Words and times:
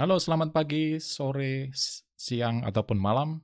Halo, 0.00 0.16
selamat 0.16 0.56
pagi, 0.56 0.96
sore, 0.96 1.76
siang, 2.16 2.64
ataupun 2.64 2.96
malam. 2.96 3.36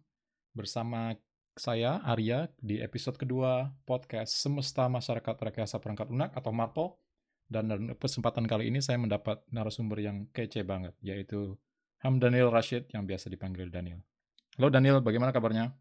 Bersama 0.56 1.12
saya, 1.52 2.00
Arya, 2.00 2.48
di 2.56 2.80
episode 2.80 3.20
kedua 3.20 3.76
podcast 3.84 4.40
Semesta 4.40 4.88
Masyarakat 4.88 5.36
Rekayasa 5.36 5.76
Perangkat 5.84 6.08
Lunak 6.08 6.32
atau 6.32 6.56
MARPO. 6.56 6.96
Dan 7.44 7.68
dalam 7.68 7.92
kesempatan 8.00 8.48
kali 8.48 8.72
ini 8.72 8.80
saya 8.80 8.96
mendapat 8.96 9.44
narasumber 9.52 10.00
yang 10.00 10.32
kece 10.32 10.64
banget, 10.64 10.96
yaitu 11.04 11.60
Ham 12.00 12.16
Daniel 12.16 12.48
Rashid 12.48 12.88
yang 12.88 13.04
biasa 13.04 13.28
dipanggil 13.28 13.68
Daniel. 13.68 14.00
Halo 14.56 14.72
Daniel, 14.72 15.04
bagaimana 15.04 15.36
kabarnya? 15.36 15.76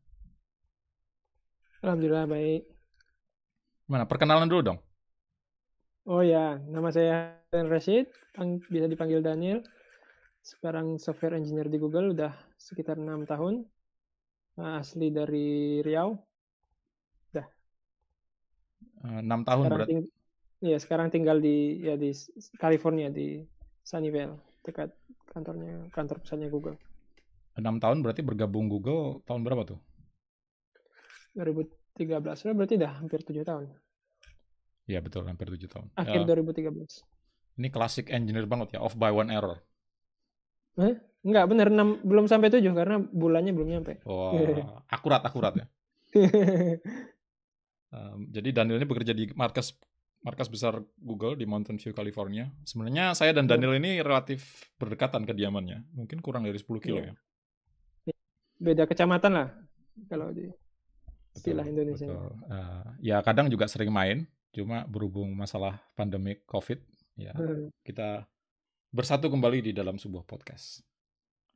Alhamdulillah 1.88 2.28
baik. 2.28 2.68
Mana 3.88 4.04
perkenalan 4.04 4.52
dulu 4.52 4.76
dong. 4.76 4.80
Oh 6.04 6.20
ya, 6.20 6.60
nama 6.68 6.92
saya 6.92 7.40
Rashid, 7.56 8.12
bisa 8.68 8.92
dipanggil 8.92 9.24
Daniel. 9.24 9.64
Sekarang 10.46 11.02
software 11.02 11.42
engineer 11.42 11.66
di 11.74 11.82
Google 11.82 12.14
udah 12.14 12.30
sekitar 12.54 13.02
enam 13.02 13.26
tahun. 13.26 13.66
Asli 14.62 15.10
dari 15.10 15.82
Riau. 15.82 16.14
Udah. 17.34 17.48
Eh, 19.10 19.20
enam 19.26 19.42
tahun 19.42 19.66
sekarang 19.66 19.78
berarti. 19.82 19.90
Ting 19.90 20.02
ya, 20.62 20.78
sekarang 20.78 21.08
tinggal 21.10 21.42
di 21.42 21.82
ya 21.82 21.98
di 21.98 22.14
California 22.62 23.10
di 23.10 23.42
Sunnyvale, 23.82 24.62
dekat 24.62 24.94
kantornya 25.34 25.90
kantor 25.90 26.22
pusatnya 26.22 26.54
Google. 26.54 26.78
Enam 27.58 27.82
tahun 27.82 28.06
berarti 28.06 28.22
bergabung 28.22 28.70
Google 28.70 29.26
tahun 29.26 29.42
berapa 29.42 29.66
tuh? 29.66 29.80
2013, 31.34 32.54
berarti 32.56 32.76
udah 32.80 32.92
hampir 33.02 33.20
tujuh 33.26 33.44
tahun. 33.44 33.66
Iya 34.86 35.02
betul, 35.02 35.26
hampir 35.26 35.50
tujuh 35.50 35.68
tahun. 35.68 35.90
Akhir 35.98 36.22
Ya, 36.22 36.28
2013. 36.30 37.02
ini 37.58 37.68
klasik 37.74 38.14
engineer 38.14 38.46
banget 38.46 38.78
ya, 38.78 38.80
off 38.86 38.94
by 38.94 39.10
one 39.10 39.34
error. 39.34 39.60
Eh? 40.78 40.96
Enggak, 41.26 41.46
bener 41.50 41.68
6, 41.74 42.06
belum 42.06 42.26
sampai 42.28 42.54
7 42.54 42.62
karena 42.72 43.02
bulannya 43.02 43.50
belum 43.50 43.70
nyampe. 43.72 44.04
Wah, 44.06 44.86
akurat 44.90 45.22
akurat 45.26 45.54
ya. 45.56 45.66
Um, 47.96 48.28
jadi 48.28 48.52
Daniel 48.52 48.84
ini 48.84 48.88
bekerja 48.90 49.16
di 49.16 49.32
markas 49.40 49.72
markas 50.20 50.52
besar 50.52 50.84
Google 51.00 51.40
di 51.40 51.48
Mountain 51.48 51.80
View, 51.80 51.96
California. 51.96 52.52
Sebenarnya 52.68 53.16
saya 53.16 53.32
dan 53.32 53.48
Daniel 53.48 53.78
ini 53.78 54.04
relatif 54.04 54.68
berdekatan 54.76 55.24
kediamannya. 55.24 55.96
Mungkin 55.96 56.20
kurang 56.20 56.44
dari 56.44 56.60
10 56.60 56.82
kilo 56.84 57.00
Iya. 57.00 57.14
ya. 58.04 58.14
Beda 58.58 58.84
kecamatan 58.84 59.32
lah 59.32 59.48
kalau 60.12 60.34
di 60.34 60.50
istilah 61.32 61.64
Indonesia. 61.64 62.04
betul. 62.10 62.36
Uh, 62.52 62.84
ya 63.00 63.24
kadang 63.24 63.48
juga 63.48 63.70
sering 63.72 63.96
main, 63.96 64.28
cuma 64.52 64.84
berhubung 64.84 65.32
masalah 65.32 65.80
pandemik 65.96 66.44
COVID, 66.48 66.80
ya 67.16 67.32
Hmm. 67.32 67.72
kita 67.80 68.28
bersatu 68.96 69.28
kembali 69.28 69.60
di 69.60 69.72
dalam 69.76 70.00
sebuah 70.00 70.24
podcast. 70.24 70.80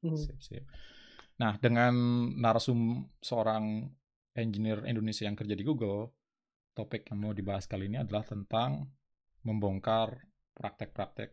Hmm. 0.04 0.20
Sip, 0.20 0.40
sip. 0.44 0.68
Nah, 1.40 1.56
dengan 1.56 1.96
narasum 2.36 3.08
seorang 3.24 3.88
engineer 4.36 4.84
Indonesia 4.84 5.24
yang 5.24 5.40
kerja 5.40 5.56
di 5.56 5.64
Google, 5.64 6.12
topik 6.76 7.08
yang 7.08 7.24
mau 7.24 7.32
dibahas 7.32 7.64
kali 7.64 7.88
ini 7.88 8.04
adalah 8.04 8.28
tentang 8.28 8.92
membongkar 9.48 10.20
praktek-praktek 10.52 11.32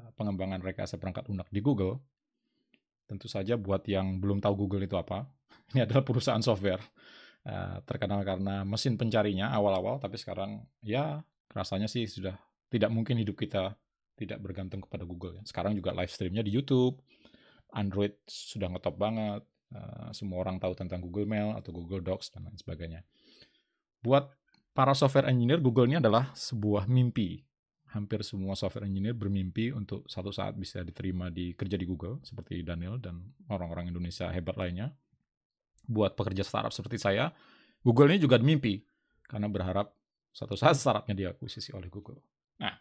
eh, 0.00 0.10
pengembangan 0.16 0.64
rekayasa 0.64 0.96
perangkat 0.96 1.28
lunak 1.28 1.52
di 1.52 1.60
Google. 1.60 2.00
Tentu 3.04 3.28
saja 3.28 3.60
buat 3.60 3.84
yang 3.84 4.16
belum 4.16 4.40
tahu 4.40 4.66
Google 4.66 4.88
itu 4.88 4.96
apa, 4.96 5.28
ini 5.76 5.84
adalah 5.84 6.00
perusahaan 6.00 6.40
software 6.40 6.80
eh, 7.44 7.76
terkenal 7.84 8.24
karena 8.24 8.64
mesin 8.64 8.96
pencarinya 8.96 9.52
awal-awal, 9.52 10.00
tapi 10.00 10.16
sekarang 10.16 10.64
ya 10.80 11.20
rasanya 11.52 11.92
sih 11.92 12.08
sudah 12.08 12.40
tidak 12.72 12.88
mungkin 12.88 13.20
hidup 13.20 13.36
kita 13.36 13.76
tidak 14.16 14.40
bergantung 14.40 14.80
kepada 14.82 15.04
Google 15.04 15.36
ya. 15.38 15.42
Sekarang 15.44 15.76
juga 15.76 15.92
live 15.92 16.10
streamnya 16.10 16.42
di 16.42 16.50
YouTube, 16.50 16.98
Android 17.76 18.16
sudah 18.24 18.72
ngetop 18.72 18.96
banget, 18.96 19.42
eh, 19.76 20.10
semua 20.16 20.40
orang 20.40 20.56
tahu 20.56 20.72
tentang 20.72 21.04
Google 21.04 21.28
Mail 21.28 21.52
atau 21.54 21.70
Google 21.76 22.00
Docs 22.00 22.32
dan 22.32 22.48
lain 22.48 22.56
sebagainya. 22.56 23.04
Buat 24.00 24.32
para 24.72 24.96
software 24.96 25.28
engineer, 25.28 25.60
Google 25.60 25.88
ini 25.92 26.00
adalah 26.00 26.32
sebuah 26.32 26.88
mimpi. 26.88 27.44
Hampir 27.92 28.20
semua 28.26 28.52
software 28.58 28.84
engineer 28.84 29.16
bermimpi 29.16 29.72
untuk 29.72 30.04
satu 30.04 30.28
saat 30.28 30.52
bisa 30.58 30.84
diterima 30.84 31.32
di 31.32 31.56
kerja 31.56 31.80
di 31.80 31.86
Google, 31.88 32.20
seperti 32.20 32.60
Daniel 32.60 33.00
dan 33.00 33.24
orang-orang 33.48 33.88
Indonesia 33.88 34.28
hebat 34.28 34.58
lainnya. 34.58 34.92
Buat 35.86 36.18
pekerja 36.18 36.42
startup 36.42 36.74
seperti 36.74 36.98
saya, 36.98 37.30
Google 37.80 38.10
ini 38.12 38.18
juga 38.18 38.36
mimpi, 38.42 38.82
karena 39.24 39.46
berharap 39.46 39.94
suatu 40.34 40.58
saat 40.58 40.76
startupnya 40.76 41.14
diakuisisi 41.14 41.72
oleh 41.72 41.88
Google. 41.88 42.20
Nah, 42.60 42.74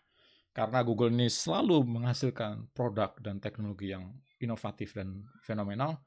karena 0.56 0.80
Google 0.88 1.12
ini 1.12 1.28
selalu 1.28 1.84
menghasilkan 1.84 2.72
produk 2.72 3.12
dan 3.20 3.44
teknologi 3.44 3.92
yang 3.92 4.16
inovatif 4.40 4.96
dan 4.96 5.28
fenomenal, 5.44 6.00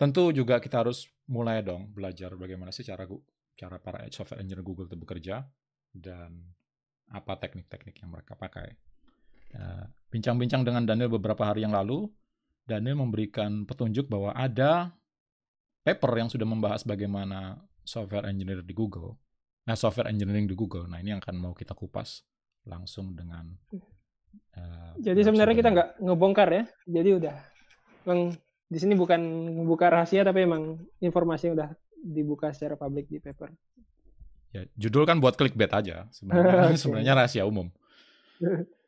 tentu 0.00 0.32
juga 0.32 0.56
kita 0.56 0.80
harus 0.80 1.04
mulai 1.28 1.60
dong 1.60 1.92
belajar 1.92 2.32
bagaimana 2.32 2.72
sih 2.72 2.80
cara 2.80 3.04
cara 3.60 3.76
para 3.76 4.08
software 4.08 4.40
engineer 4.40 4.64
Google 4.64 4.88
itu 4.88 4.96
bekerja 4.96 5.44
dan 5.92 6.32
apa 7.12 7.36
teknik-teknik 7.36 8.00
yang 8.00 8.08
mereka 8.08 8.32
pakai. 8.40 8.72
Eh, 9.52 9.84
Bincang-bincang 10.08 10.64
dengan 10.64 10.88
Daniel 10.88 11.12
beberapa 11.12 11.44
hari 11.44 11.68
yang 11.68 11.76
lalu, 11.76 12.08
Daniel 12.64 13.04
memberikan 13.04 13.68
petunjuk 13.68 14.08
bahwa 14.08 14.32
ada 14.32 14.96
paper 15.84 16.24
yang 16.24 16.32
sudah 16.32 16.48
membahas 16.48 16.88
bagaimana 16.88 17.60
software 17.84 18.24
engineer 18.32 18.64
di 18.64 18.72
Google, 18.72 19.20
nah 19.68 19.76
software 19.76 20.08
engineering 20.08 20.48
di 20.48 20.56
Google. 20.56 20.88
Nah 20.88 21.04
ini 21.04 21.12
yang 21.12 21.20
akan 21.20 21.36
mau 21.36 21.52
kita 21.52 21.76
kupas 21.76 22.24
langsung 22.66 23.16
dengan. 23.16 23.48
eh, 24.56 24.92
Jadi 25.00 25.20
sebenarnya 25.24 25.56
kita 25.56 25.70
nggak 25.72 25.88
ngebongkar 26.04 26.48
ya. 26.52 26.64
Jadi 26.88 27.10
udah, 27.16 27.36
bang 28.04 28.32
di 28.70 28.78
sini 28.78 28.94
bukan 28.94 29.20
membuka 29.60 29.90
rahasia 29.90 30.22
tapi 30.22 30.46
emang 30.46 30.78
informasi 31.02 31.50
yang 31.50 31.54
udah 31.58 31.70
dibuka 32.00 32.54
secara 32.54 32.78
publik 32.78 33.10
di 33.10 33.18
paper. 33.18 33.50
Ya, 34.50 34.66
judul 34.74 35.06
kan 35.06 35.22
buat 35.22 35.38
clickbait 35.38 35.70
aja. 35.70 36.10
Sebenarnya, 36.10 36.74
sebenarnya 36.82 37.12
rahasia 37.14 37.44
umum. 37.46 37.70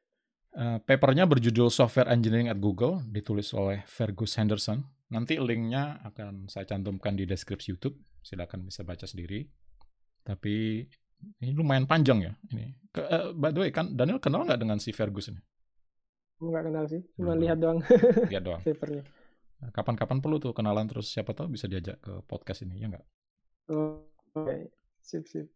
Eh, 0.53 0.78
papernya 0.84 1.25
berjudul 1.25 1.72
Software 1.72 2.12
Engineering 2.12 2.53
at 2.53 2.61
Google, 2.61 3.00
ditulis 3.09 3.56
oleh 3.56 3.81
Fergus 3.88 4.37
Henderson. 4.37 4.84
Nanti 5.09 5.41
linknya 5.41 5.97
akan 6.05 6.44
saya 6.53 6.69
cantumkan 6.69 7.16
di 7.16 7.25
deskripsi 7.25 7.72
YouTube. 7.72 7.97
Silakan 8.21 8.69
bisa 8.69 8.84
baca 8.84 9.09
sendiri. 9.09 9.49
Tapi 10.21 10.84
ini 11.38 11.53
lumayan 11.53 11.87
panjang 11.87 12.19
ya. 12.21 12.33
Ini. 12.50 12.75
Ke- 12.91 13.06
eh, 13.06 13.27
by 13.33 13.50
the 13.50 13.60
way, 13.60 13.71
kan 13.71 13.93
Daniel 13.93 14.19
kenal 14.19 14.44
nggak 14.44 14.60
dengan 14.60 14.77
si 14.77 14.91
Fergus 14.91 15.28
ini? 15.28 15.41
Nggak 16.38 16.62
kenal 16.66 16.84
sih, 16.87 17.00
cuma 17.15 17.33
Belum. 17.33 17.43
lihat 17.47 17.59
doang 17.59 17.78
Lihat 18.33 18.43
doang. 18.43 18.60
papernya. 18.60 19.03
Nah, 19.62 19.71
Kapan-kapan 19.71 20.19
perlu 20.19 20.37
tuh 20.37 20.50
kenalan 20.50 20.91
terus 20.91 21.06
siapa 21.09 21.31
tahu 21.32 21.55
bisa 21.55 21.71
diajak 21.71 22.03
ke 22.03 22.19
podcast 22.27 22.66
ini 22.66 22.82
ya 22.82 22.91
nggak? 22.91 23.05
Oh, 23.71 24.03
Oke, 24.34 24.75
sip 24.99 25.22
sip. 25.28 25.47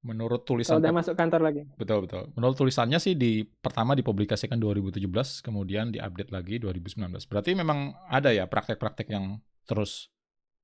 Menurut 0.00 0.48
Kalau 0.48 0.56
tulisan 0.56 0.80
udah 0.80 0.96
masuk 0.96 1.12
kantor 1.12 1.40
lagi. 1.44 1.62
Betul 1.76 2.08
betul. 2.08 2.32
Menurut 2.32 2.56
tulisannya 2.56 2.96
sih 2.96 3.12
di 3.12 3.44
pertama 3.44 3.92
dipublikasikan 3.92 4.56
2017, 4.56 5.02
kemudian 5.44 5.92
diupdate 5.92 6.32
lagi 6.32 6.56
2019. 6.56 7.10
Berarti 7.28 7.52
memang 7.52 7.92
ada 8.08 8.32
ya 8.32 8.48
praktek-praktek 8.48 9.12
yang 9.12 9.44
terus 9.68 10.08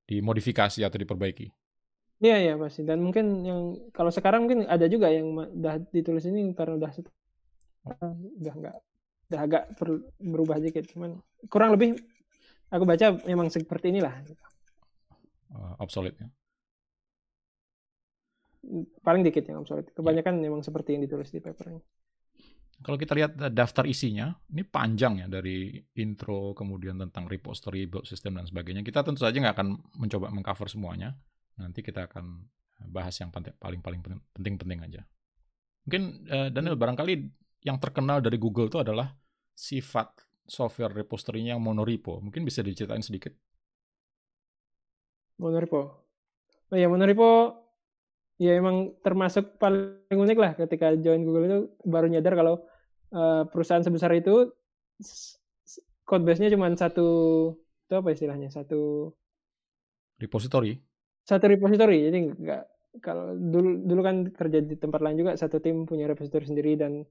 dimodifikasi 0.09 0.81
atau 0.81 0.97
diperbaiki. 0.97 1.53
Iya 2.17 2.37
iya 2.41 2.53
pasti. 2.57 2.81
Dan 2.81 3.05
mungkin 3.05 3.45
yang 3.45 3.61
kalau 3.93 4.09
sekarang 4.09 4.49
mungkin 4.49 4.65
ada 4.65 4.89
juga 4.89 5.13
yang 5.13 5.37
udah 5.37 5.77
ditulis 5.93 6.25
ini 6.25 6.49
karena 6.57 6.81
udah 6.81 6.91
udah 8.41 8.53
nggak 8.57 8.75
udah 9.29 9.39
agak 9.39 9.63
perlu 9.77 10.01
berubah 10.17 10.57
dikit. 10.57 10.89
Cuman 10.89 11.21
kurang 11.45 11.77
lebih 11.77 11.93
aku 12.73 12.83
baca 12.83 13.21
memang 13.29 13.53
seperti 13.53 13.93
inilah. 13.93 14.13
uh, 15.53 15.77
obsolete 15.77 16.17
ya. 16.17 16.27
Paling 19.05 19.21
dikit 19.21 19.45
yang 19.47 19.61
obsolete. 19.61 19.93
Kebanyakan 19.93 20.41
memang 20.41 20.65
seperti 20.65 20.97
yang 20.97 21.05
ditulis 21.05 21.29
di 21.29 21.39
papernya. 21.39 21.79
Kalau 22.77 22.93
kita 22.93 23.17
lihat 23.17 23.33
daftar 23.57 23.89
isinya, 23.89 24.37
ini 24.53 24.61
panjang 24.61 25.25
ya 25.25 25.27
dari 25.29 25.81
intro 25.97 26.53
kemudian 26.53 27.01
tentang 27.01 27.25
repository, 27.25 27.89
build 27.89 28.05
system 28.05 28.37
dan 28.37 28.45
sebagainya. 28.45 28.85
Kita 28.85 29.01
tentu 29.01 29.25
saja 29.25 29.33
nggak 29.33 29.55
akan 29.57 29.69
mencoba 29.97 30.29
mengcover 30.29 30.69
semuanya. 30.69 31.17
Nanti 31.57 31.81
kita 31.81 32.05
akan 32.05 32.25
bahas 32.93 33.17
yang 33.17 33.33
penting- 33.33 33.57
paling-paling 33.57 34.01
penting-penting 34.33 34.79
aja. 34.85 35.01
Mungkin 35.87 36.03
uh, 36.29 36.49
Daniel 36.53 36.77
barangkali 36.77 37.13
yang 37.65 37.81
terkenal 37.81 38.21
dari 38.21 38.37
Google 38.37 38.69
itu 38.69 38.77
adalah 38.77 39.11
sifat 39.57 40.13
software 40.45 40.93
repository-nya 40.93 41.57
yang 41.57 41.63
monorepo. 41.63 42.21
Mungkin 42.21 42.45
bisa 42.45 42.61
diceritain 42.61 43.01
sedikit. 43.01 43.33
Monorepo. 45.37 45.81
Oh 46.73 46.77
ya 46.77 46.87
Monorepo 46.89 47.55
ya 48.37 48.53
emang 48.53 48.93
termasuk 49.01 49.57
paling 49.57 50.13
unik 50.13 50.37
lah 50.37 50.51
ketika 50.53 50.93
join 50.93 51.25
Google 51.25 51.45
itu 51.49 51.59
baru 51.85 52.07
nyadar 52.11 52.33
kalau 52.37 52.61
eh, 53.13 53.43
perusahaan 53.49 53.81
sebesar 53.81 54.13
itu 54.13 54.53
s- 55.01 55.41
s- 55.65 55.81
code 56.05 56.21
base-nya 56.25 56.53
cuma 56.53 56.69
satu 56.77 57.07
itu 57.87 57.93
apa 57.97 58.09
istilahnya 58.13 58.49
satu 58.53 59.09
Repository. 60.17 60.81
Satu 61.27 61.51
repository 61.51 62.07
jadi 62.07 62.17
nggak 62.31 62.63
kalau 63.03 63.35
dulu 63.37 63.83
dulu 63.85 64.01
kan 64.01 64.15
kerja 64.31 64.63
di 64.63 64.75
tempat 64.79 65.03
lain 65.03 65.19
juga 65.19 65.37
satu 65.37 65.61
tim 65.61 65.85
punya 65.85 66.07
repository 66.09 66.47
sendiri 66.47 66.79
dan 66.79 67.05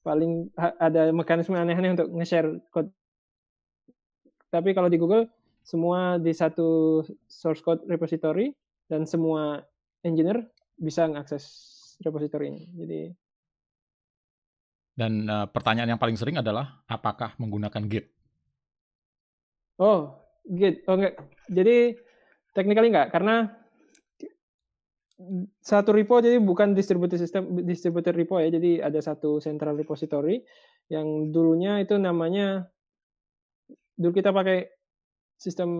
paling 0.00 0.48
ada 0.56 1.12
mekanisme 1.12 1.56
aneh-aneh 1.56 1.92
untuk 1.96 2.08
nge-share 2.12 2.56
code 2.72 2.88
Tapi 4.50 4.74
kalau 4.74 4.90
di 4.90 4.98
Google 4.98 5.30
semua 5.62 6.18
di 6.18 6.34
satu 6.34 7.00
source 7.30 7.62
code 7.62 7.86
repository 7.86 8.50
dan 8.90 9.06
semua 9.06 9.62
engineer 10.02 10.42
bisa 10.74 11.06
mengakses 11.06 11.46
repository 12.02 12.50
ini. 12.50 12.62
Jadi 12.74 13.00
dan 14.98 15.24
uh, 15.30 15.46
pertanyaan 15.46 15.94
yang 15.94 16.02
paling 16.02 16.18
sering 16.18 16.42
adalah 16.42 16.82
apakah 16.90 17.38
menggunakan 17.38 17.86
Git? 17.86 18.10
Oh, 19.78 20.18
Git. 20.50 20.82
Oh 20.90 20.98
enggak. 20.98 21.14
Jadi 21.46 21.94
technically 22.50 22.90
enggak 22.90 23.14
karena 23.14 23.59
satu 25.60 25.92
repo 25.92 26.18
jadi 26.24 26.40
bukan 26.40 26.72
distributed 26.72 27.20
system 27.20 27.60
distributed 27.64 28.16
repo 28.16 28.40
ya. 28.40 28.48
Jadi 28.48 28.80
ada 28.80 28.98
satu 28.98 29.38
central 29.38 29.76
repository 29.76 30.40
yang 30.88 31.30
dulunya 31.30 31.78
itu 31.80 32.00
namanya 32.00 32.66
dulu 34.00 34.12
kita 34.16 34.32
pakai 34.32 34.66
sistem 35.36 35.70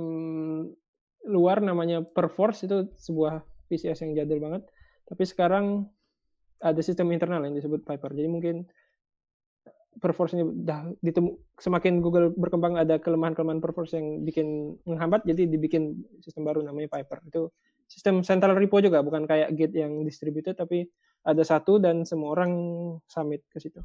luar 1.29 1.61
namanya 1.61 2.01
Perforce 2.01 2.65
itu 2.65 2.89
sebuah 2.97 3.45
PCS 3.69 4.05
yang 4.05 4.13
jadul 4.17 4.41
banget. 4.41 4.63
Tapi 5.09 5.23
sekarang 5.25 5.89
ada 6.61 6.81
sistem 6.85 7.13
internal 7.13 7.45
yang 7.45 7.57
disebut 7.57 7.85
Piper. 7.85 8.13
Jadi 8.13 8.29
mungkin 8.29 8.69
perforce 9.99 10.39
ini 10.39 10.47
udah 10.47 10.95
ditemu 11.03 11.35
semakin 11.59 11.99
Google 11.99 12.31
berkembang 12.31 12.79
ada 12.79 13.03
kelemahan-kelemahan 13.03 13.59
perforce 13.59 13.99
yang 13.99 14.23
bikin 14.23 14.79
menghambat 14.87 15.27
jadi 15.27 15.51
dibikin 15.51 15.99
sistem 16.23 16.47
baru 16.47 16.63
namanya 16.63 16.89
Piper. 16.93 17.21
Itu 17.27 17.51
sistem 17.91 18.23
central 18.23 18.55
repo 18.55 18.79
juga 18.79 19.03
bukan 19.03 19.27
kayak 19.27 19.51
Git 19.59 19.75
yang 19.75 20.07
distributed 20.07 20.55
tapi 20.55 20.87
ada 21.27 21.43
satu 21.43 21.83
dan 21.83 22.07
semua 22.07 22.39
orang 22.39 22.53
submit 23.11 23.43
ke 23.51 23.59
situ. 23.59 23.83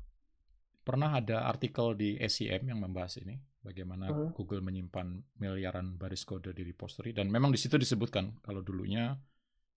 Pernah 0.85 1.17
ada 1.17 1.49
artikel 1.49 1.97
di 1.97 2.13
SCM 2.21 2.69
yang 2.69 2.77
membahas 2.77 3.17
ini 3.17 3.33
bagaimana 3.65 4.05
uh 4.05 4.13
-huh. 4.13 4.29
Google 4.37 4.61
menyimpan 4.61 5.41
miliaran 5.41 5.97
baris 5.97 6.21
kode 6.21 6.53
di 6.53 6.61
repository 6.61 7.17
dan 7.17 7.33
memang 7.33 7.49
di 7.49 7.57
situ 7.57 7.81
disebutkan 7.81 8.37
kalau 8.45 8.61
dulunya 8.61 9.17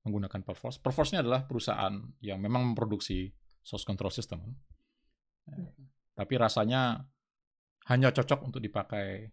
menggunakan 0.04 0.44
Perforce. 0.44 0.76
Perforce-nya 0.76 1.24
adalah 1.24 1.48
perusahaan 1.48 1.96
yang 2.20 2.38
memang 2.38 2.72
memproduksi 2.72 3.32
source 3.64 3.88
control 3.88 4.12
system. 4.12 4.44
Uh, 5.48 5.72
tapi 6.12 6.36
rasanya 6.36 7.08
hanya 7.88 8.12
cocok 8.12 8.44
untuk 8.44 8.60
dipakai 8.60 9.32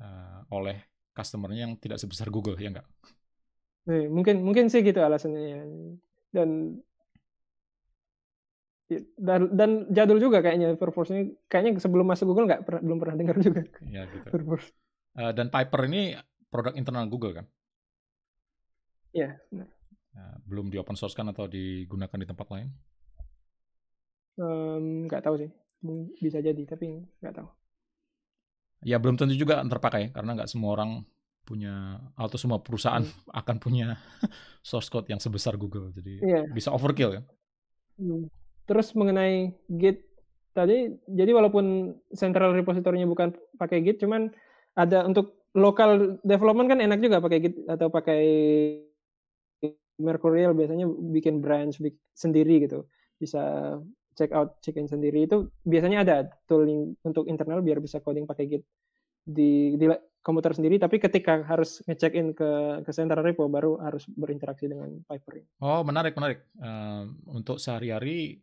uh, 0.00 0.40
oleh 0.56 0.80
customer-nya 1.12 1.68
yang 1.68 1.76
tidak 1.76 2.00
sebesar 2.00 2.32
Google 2.32 2.56
ya 2.56 2.72
enggak? 2.72 2.88
Eh, 3.90 4.06
mungkin 4.06 4.46
mungkin 4.46 4.70
sih 4.70 4.82
gitu 4.84 5.02
alasannya 5.02 5.42
ya. 5.42 5.62
Dan 6.32 6.78
dan, 9.16 9.48
dan 9.56 9.70
jadul 9.88 10.20
juga 10.20 10.44
kayaknya 10.44 10.76
Perforce 10.76 11.16
ini 11.16 11.32
kayaknya 11.48 11.80
sebelum 11.80 12.04
masuk 12.04 12.28
Google 12.28 12.44
nggak 12.44 12.68
pernah 12.68 12.80
belum 12.84 12.98
pernah 13.00 13.16
dengar 13.16 13.36
juga. 13.40 13.62
Ya 13.88 14.04
gitu. 14.06 14.26
Perforce. 14.28 14.68
Uh, 15.16 15.32
dan 15.32 15.48
Piper 15.48 15.80
ini 15.88 16.16
produk 16.52 16.76
internal 16.76 17.08
Google 17.08 17.40
kan? 17.40 17.46
Iya. 19.16 19.40
Uh, 19.52 20.36
belum 20.44 20.68
di 20.68 20.76
open 20.76 20.96
source 20.96 21.16
kan 21.16 21.28
atau 21.32 21.48
digunakan 21.48 22.16
di 22.20 22.28
tempat 22.28 22.46
lain? 22.52 22.68
Nggak 25.08 25.20
um, 25.20 25.26
tahu 25.28 25.36
sih 25.40 25.50
bisa 26.22 26.38
jadi 26.38 26.62
tapi 26.62 27.02
nggak 27.18 27.34
tahu 27.34 27.48
ya 28.82 28.98
belum 28.98 29.18
tentu 29.18 29.34
juga 29.34 29.62
terpakai 29.62 30.14
karena 30.14 30.38
nggak 30.38 30.50
semua 30.50 30.74
orang 30.78 30.90
punya 31.42 31.98
atau 32.14 32.38
semua 32.38 32.62
perusahaan 32.62 33.02
hmm. 33.02 33.34
akan 33.34 33.56
punya 33.58 33.98
source 34.66 34.86
code 34.86 35.10
yang 35.10 35.18
sebesar 35.18 35.58
Google 35.58 35.90
jadi 35.90 36.14
yeah. 36.22 36.44
bisa 36.48 36.70
overkill 36.70 37.18
ya 37.18 37.22
hmm. 37.98 38.30
terus 38.66 38.94
mengenai 38.94 39.52
Git 39.66 40.06
tadi 40.54 40.92
jadi 41.08 41.32
walaupun 41.34 41.96
central 42.14 42.54
repository-nya 42.54 43.08
bukan 43.08 43.34
pakai 43.58 43.82
Git 43.82 43.98
cuman 44.04 44.30
ada 44.78 45.04
untuk 45.04 45.50
local 45.52 46.22
development 46.24 46.68
kan 46.70 46.80
enak 46.80 47.00
juga 47.02 47.18
pakai 47.18 47.38
Git 47.42 47.56
atau 47.66 47.88
pakai 47.90 48.22
Mercurial 50.00 50.56
biasanya 50.56 50.88
bikin 50.88 51.42
branch 51.44 51.78
bikin 51.82 52.00
sendiri 52.16 52.64
gitu 52.64 52.86
bisa 53.18 53.76
check 54.16 54.30
out 54.32 54.60
check 54.60 54.76
in 54.76 54.88
sendiri 54.88 55.24
itu 55.24 55.48
biasanya 55.64 56.04
ada 56.04 56.16
tooling 56.46 56.96
untuk 57.04 57.28
internal 57.28 57.64
biar 57.64 57.82
bisa 57.82 57.98
coding 57.98 58.28
pakai 58.28 58.46
Git 58.46 58.64
di 59.22 59.78
di 59.78 59.86
komputer 60.22 60.54
sendiri 60.54 60.78
tapi 60.78 61.02
ketika 61.02 61.42
harus 61.42 61.82
ngecek 61.84 62.12
in 62.14 62.30
ke 62.32 62.80
ke 62.86 62.90
central 62.94 63.26
repo 63.26 63.50
baru 63.50 63.76
harus 63.82 64.06
berinteraksi 64.06 64.70
dengan 64.70 65.02
Piper. 65.04 65.42
Oh, 65.58 65.82
menarik 65.82 66.14
menarik. 66.14 66.46
Uh, 66.56 67.10
untuk 67.34 67.58
sehari-hari 67.58 68.38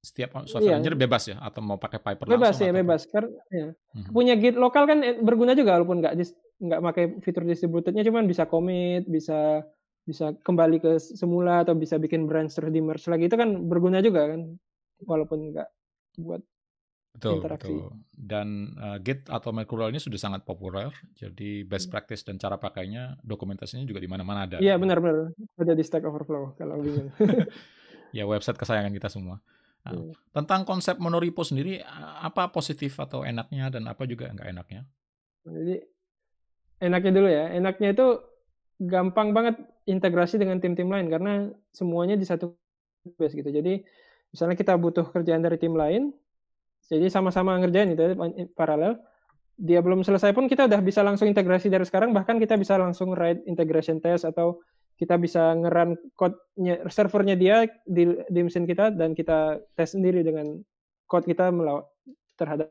setiap 0.00 0.32
software 0.48 0.74
iya. 0.74 0.80
engineer 0.80 0.96
bebas 0.96 1.28
ya 1.28 1.36
atau 1.38 1.60
mau 1.60 1.76
pakai 1.76 2.00
Piper 2.00 2.24
bebas 2.24 2.56
langsung? 2.56 2.66
ya, 2.66 2.72
bebas 2.72 3.00
karena 3.04 3.32
ya. 3.52 3.68
hmm 3.70 4.08
punya 4.10 4.34
Git 4.40 4.56
lokal 4.56 4.88
kan 4.88 4.98
eh, 5.04 5.20
berguna 5.20 5.52
juga 5.52 5.76
walaupun 5.76 6.00
nggak 6.00 6.14
nggak 6.60 6.80
pakai 6.80 7.04
fitur 7.20 7.44
distributednya 7.44 8.04
cuman 8.04 8.24
bisa 8.24 8.48
commit, 8.48 9.04
bisa 9.06 9.60
bisa 10.08 10.32
kembali 10.40 10.80
ke 10.80 10.92
semula 10.98 11.62
atau 11.62 11.76
bisa 11.76 12.00
bikin 12.00 12.24
branch 12.24 12.56
terus 12.56 12.72
di 12.72 12.80
merge 12.80 13.06
lagi 13.12 13.28
itu 13.28 13.36
kan 13.36 13.68
berguna 13.68 14.00
juga 14.00 14.32
kan 14.32 14.56
walaupun 15.04 15.52
nggak 15.52 15.68
buat 16.24 16.40
betul, 17.14 17.42
interaksi. 17.42 17.72
Betul. 17.72 17.90
Dan 18.14 18.48
uh, 18.78 18.98
Git 19.02 19.26
atau 19.26 19.50
Mercurial 19.50 19.90
ini 19.90 20.00
sudah 20.00 20.20
sangat 20.20 20.42
populer, 20.46 20.90
jadi 21.18 21.64
best 21.66 21.88
hmm. 21.88 21.92
practice 21.94 22.22
dan 22.22 22.36
cara 22.38 22.56
pakainya, 22.56 23.18
dokumentasinya 23.24 23.84
juga 23.84 24.00
di 24.02 24.08
mana-mana 24.10 24.46
ada. 24.46 24.56
Iya 24.58 24.76
benar-benar 24.76 25.34
ada 25.36 25.72
di 25.72 25.84
Stack 25.84 26.04
Overflow 26.06 26.54
kalau 26.56 26.80
bingung. 26.84 27.10
ya 28.16 28.24
website 28.26 28.58
kesayangan 28.58 28.92
kita 28.94 29.08
semua. 29.10 29.42
Nah, 29.80 29.96
hmm. 29.96 30.12
Tentang 30.36 30.68
konsep 30.68 31.00
monorepo 31.00 31.40
sendiri, 31.40 31.80
apa 32.20 32.52
positif 32.52 33.00
atau 33.00 33.24
enaknya 33.24 33.72
dan 33.72 33.88
apa 33.88 34.04
juga 34.04 34.28
nggak 34.28 34.48
enaknya? 34.52 34.84
Jadi 35.48 35.76
enaknya 36.84 37.12
dulu 37.16 37.28
ya, 37.28 37.44
enaknya 37.56 37.88
itu 37.96 38.06
gampang 38.80 39.32
banget 39.36 39.60
integrasi 39.84 40.40
dengan 40.40 40.60
tim-tim 40.60 40.88
lain 40.88 41.08
karena 41.08 41.48
semuanya 41.72 42.16
di 42.16 42.24
satu 42.28 42.56
base 43.16 43.36
gitu. 43.36 43.48
Jadi 43.48 43.80
misalnya 44.32 44.56
kita 44.56 44.76
butuh 44.76 45.08
kerjaan 45.12 45.40
dari 45.40 45.56
tim 45.56 45.72
lain, 45.72 46.12
jadi 46.90 47.06
sama-sama 47.06 47.54
ngerjain 47.62 47.94
itu 47.94 48.02
paralel. 48.58 48.98
Dia 49.54 49.78
belum 49.78 50.02
selesai 50.02 50.34
pun 50.34 50.50
kita 50.50 50.66
udah 50.66 50.80
bisa 50.82 51.06
langsung 51.06 51.30
integrasi 51.30 51.70
dari 51.70 51.86
sekarang, 51.86 52.10
bahkan 52.10 52.42
kita 52.42 52.58
bisa 52.58 52.74
langsung 52.74 53.14
write 53.14 53.46
integration 53.46 54.02
test 54.02 54.26
atau 54.26 54.58
kita 54.98 55.16
bisa 55.16 55.54
ngeran 55.56 55.96
code-nya 56.18 56.84
servernya 56.90 57.36
dia 57.38 57.56
di, 57.88 58.04
di 58.28 58.40
mesin 58.44 58.68
kita 58.68 58.92
dan 58.92 59.16
kita 59.16 59.56
tes 59.72 59.96
sendiri 59.96 60.20
dengan 60.20 60.60
code 61.08 61.24
kita 61.24 61.48
melawan 61.48 61.86
terhadap 62.36 62.68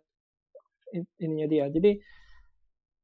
ininya 1.18 1.48
dia. 1.50 1.66
Jadi 1.72 1.98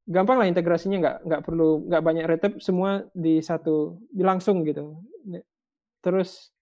gampang 0.05 0.38
lah 0.38 0.48
integrasinya 0.50 0.98
nggak 1.01 1.17
nggak 1.25 1.41
perlu 1.41 1.89
nggak 1.89 2.03
banyak 2.05 2.25
retep 2.29 2.53
semua 2.62 3.05
di 3.13 3.41
satu 3.41 3.98
langsung 4.17 4.62
gitu. 4.65 4.98
Terus 6.05 6.53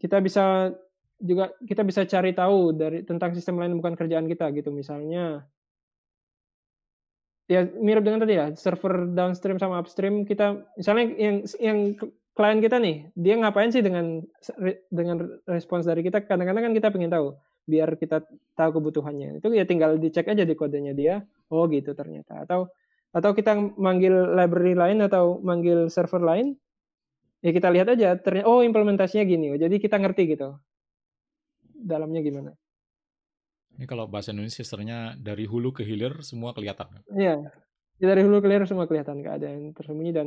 kita 0.00 0.20
bisa 0.24 0.72
juga 1.20 1.52
kita 1.62 1.84
bisa 1.84 2.02
cari 2.08 2.32
tahu 2.32 2.72
dari 2.72 3.04
tentang 3.04 3.36
sistem 3.36 3.60
lain 3.60 3.76
bukan 3.76 3.94
kerjaan 3.94 4.26
kita 4.26 4.48
gitu. 4.56 4.72
Misalnya 4.72 5.44
ya 7.50 7.66
mirip 7.76 8.02
dengan 8.06 8.24
tadi 8.24 8.34
ya 8.38 8.46
server 8.56 9.10
downstream 9.10 9.58
sama 9.58 9.82
upstream 9.82 10.22
kita 10.22 10.62
misalnya 10.78 11.04
yang 11.18 11.36
yang 11.58 11.78
klien 12.30 12.62
kita 12.62 12.78
nih 12.78 13.10
dia 13.18 13.34
ngapain 13.42 13.74
sih 13.74 13.84
dengan 13.84 14.24
dengan 14.88 15.16
respons 15.44 15.84
dari 15.84 16.00
kita? 16.00 16.24
Kadang-kadang 16.24 16.72
kan 16.72 16.74
kita 16.74 16.88
pengen 16.88 17.12
tahu 17.12 17.36
biar 17.68 18.00
kita 18.00 18.24
tahu 18.56 18.70
kebutuhannya. 18.80 19.38
Itu 19.38 19.52
ya 19.52 19.68
tinggal 19.68 20.00
dicek 20.00 20.26
aja 20.32 20.42
di 20.42 20.56
kodenya 20.56 20.96
dia 20.96 21.20
oh 21.52 21.68
gitu 21.68 21.92
ternyata. 21.92 22.42
Atau 22.48 22.72
atau 23.10 23.30
kita 23.34 23.58
manggil 23.74 24.14
library 24.38 24.78
lain 24.78 25.02
atau 25.02 25.42
manggil 25.42 25.90
server 25.90 26.22
lain 26.22 26.54
ya 27.42 27.50
kita 27.50 27.68
lihat 27.72 27.88
aja 27.90 28.14
ternyata 28.20 28.46
oh 28.46 28.62
implementasinya 28.62 29.24
gini 29.26 29.50
oh 29.50 29.58
jadi 29.58 29.72
kita 29.82 29.98
ngerti 29.98 30.36
gitu 30.36 30.54
dalamnya 31.80 32.20
gimana. 32.20 32.50
Ini 33.76 33.84
kalau 33.88 34.04
bahasa 34.10 34.34
Indonesia 34.34 34.60
sebenarnya 34.60 35.16
dari 35.16 35.48
hulu 35.48 35.72
ke 35.72 35.82
hilir 35.86 36.20
semua 36.20 36.52
kelihatan. 36.52 37.00
Iya, 37.16 37.40
ya, 37.96 38.06
dari 38.06 38.22
hulu 38.26 38.42
ke 38.42 38.46
hilir 38.50 38.68
semua 38.68 38.84
kelihatan, 38.84 39.24
nggak 39.24 39.34
ada 39.40 39.46
yang 39.48 39.72
tersembunyi 39.72 40.12
dan 40.12 40.26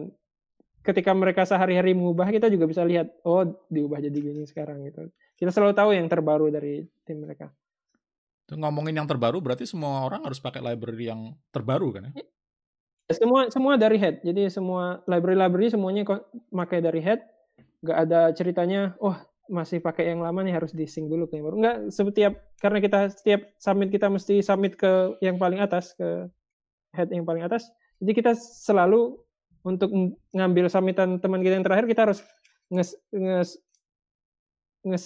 ketika 0.83 1.12
mereka 1.15 1.48
sehari-hari 1.48 1.95
mengubah 1.95 2.27
kita 2.33 2.51
juga 2.51 2.65
bisa 2.67 2.83
lihat, 2.83 3.13
oh 3.24 3.45
diubah 3.72 4.03
jadi 4.03 4.15
gini 4.15 4.43
sekarang 4.50 4.83
gitu. 4.88 5.07
Kita 5.39 5.51
selalu 5.51 5.74
tahu 5.75 5.89
yang 5.95 6.07
terbaru 6.07 6.51
dari 6.51 6.83
tim 7.07 7.24
mereka. 7.24 7.51
Itu 8.43 8.60
ngomongin 8.60 9.00
yang 9.00 9.07
terbaru 9.07 9.39
berarti 9.39 9.63
semua 9.63 10.03
orang 10.03 10.27
harus 10.27 10.39
pakai 10.41 10.60
library 10.60 11.07
yang 11.07 11.31
terbaru 11.55 11.95
kan 11.95 12.12
ya? 12.12 12.13
ya 12.19 12.25
semua 13.15 13.48
semua 13.51 13.74
dari 13.79 13.95
head. 14.00 14.19
Jadi 14.24 14.50
semua 14.51 15.00
library-library 15.07 15.72
semuanya 15.72 16.03
pakai 16.51 16.79
dari 16.83 17.00
head. 17.00 17.24
Gak 17.83 17.98
ada 18.07 18.31
ceritanya, 18.31 18.95
oh 19.03 19.15
masih 19.52 19.84
pakai 19.84 20.16
yang 20.16 20.24
lama 20.24 20.40
nih 20.40 20.56
harus 20.56 20.72
di 20.72 20.88
sync 20.88 21.12
dulu 21.12 21.28
ke 21.28 21.36
yang 21.36 21.46
baru. 21.48 21.58
Enggak, 21.60 21.78
setiap 21.92 22.34
karena 22.64 22.80
kita 22.80 23.00
setiap 23.12 23.42
submit 23.60 23.90
kita 23.92 24.08
mesti 24.08 24.40
submit 24.40 24.80
ke 24.80 25.20
yang 25.20 25.36
paling 25.36 25.60
atas 25.60 25.92
ke 25.96 26.32
head 26.96 27.10
yang 27.12 27.28
paling 27.28 27.44
atas. 27.44 27.68
Jadi 28.00 28.12
kita 28.16 28.32
selalu 28.36 29.20
untuk 29.64 29.92
ngambil 30.36 30.68
submitan 30.68 31.20
teman 31.20 31.40
kita 31.40 31.60
yang 31.60 31.66
terakhir 31.66 31.88
kita 31.88 32.02
harus 32.08 32.20
nges 32.72 32.96
nges 34.84 35.04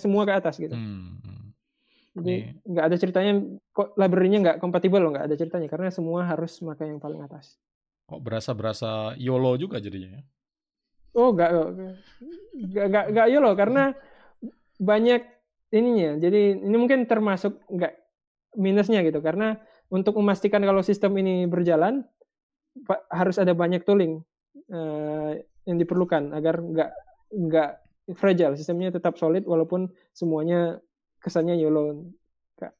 semua 0.00 0.22
ke 0.28 0.32
atas 0.32 0.56
gitu. 0.60 0.76
Hmm. 0.76 1.20
hmm. 1.20 1.44
Jadi 2.16 2.36
nggak 2.64 2.84
ada 2.88 2.96
ceritanya 2.96 3.32
kok 3.76 3.92
library-nya 4.00 4.38
nggak 4.40 4.58
kompatibel 4.60 5.00
loh, 5.04 5.12
nggak 5.12 5.28
ada 5.28 5.36
ceritanya 5.36 5.68
karena 5.68 5.88
semua 5.92 6.24
harus 6.24 6.56
pakai 6.60 6.88
yang 6.88 7.00
paling 7.00 7.20
atas. 7.20 7.60
Kok 8.08 8.22
berasa-berasa 8.22 9.18
YOLO 9.20 9.58
juga 9.60 9.82
jadinya 9.82 10.16
ya? 10.16 10.22
Oh, 11.16 11.32
nggak 11.32 11.50
nggak 11.50 12.86
nggak 12.92 13.04
nggak 13.16 13.26
YOLO 13.32 13.52
karena 13.56 13.96
banyak 14.76 15.24
ininya. 15.72 16.20
Jadi 16.20 16.60
ini 16.60 16.76
mungkin 16.76 17.08
termasuk 17.08 17.64
nggak 17.72 17.92
minusnya 18.60 19.00
gitu 19.00 19.24
karena 19.24 19.56
untuk 19.88 20.16
memastikan 20.20 20.60
kalau 20.60 20.84
sistem 20.84 21.16
ini 21.16 21.48
berjalan 21.48 22.04
harus 23.08 23.40
ada 23.40 23.56
banyak 23.56 23.88
tooling 23.88 24.20
uh, 24.68 25.32
yang 25.64 25.76
diperlukan 25.80 26.36
agar 26.36 26.60
nggak 26.60 26.90
nggak 27.32 27.70
fragile 28.12 28.54
sistemnya 28.54 28.92
tetap 28.92 29.16
solid 29.16 29.48
walaupun 29.48 29.88
semuanya 30.12 30.78
kesannya 31.18 31.56
YOLO 31.58 32.12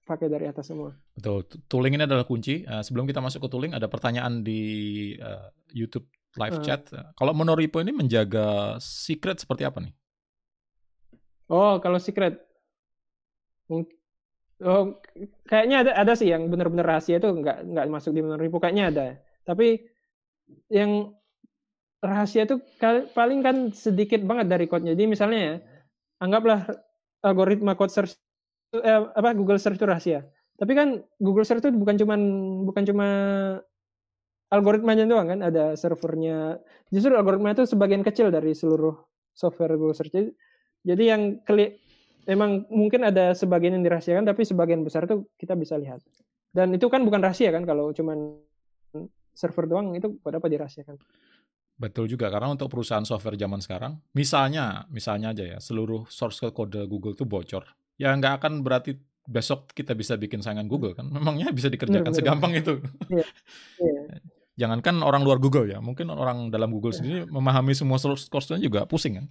pakai 0.09 0.33
dari 0.33 0.49
atas 0.49 0.73
semua. 0.73 0.97
Betul. 1.13 1.45
Tooling 1.69 2.01
ini 2.01 2.05
adalah 2.09 2.25
kunci. 2.25 2.65
Uh, 2.65 2.81
sebelum 2.81 3.05
kita 3.05 3.21
masuk 3.21 3.45
ke 3.45 3.49
tooling, 3.53 3.77
ada 3.77 3.93
pertanyaan 3.93 4.41
di 4.41 5.13
uh, 5.21 5.53
YouTube 5.69 6.09
live 6.37 6.59
uh. 6.61 6.65
chat. 6.65 6.83
Kalau 7.17 7.33
Monoripo 7.33 7.81
ini 7.81 7.93
menjaga 7.93 8.77
secret 8.81 9.41
seperti 9.41 9.65
apa 9.65 9.83
nih? 9.83 9.93
Oh, 11.47 11.79
kalau 11.79 12.03
secret, 12.03 12.43
oh, 13.71 14.99
kayaknya 15.47 15.87
ada 15.87 15.93
ada 15.95 16.13
sih 16.19 16.27
yang 16.27 16.51
benar-benar 16.51 16.99
rahasia 16.99 17.23
itu 17.23 17.31
nggak 17.31 17.71
nggak 17.71 17.87
masuk 17.87 18.11
di 18.13 18.21
Monoripo. 18.23 18.59
Kayaknya 18.59 18.85
ada. 18.91 19.07
Tapi 19.47 19.79
yang 20.71 21.15
rahasia 22.03 22.47
itu 22.47 22.59
paling 23.15 23.41
kan 23.47 23.71
sedikit 23.71 24.23
banget 24.27 24.47
dari 24.51 24.67
code-nya. 24.67 24.99
Jadi 24.99 25.07
misalnya 25.07 25.41
ya, 25.41 25.55
anggaplah 26.19 26.67
algoritma 27.23 27.79
code 27.79 27.95
search 27.95 28.19
eh, 28.75 29.03
apa 29.15 29.33
Google 29.37 29.61
Search 29.61 29.79
itu 29.79 29.87
rahasia. 29.87 30.27
Tapi 30.57 30.73
kan 30.73 30.99
Google 31.21 31.47
Search 31.47 31.63
itu 31.63 31.71
bukan 31.71 31.95
cuman 32.01 32.21
bukan 32.67 32.83
cuma 32.89 33.09
algoritmanya 34.53 35.05
doang 35.09 35.29
kan, 35.31 35.41
ada 35.43 35.75
servernya. 35.75 36.61
Justru 36.91 37.15
algoritma 37.15 37.55
itu 37.55 37.67
sebagian 37.67 38.03
kecil 38.07 38.31
dari 38.31 38.55
seluruh 38.55 38.95
software 39.35 39.75
Google 39.75 39.97
Search. 39.97 40.33
Jadi 40.87 41.05
yang 41.05 41.43
keli 41.43 41.77
memang 42.27 42.67
mungkin 42.71 43.07
ada 43.07 43.35
sebagian 43.35 43.79
yang 43.79 43.85
dirahasiakan, 43.87 44.27
tapi 44.27 44.47
sebagian 44.47 44.83
besar 44.87 45.07
itu 45.07 45.27
kita 45.39 45.59
bisa 45.59 45.75
lihat. 45.79 46.03
Dan 46.51 46.73
itu 46.73 46.87
kan 46.89 47.05
bukan 47.05 47.21
rahasia 47.21 47.53
kan 47.53 47.67
kalau 47.69 47.93
cuman 47.93 48.41
server 49.37 49.69
doang 49.69 49.93
itu 49.93 50.17
pada 50.25 50.41
apa 50.41 50.49
dirahasiakan. 50.49 50.97
Betul 51.77 52.09
juga 52.09 52.33
karena 52.33 52.57
untuk 52.57 52.73
perusahaan 52.73 53.05
software 53.05 53.37
zaman 53.37 53.61
sekarang, 53.61 54.01
misalnya, 54.17 54.89
misalnya 54.89 55.37
aja 55.37 55.45
ya, 55.45 55.59
seluruh 55.61 56.09
source 56.09 56.41
code 56.49 56.89
Google 56.89 57.13
itu 57.13 57.29
bocor 57.29 57.69
ya 57.97 58.13
nggak 58.13 58.41
akan 58.41 58.61
berarti 58.61 58.97
besok 59.27 59.75
kita 59.75 59.97
bisa 59.99 60.15
bikin 60.15 60.39
saingan 60.39 60.71
Google 60.71 60.95
kan. 60.95 61.11
Memangnya 61.11 61.51
bisa 61.51 61.67
dikerjakan 61.67 62.15
bener, 62.15 62.19
segampang 62.19 62.53
bener. 62.55 62.63
itu. 62.63 62.75
Yeah. 63.11 63.29
Yeah. 63.77 64.36
Jangankan 64.57 65.05
orang 65.05 65.21
luar 65.21 65.37
Google 65.37 65.69
ya, 65.69 65.85
mungkin 65.85 66.09
orang 66.09 66.49
dalam 66.49 66.73
Google 66.73 66.97
yeah. 66.97 66.99
sendiri 66.99 67.19
memahami 67.29 67.77
semua 67.77 68.01
source 68.01 68.29
code 68.33 68.57
juga 68.61 68.89
pusing 68.89 69.21
kan. 69.21 69.27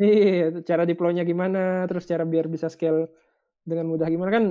Iya, 0.00 0.64
cara 0.64 0.88
deploy-nya 0.88 1.22
gimana, 1.28 1.84
terus 1.84 2.08
cara 2.08 2.24
biar 2.24 2.48
bisa 2.48 2.72
scale 2.72 3.12
dengan 3.62 3.92
mudah 3.92 4.08
gimana 4.08 4.32
kan 4.32 4.44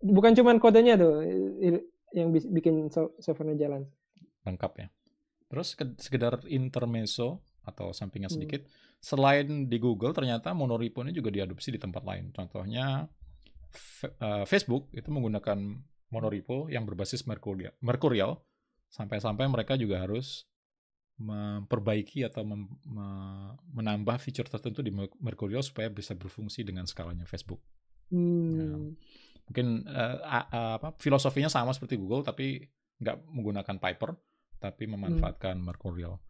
bukan 0.00 0.32
cuma 0.34 0.56
kodenya 0.56 0.96
tuh 0.98 1.20
yang 2.16 2.32
bikin 2.32 2.88
software-nya 3.20 3.60
jalan. 3.60 3.84
Lengkap 4.48 4.72
ya. 4.80 4.88
Terus 5.52 5.76
sekedar 6.00 6.42
intermezzo 6.48 7.44
atau 7.62 7.92
sampingan 7.92 8.32
hmm. 8.32 8.36
sedikit, 8.40 8.62
hmm 8.64 8.86
selain 9.06 9.70
di 9.70 9.78
Google 9.78 10.10
ternyata 10.10 10.50
monorepo 10.50 11.06
ini 11.06 11.14
juga 11.14 11.30
diadopsi 11.30 11.74
di 11.74 11.80
tempat 11.80 12.02
lain. 12.02 12.32
Contohnya 12.34 13.06
uh, 14.18 14.44
Facebook 14.48 14.90
itu 14.90 15.08
menggunakan 15.14 15.58
monorepo 16.10 16.66
yang 16.72 16.82
berbasis 16.82 17.22
Mercurial. 17.28 17.74
Mercurial 17.82 18.40
sampai-sampai 18.96 19.44
mereka 19.44 19.76
juga 19.76 20.00
harus 20.00 20.48
memperbaiki 21.16 22.24
atau 22.24 22.44
mem, 22.44 22.68
me, 22.84 23.08
menambah 23.72 24.16
fitur 24.20 24.48
tertentu 24.48 24.84
di 24.84 24.92
Mercurial 24.96 25.64
supaya 25.64 25.88
bisa 25.92 26.12
berfungsi 26.16 26.64
dengan 26.64 26.88
skalanya 26.88 27.28
Facebook. 27.28 27.60
Hmm. 28.12 28.52
Ya, 28.56 28.76
mungkin 29.48 29.66
uh, 29.88 30.16
uh, 30.24 30.74
apa 30.80 30.96
filosofinya 31.00 31.48
sama 31.48 31.72
seperti 31.72 31.96
Google 31.96 32.24
tapi 32.24 32.64
nggak 33.00 33.16
menggunakan 33.32 33.76
Piper 33.76 34.10
tapi 34.60 34.84
memanfaatkan 34.88 35.56
hmm. 35.60 35.66
Mercurial. 35.68 36.20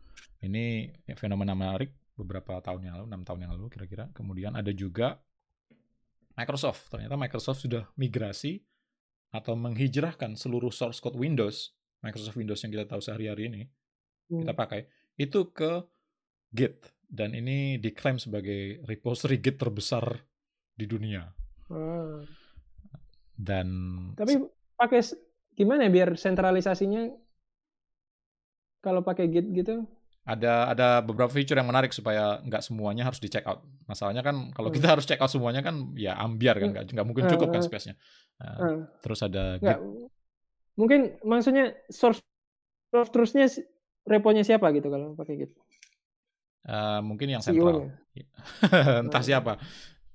Ini 0.42 0.94
fenomena 1.18 1.54
menarik 1.54 1.90
beberapa 2.16 2.58
tahun 2.62 2.90
yang 2.90 2.94
lalu, 2.99 3.06
enam 3.11 3.23
tahun 3.26 3.40
yang 3.46 3.52
lalu 3.58 3.66
kira-kira. 3.70 4.11
Kemudian 4.14 4.54
ada 4.54 4.70
juga 4.70 5.18
Microsoft. 6.37 6.88
Ternyata 6.92 7.16
Microsoft 7.18 7.64
sudah 7.64 7.88
migrasi 7.99 8.64
atau 9.35 9.52
menghijrahkan 9.58 10.38
seluruh 10.38 10.73
source 10.73 11.02
code 11.02 11.18
Windows, 11.18 11.75
Microsoft 12.06 12.38
Windows 12.38 12.62
yang 12.62 12.72
kita 12.72 12.86
tahu 12.86 13.02
sehari-hari 13.02 13.50
ini, 13.50 13.62
hmm. 14.30 14.46
kita 14.46 14.52
pakai, 14.54 14.80
itu 15.18 15.50
ke 15.50 15.82
Git. 16.54 16.94
Dan 17.06 17.38
ini 17.38 17.78
diklaim 17.78 18.18
sebagai 18.18 18.82
repository 18.86 19.42
Git 19.42 19.58
terbesar 19.58 20.06
di 20.75 20.86
dunia. 20.86 21.26
Hmm. 21.70 22.22
Dan 23.36 23.66
tapi 24.16 24.38
pakai 24.78 25.02
gimana 25.58 25.86
ya 25.86 25.90
biar 25.92 26.16
sentralisasinya 26.16 27.10
kalau 28.80 29.02
pakai 29.02 29.28
Git 29.28 29.46
gitu? 29.52 29.86
ada 30.26 30.75
ada 30.75 30.88
beberapa 31.06 31.30
fitur 31.30 31.54
yang 31.54 31.70
menarik 31.70 31.94
supaya 31.94 32.42
nggak 32.42 32.58
semuanya 32.58 33.06
harus 33.06 33.22
di 33.22 33.30
check 33.30 33.46
out. 33.46 33.62
Masalahnya 33.86 34.26
kan 34.26 34.50
kalau 34.50 34.75
kita 34.75 34.90
hmm. 34.90 34.94
harus 34.98 35.06
check 35.06 35.22
out 35.22 35.30
semuanya 35.30 35.62
kan 35.62 35.94
ya 35.94 36.18
ambiar 36.18 36.58
kan 36.58 36.66
hmm. 36.66 36.75
nggak 36.75 36.84
nggak 36.98 37.06
mungkin 37.06 37.25
cukup 37.30 37.54
kan 37.54 37.62
hmm. 37.62 37.70
space-nya. 37.70 37.94
Uh, 38.42 38.90
terus 39.06 39.22
ada 39.22 39.62
nggak, 39.62 39.78
mungkin 40.76 41.16
maksudnya 41.25 41.73
source 41.88 42.21
source 42.92 43.11
terusnya 43.11 43.49
reponya 44.06 44.47
siapa 44.47 44.71
gitu 44.76 44.88
kalau 44.92 45.16
pakai 45.18 45.49
gitu. 45.49 45.56
Uh, 46.66 46.99
mungkin 47.02 47.30
yang 47.30 47.42
sentral. 47.42 47.90
Entah 49.06 49.23
siapa. 49.23 49.59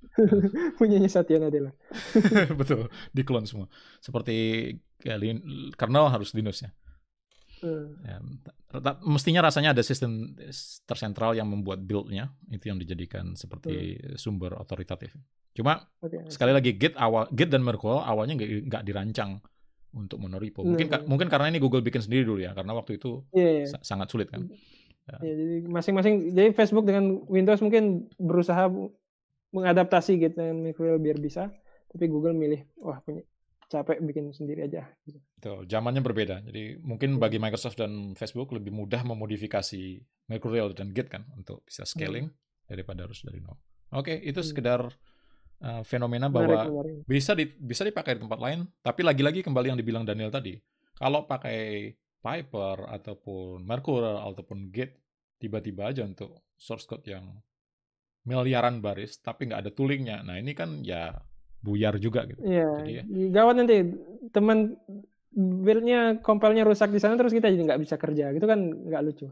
Punyanya 0.78 1.08
Satya 1.08 1.40
Nadella. 1.40 1.72
Betul, 2.60 2.92
di 3.12 3.22
clone 3.24 3.48
semua. 3.48 3.66
Seperti 4.02 4.68
ya, 5.00 5.16
kernel 5.76 6.12
harus 6.12 6.36
Linux 6.36 6.64
ya. 6.64 6.70
Hmm. 7.62 7.94
Ya, 8.02 8.18
mestinya 9.06 9.46
rasanya 9.46 9.70
ada 9.70 9.86
sistem 9.86 10.34
tersentral 10.82 11.38
yang 11.38 11.46
membuat 11.46 11.78
build-nya 11.86 12.34
itu 12.50 12.66
yang 12.66 12.76
dijadikan 12.76 13.38
seperti 13.38 13.96
hmm. 13.96 14.18
sumber 14.18 14.58
otoritatif. 14.58 15.14
Cuma 15.54 15.86
okay. 16.02 16.26
sekali 16.26 16.50
lagi 16.50 16.74
Git 16.74 16.98
awal 16.98 17.30
Git 17.30 17.52
dan 17.52 17.62
Merkle 17.62 18.02
awalnya 18.02 18.34
nggak 18.34 18.82
dirancang 18.82 19.38
untuk 19.92 20.18
monorepo. 20.18 20.64
Mungkin 20.64 20.88
hmm. 20.88 21.06
mungkin 21.08 21.28
karena 21.28 21.52
ini 21.52 21.60
Google 21.60 21.84
bikin 21.84 22.02
sendiri 22.02 22.24
dulu 22.24 22.40
ya 22.40 22.56
karena 22.56 22.72
waktu 22.72 22.96
itu 22.96 23.22
yeah, 23.36 23.64
yeah. 23.64 23.80
sangat 23.84 24.08
sulit 24.08 24.28
kan. 24.32 24.48
Ya. 25.08 25.18
ya. 25.20 25.32
jadi 25.34 25.56
masing-masing 25.68 26.32
jadi 26.32 26.50
Facebook 26.56 26.88
dengan 26.88 27.22
Windows 27.28 27.60
mungkin 27.60 28.08
berusaha 28.16 28.70
mengadaptasi 29.52 30.16
Git 30.16 30.34
dan 30.40 30.64
Merkle 30.64 30.96
biar 30.96 31.20
bisa, 31.20 31.52
tapi 31.92 32.08
Google 32.08 32.32
milih 32.32 32.64
wah 32.80 32.98
punya 33.04 33.20
capek 33.68 34.04
bikin 34.04 34.32
sendiri 34.36 34.68
aja. 34.68 34.84
Gitu. 35.04 35.20
Tuh, 35.40 35.64
zamannya 35.64 36.04
berbeda. 36.04 36.44
Jadi 36.44 36.76
mungkin 36.84 37.16
bagi 37.16 37.40
Microsoft 37.40 37.80
dan 37.80 38.12
Facebook 38.12 38.52
lebih 38.52 38.72
mudah 38.72 39.00
memodifikasi 39.04 40.00
Mercurial 40.28 40.76
dan 40.76 40.92
Git 40.92 41.08
kan 41.08 41.24
untuk 41.36 41.64
bisa 41.64 41.88
scaling 41.88 42.28
hmm. 42.28 42.68
daripada 42.68 43.08
harus 43.08 43.24
dari 43.24 43.40
nol. 43.40 43.56
Oke, 43.92 44.16
itu 44.20 44.40
hmm. 44.40 44.48
Uh, 45.62 45.82
fenomena 45.86 46.26
bahwa 46.26 46.66
menarik, 46.66 47.06
bisa 47.06 47.32
di, 47.32 47.46
bisa 47.46 47.86
dipakai 47.86 48.18
di 48.18 48.26
tempat 48.26 48.38
lain. 48.42 48.66
Tapi 48.82 49.00
lagi-lagi 49.06 49.40
kembali 49.40 49.72
yang 49.72 49.78
dibilang 49.78 50.04
Daniel 50.04 50.28
tadi, 50.28 50.58
kalau 50.98 51.24
pakai 51.24 51.94
Piper 52.22 52.86
ataupun 52.86 53.66
Mercurial 53.66 54.22
ataupun 54.30 54.70
Git 54.70 54.94
tiba-tiba 55.42 55.90
aja 55.90 56.06
untuk 56.06 56.46
source 56.54 56.86
code 56.86 57.02
yang 57.10 57.26
miliaran 58.22 58.78
baris 58.78 59.18
tapi 59.18 59.50
nggak 59.50 59.66
ada 59.66 59.70
toolingnya. 59.74 60.22
Nah 60.22 60.38
ini 60.38 60.54
kan 60.54 60.86
ya 60.86 61.10
buyar 61.58 61.98
juga 61.98 62.22
gitu. 62.30 62.38
Iya. 62.46 62.70
Jadi 62.78 62.92
ya. 62.94 63.02
Gawat 63.34 63.54
nanti 63.58 63.82
teman 64.30 64.78
buildnya 65.34 66.22
kompilnya 66.22 66.62
rusak 66.62 66.94
di 66.94 67.02
sana 67.02 67.18
terus 67.18 67.34
kita 67.34 67.50
jadi 67.50 67.74
nggak 67.74 67.82
bisa 67.82 67.98
kerja 67.98 68.30
gitu 68.30 68.46
kan 68.46 68.62
nggak 68.62 69.02
lucu. 69.02 69.26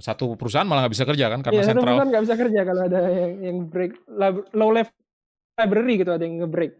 satu 0.00 0.38
perusahaan 0.38 0.64
malah 0.64 0.86
nggak 0.86 0.94
bisa 0.96 1.04
kerja 1.04 1.26
kan 1.28 1.40
karena 1.44 1.60
sentral. 1.60 1.76
Satu 1.76 1.84
perusahaan 1.84 2.08
nggak 2.08 2.24
bisa 2.24 2.36
kerja 2.40 2.60
kalau 2.64 2.82
ada 2.88 3.00
yang, 3.12 3.32
yang 3.44 3.56
break 3.68 3.92
low 4.56 4.72
level 4.72 4.94
library 5.58 5.94
gitu 6.00 6.10
ada 6.14 6.22
yang 6.22 6.40
ngebreak. 6.44 6.78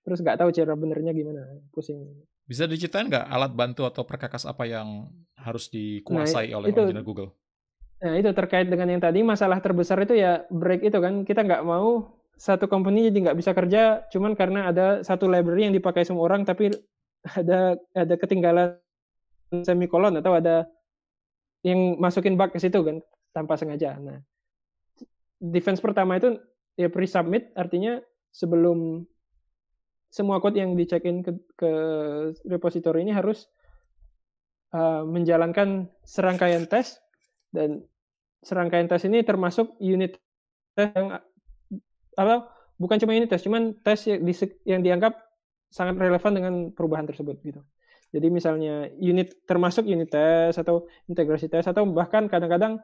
Terus 0.00 0.18
nggak 0.24 0.40
tahu 0.40 0.50
cara 0.50 0.72
benernya 0.74 1.12
gimana, 1.12 1.44
pusing. 1.70 2.00
Bisa 2.48 2.64
diceritain 2.66 3.06
nggak 3.06 3.26
alat 3.28 3.52
bantu 3.52 3.84
atau 3.86 4.02
perkakas 4.02 4.48
apa 4.48 4.66
yang 4.66 5.12
harus 5.36 5.68
dikuasai 5.70 6.50
nah, 6.50 6.58
oleh 6.58 6.68
itu, 6.72 6.80
engineer 6.82 7.06
Google? 7.06 7.30
Nah 8.00 8.16
itu 8.16 8.32
terkait 8.32 8.66
dengan 8.66 8.88
yang 8.88 9.02
tadi 9.04 9.20
masalah 9.20 9.60
terbesar 9.60 10.00
itu 10.02 10.16
ya 10.16 10.48
break 10.48 10.88
itu 10.88 10.98
kan 10.98 11.22
kita 11.22 11.44
nggak 11.44 11.62
mau 11.62 12.16
satu 12.40 12.64
company 12.66 13.12
jadi 13.12 13.30
nggak 13.30 13.38
bisa 13.38 13.52
kerja 13.52 14.08
cuman 14.08 14.32
karena 14.32 14.72
ada 14.72 15.04
satu 15.04 15.28
library 15.28 15.68
yang 15.68 15.76
dipakai 15.76 16.08
semua 16.08 16.24
orang 16.24 16.48
tapi 16.48 16.72
ada 17.36 17.76
ada 17.92 18.14
ketinggalan 18.16 18.80
semikolon 19.52 20.16
atau 20.16 20.32
ada 20.32 20.64
yang 21.60 22.00
masukin 22.00 22.40
bug 22.40 22.56
ke 22.56 22.58
situ 22.62 22.80
kan 22.80 23.04
tanpa 23.36 23.60
sengaja. 23.60 24.00
Nah, 24.00 24.24
defense 25.36 25.84
pertama 25.84 26.16
itu 26.16 26.40
ya 26.80 26.88
pre-submit 26.88 27.52
artinya 27.52 28.00
sebelum 28.32 29.04
semua 30.08 30.40
code 30.40 30.56
yang 30.56 30.72
di 30.74 30.88
check 30.88 31.04
in 31.04 31.20
ke, 31.20 31.36
ke 31.54 31.72
repository 32.48 33.04
ini 33.04 33.12
harus 33.12 33.46
uh, 34.72 35.04
menjalankan 35.04 35.86
serangkaian 36.02 36.64
tes 36.66 36.98
dan 37.52 37.84
serangkaian 38.40 38.88
tes 38.88 39.04
ini 39.04 39.20
termasuk 39.20 39.76
unit 39.78 40.16
tes 40.74 40.88
yang 40.96 41.20
apa 42.16 42.48
bukan 42.80 42.96
cuma 42.96 43.12
unit 43.12 43.28
tes, 43.28 43.44
cuman 43.44 43.76
tes 43.84 44.00
yang, 44.08 44.20
di, 44.24 44.34
yang 44.64 44.80
dianggap 44.80 45.14
sangat 45.70 46.00
relevan 46.00 46.32
dengan 46.34 46.54
perubahan 46.74 47.06
tersebut 47.06 47.38
gitu. 47.44 47.62
Jadi 48.10 48.26
misalnya 48.26 48.90
unit 48.98 49.46
termasuk 49.46 49.86
unit 49.86 50.10
tes 50.10 50.58
atau 50.58 50.90
integrasi 51.06 51.46
tes 51.46 51.62
atau 51.70 51.86
bahkan 51.86 52.26
kadang-kadang 52.26 52.82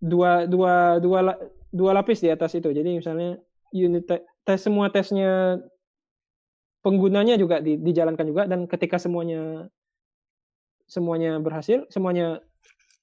dua 0.00 0.44
dua 0.44 1.00
dua 1.00 1.36
dua 1.72 1.90
lapis 1.96 2.22
di 2.22 2.28
atas 2.32 2.56
itu. 2.56 2.68
Jadi 2.72 3.00
misalnya 3.00 3.40
unit 3.72 4.04
tes, 4.06 4.22
tes 4.46 4.60
semua 4.60 4.88
tesnya 4.88 5.60
penggunanya 6.80 7.34
juga 7.34 7.58
di, 7.58 7.76
dijalankan 7.82 8.26
juga 8.26 8.42
dan 8.46 8.70
ketika 8.70 8.96
semuanya 8.96 9.66
semuanya 10.86 11.42
berhasil, 11.42 11.82
semuanya 11.90 12.38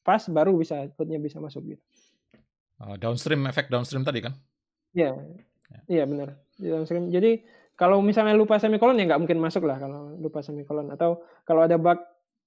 pas 0.08 0.24
baru 0.32 0.56
bisa 0.56 0.88
code-nya 0.96 1.20
bisa 1.20 1.40
masuk 1.44 1.76
gitu. 1.76 1.84
Uh, 2.80 2.96
downstream 3.00 3.44
efek 3.48 3.68
downstream 3.68 4.08
tadi 4.08 4.24
kan? 4.24 4.34
Iya. 4.96 5.16
Ya. 5.68 5.80
Iya 5.88 6.04
benar. 6.08 6.30
Downstream. 6.60 7.12
Jadi 7.12 7.44
kalau 7.74 8.00
misalnya 8.00 8.38
lupa 8.38 8.62
semikolon 8.62 9.00
ya 9.02 9.10
nggak 9.10 9.22
mungkin 9.26 9.40
masuk 9.42 9.66
lah 9.66 9.82
kalau 9.82 10.14
lupa 10.22 10.46
semikolon 10.46 10.94
atau 10.94 11.26
kalau 11.44 11.66
ada 11.66 11.76
bug 11.76 11.98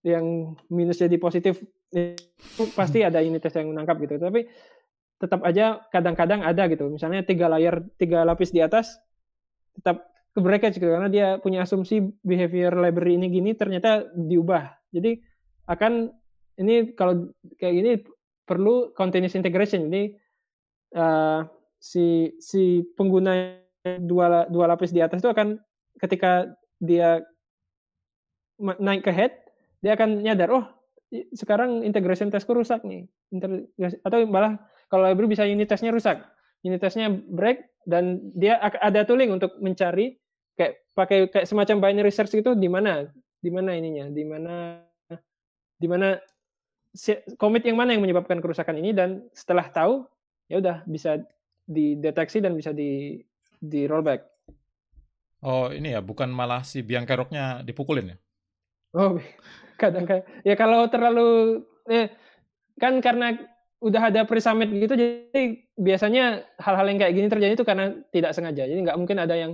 yang 0.04 0.56
minus 0.68 1.00
jadi 1.00 1.16
positif 1.16 1.62
itu 1.94 2.62
pasti 2.74 3.06
ada 3.06 3.22
unit 3.22 3.40
test 3.40 3.56
yang 3.56 3.70
menangkap 3.70 3.96
gitu. 4.02 4.18
Tapi 4.18 4.48
tetap 5.16 5.40
aja 5.46 5.80
kadang-kadang 5.88 6.44
ada 6.44 6.68
gitu. 6.68 6.90
Misalnya 6.92 7.24
tiga 7.24 7.48
layer, 7.48 7.80
tiga 7.96 8.26
lapis 8.26 8.52
di 8.52 8.60
atas 8.60 9.00
tetap 9.76 10.08
ke 10.36 10.40
breakage 10.44 10.76
gitu 10.76 10.92
karena 10.92 11.08
dia 11.08 11.40
punya 11.40 11.64
asumsi 11.64 12.04
behavior 12.20 12.76
library 12.76 13.16
ini 13.16 13.32
gini 13.32 13.50
ternyata 13.56 14.04
diubah. 14.12 14.76
Jadi 14.92 15.16
akan 15.64 16.12
ini 16.60 16.92
kalau 16.92 17.32
kayak 17.56 17.74
gini 17.74 17.90
perlu 18.44 18.92
continuous 18.92 19.36
integration. 19.36 19.88
Jadi 19.88 20.12
uh, 20.96 21.40
si 21.80 22.36
si 22.36 22.84
pengguna 22.96 23.56
dua 24.04 24.44
dua 24.52 24.64
lapis 24.68 24.92
di 24.92 25.00
atas 25.00 25.24
itu 25.24 25.30
akan 25.32 25.56
ketika 25.96 26.52
dia 26.76 27.24
naik 28.60 29.04
ke 29.04 29.12
head 29.12 29.32
dia 29.80 29.94
akan 29.94 30.22
nyadar 30.24 30.48
oh 30.52 30.64
sekarang 31.32 31.86
integration 31.86 32.28
testku 32.28 32.52
rusak 32.52 32.82
nih 32.82 33.06
Integrasi, 33.30 34.02
atau 34.02 34.26
malah 34.26 34.58
kalau 34.90 35.06
library 35.06 35.34
bisa 35.34 35.46
unit 35.46 35.70
testnya 35.70 35.94
rusak 35.94 36.22
unit 36.66 36.82
testnya 36.82 37.10
break 37.10 37.70
dan 37.86 38.18
dia 38.34 38.58
ada 38.58 39.06
tooling 39.06 39.30
untuk 39.30 39.54
mencari 39.62 40.18
kayak 40.58 40.82
pakai 40.96 41.30
kayak 41.30 41.46
semacam 41.46 41.78
binary 41.78 42.10
search 42.10 42.34
itu 42.34 42.58
di 42.58 42.66
mana 42.66 43.06
di 43.38 43.50
mana 43.52 43.78
ininya 43.78 44.10
di 44.10 44.24
mana 44.26 44.82
di 45.76 45.86
mana 45.86 46.18
commit 47.36 47.62
yang 47.68 47.76
mana 47.76 47.92
yang 47.92 48.02
menyebabkan 48.02 48.40
kerusakan 48.40 48.80
ini 48.80 48.96
dan 48.96 49.22
setelah 49.36 49.68
tahu 49.68 50.08
ya 50.48 50.58
udah 50.58 50.82
bisa 50.88 51.20
dideteksi 51.68 52.40
dan 52.40 52.56
bisa 52.56 52.72
di 52.72 53.20
di 53.60 53.84
rollback. 53.84 54.24
Oh 55.44 55.68
ini 55.68 55.92
ya 55.92 56.00
bukan 56.00 56.32
malah 56.32 56.64
si 56.64 56.80
biang 56.80 57.04
keroknya 57.04 57.60
dipukulin 57.62 58.14
ya? 58.14 58.18
Oh 58.96 59.20
kadang 59.76 60.04
kadang 60.08 60.26
ya 60.42 60.54
kalau 60.56 60.88
terlalu 60.88 61.62
eh, 61.88 62.10
kan 62.80 62.98
karena 63.00 63.36
udah 63.80 64.08
ada 64.08 64.24
pre-summit 64.24 64.72
gitu 64.72 64.96
jadi 64.96 65.60
biasanya 65.76 66.48
hal-hal 66.56 66.86
yang 66.88 66.98
kayak 66.98 67.12
gini 67.12 67.28
terjadi 67.28 67.52
itu 67.52 67.66
karena 67.68 67.92
tidak 68.08 68.32
sengaja. 68.32 68.64
Jadi 68.64 68.80
nggak 68.80 68.96
mungkin 68.96 69.20
ada 69.20 69.36
yang 69.36 69.52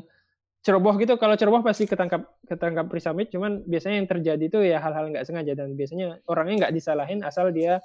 ceroboh 0.62 0.94
gitu. 1.02 1.18
Kalau 1.18 1.34
ceroboh 1.34 1.66
pasti 1.66 1.90
ketangkap 1.90 2.22
ketangkap 2.46 2.86
pre-summit 2.86 3.28
cuman 3.34 3.66
biasanya 3.66 3.96
yang 3.98 4.08
terjadi 4.08 4.44
itu 4.46 4.58
ya 4.62 4.78
hal-hal 4.78 5.10
nggak 5.10 5.26
sengaja. 5.26 5.58
Dan 5.58 5.74
biasanya 5.74 6.22
orangnya 6.30 6.66
nggak 6.66 6.74
disalahin 6.78 7.26
asal 7.26 7.50
dia 7.50 7.82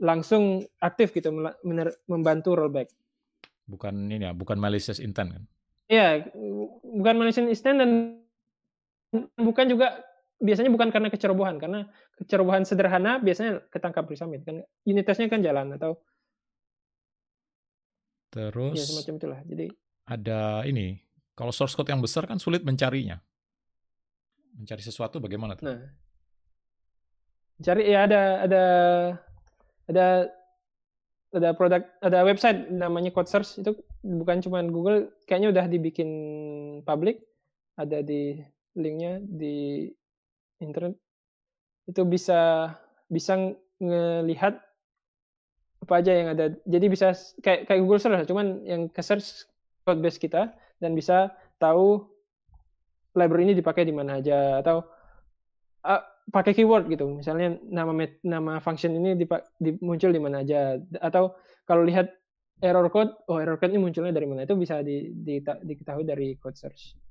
langsung 0.00 0.64
aktif 0.80 1.12
gitu 1.12 1.28
membantu 2.08 2.56
rollback. 2.56 2.88
Bukan 3.68 4.08
ini 4.08 4.24
ya 4.24 4.32
bukan 4.32 4.56
malicious 4.56 4.98
intent 4.98 5.36
kan? 5.36 5.42
Ya 5.92 6.24
bukan 6.80 7.14
malicious 7.20 7.46
intent 7.46 7.78
dan 7.84 7.90
bukan 9.36 9.66
juga 9.68 10.00
biasanya 10.40 10.72
bukan 10.72 10.88
karena 10.88 11.12
kecerobohan 11.12 11.60
karena 11.60 11.86
kecerobohan 12.16 12.64
sederhana 12.64 13.20
biasanya 13.20 13.60
ketangkap 13.68 14.08
pre-summit 14.08 14.42
kan? 14.42 14.64
Unitasnya 14.88 15.28
kan 15.28 15.44
jalan 15.44 15.76
atau 15.76 16.00
terus 18.32 18.78
ya 18.80 18.84
semacam 18.88 19.14
itulah. 19.20 19.40
Jadi 19.44 19.66
ada 20.08 20.64
ini 20.64 20.98
kalau 21.36 21.52
source 21.52 21.76
code 21.76 21.92
yang 21.92 22.00
besar 22.00 22.24
kan 22.24 22.40
sulit 22.40 22.64
mencarinya. 22.64 23.20
Mencari 24.56 24.82
sesuatu 24.82 25.22
bagaimana 25.22 25.56
tuh? 25.56 25.68
Nah, 25.68 25.80
cari 27.60 27.92
ya 27.92 28.08
ada 28.08 28.22
ada 28.44 28.64
ada 29.88 30.06
ada 31.30 31.48
produk 31.54 31.82
ada 32.02 32.18
website 32.26 32.68
namanya 32.74 33.14
Code 33.14 33.30
Source 33.30 33.62
itu 33.62 33.72
bukan 34.02 34.42
cuma 34.42 34.64
Google 34.66 35.14
kayaknya 35.28 35.54
udah 35.54 35.64
dibikin 35.70 36.10
public. 36.82 37.22
Ada 37.78 38.04
di 38.04 38.36
linknya 38.76 39.22
di 39.22 39.88
internet. 40.62 40.94
Itu 41.88 42.06
bisa 42.06 42.72
bisa 43.10 43.56
ngelihat 43.80 44.60
apa 45.80 45.94
aja 45.98 46.12
yang 46.12 46.28
ada. 46.36 46.54
Jadi 46.68 46.86
bisa 46.92 47.16
kayak 47.40 47.66
kayak 47.66 47.80
Google 47.82 48.00
Search 48.00 48.28
cuman 48.28 48.62
yang 48.68 48.86
ke 48.92 49.00
search 49.00 49.48
code 49.82 50.04
base 50.04 50.20
kita 50.20 50.52
dan 50.78 50.92
bisa 50.92 51.32
tahu 51.56 52.04
library 53.16 53.50
ini 53.50 53.54
dipakai 53.58 53.82
di 53.82 53.90
mana 53.90 54.20
aja 54.22 54.60
atau 54.62 54.84
uh, 55.82 56.02
pakai 56.30 56.52
keyword 56.54 56.86
gitu. 56.92 57.08
Misalnya 57.10 57.58
nama 57.66 58.06
nama 58.22 58.52
function 58.62 58.94
ini 58.94 59.18
dipak, 59.18 59.56
di, 59.58 59.74
muncul 59.82 60.14
di 60.14 60.20
mana 60.22 60.44
aja. 60.44 60.78
Atau 61.00 61.34
kalau 61.66 61.82
lihat 61.82 62.12
error 62.60 62.86
code 62.92 63.16
oh 63.26 63.40
error 63.40 63.56
code 63.56 63.72
ini 63.72 63.80
munculnya 63.82 64.14
dari 64.14 64.28
mana? 64.28 64.46
Itu 64.46 64.54
bisa 64.54 64.84
di, 64.84 65.10
di, 65.10 65.40
diketahui 65.42 66.04
dari 66.06 66.36
code 66.38 66.60
search 66.60 67.09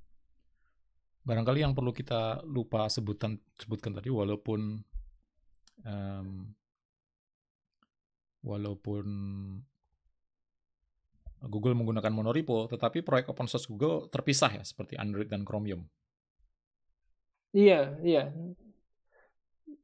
barangkali 1.23 1.59
yang 1.61 1.73
perlu 1.75 1.91
kita 1.91 2.41
lupa 2.47 2.87
sebutan 2.87 3.37
sebutkan 3.59 3.93
tadi 3.93 4.09
walaupun 4.09 4.81
um, 5.85 6.29
walaupun 8.43 9.05
Google 11.47 11.71
menggunakan 11.71 12.11
monorepo, 12.11 12.67
tetapi 12.67 12.99
proyek 12.99 13.31
open 13.31 13.47
source 13.47 13.71
Google 13.71 14.11
terpisah 14.11 14.59
ya, 14.59 14.63
seperti 14.67 14.99
Android 14.99 15.31
dan 15.31 15.47
Chromium. 15.47 15.87
Iya, 17.55 17.95
iya. 18.03 18.27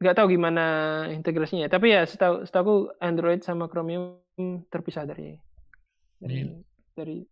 Gak 0.04 0.19
tahu 0.19 0.36
gimana 0.36 1.08
integrasinya, 1.15 1.71
tapi 1.71 1.95
ya 1.95 2.04
setahu 2.04 2.43
setahu 2.43 2.91
Android 3.00 3.39
sama 3.39 3.71
Chromium 3.71 4.19
terpisah 4.67 5.08
dari 5.08 5.39
dari, 6.19 6.43
Ini, 6.43 6.60
dari 6.91 7.24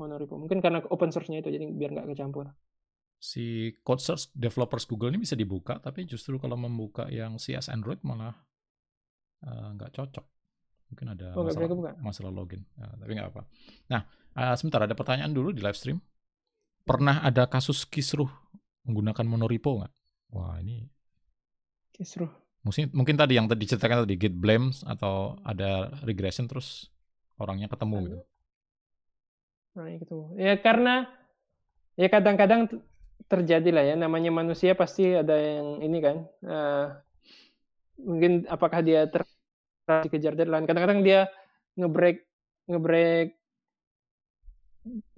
monorepo. 0.00 0.40
Mungkin 0.40 0.64
karena 0.64 0.80
open 0.88 1.12
source-nya 1.12 1.44
itu, 1.44 1.52
jadi 1.52 1.68
biar 1.68 1.92
nggak 1.92 2.16
kecampur. 2.16 2.48
Si 3.16 3.72
code 3.80 4.02
source 4.04 4.28
developers 4.36 4.84
Google 4.84 5.10
ini 5.12 5.24
bisa 5.24 5.34
dibuka, 5.34 5.80
tapi 5.80 6.04
justru 6.04 6.36
kalau 6.36 6.54
membuka 6.54 7.08
yang 7.08 7.40
CS 7.40 7.72
Android 7.72 8.00
malah 8.04 8.36
eh, 9.42 9.68
nggak 9.76 9.90
uh, 9.90 9.94
cocok. 9.94 10.26
Mungkin 10.86 11.06
ada 11.18 11.34
oh, 11.34 11.42
masalah, 11.42 11.96
masalah 11.98 12.30
login. 12.30 12.62
Nah, 12.78 12.94
tapi 12.94 13.10
nggak 13.18 13.28
apa. 13.34 13.42
Nah, 13.90 14.06
uh, 14.38 14.54
sebentar 14.54 14.84
ada 14.84 14.94
pertanyaan 14.94 15.34
dulu 15.34 15.50
di 15.50 15.64
live 15.64 15.74
stream. 15.74 15.98
Pernah 16.86 17.26
ada 17.26 17.50
kasus 17.50 17.82
kisruh 17.82 18.30
menggunakan 18.86 19.26
monorepo 19.26 19.82
nggak? 19.82 19.92
Wah 20.36 20.62
ini 20.62 20.86
kisruh. 21.90 22.30
Mungkin 22.62 22.90
mungkin 22.94 23.16
tadi 23.18 23.38
yang 23.38 23.46
tadi 23.46 23.66
diceritakan 23.66 24.06
tadi 24.06 24.14
git 24.18 24.34
blames 24.34 24.82
atau 24.86 25.38
ada 25.42 25.90
regression 26.02 26.46
terus 26.46 26.90
orangnya 27.40 27.70
ketemu 27.70 27.96
gitu. 28.06 28.18
Orangnya 29.78 29.98
ketemu. 30.02 30.24
Ya 30.38 30.54
karena 30.60 30.94
ya 31.96 32.08
kadang-kadang 32.12 32.68
terjadi 33.26 33.70
lah 33.72 33.84
ya 33.88 33.94
namanya 33.98 34.30
manusia 34.30 34.76
pasti 34.76 35.16
ada 35.16 35.34
yang 35.34 35.80
ini 35.80 35.98
kan. 35.98 36.16
Uh, 36.44 36.86
mungkin 37.96 38.44
apakah 38.46 38.84
dia 38.84 39.08
ter 39.08 39.24
dikejar 39.86 40.34
deadline. 40.34 40.66
Kadang-kadang 40.66 41.00
dia 41.06 41.30
ngebreak 41.78 42.26
ngebreak 42.66 43.38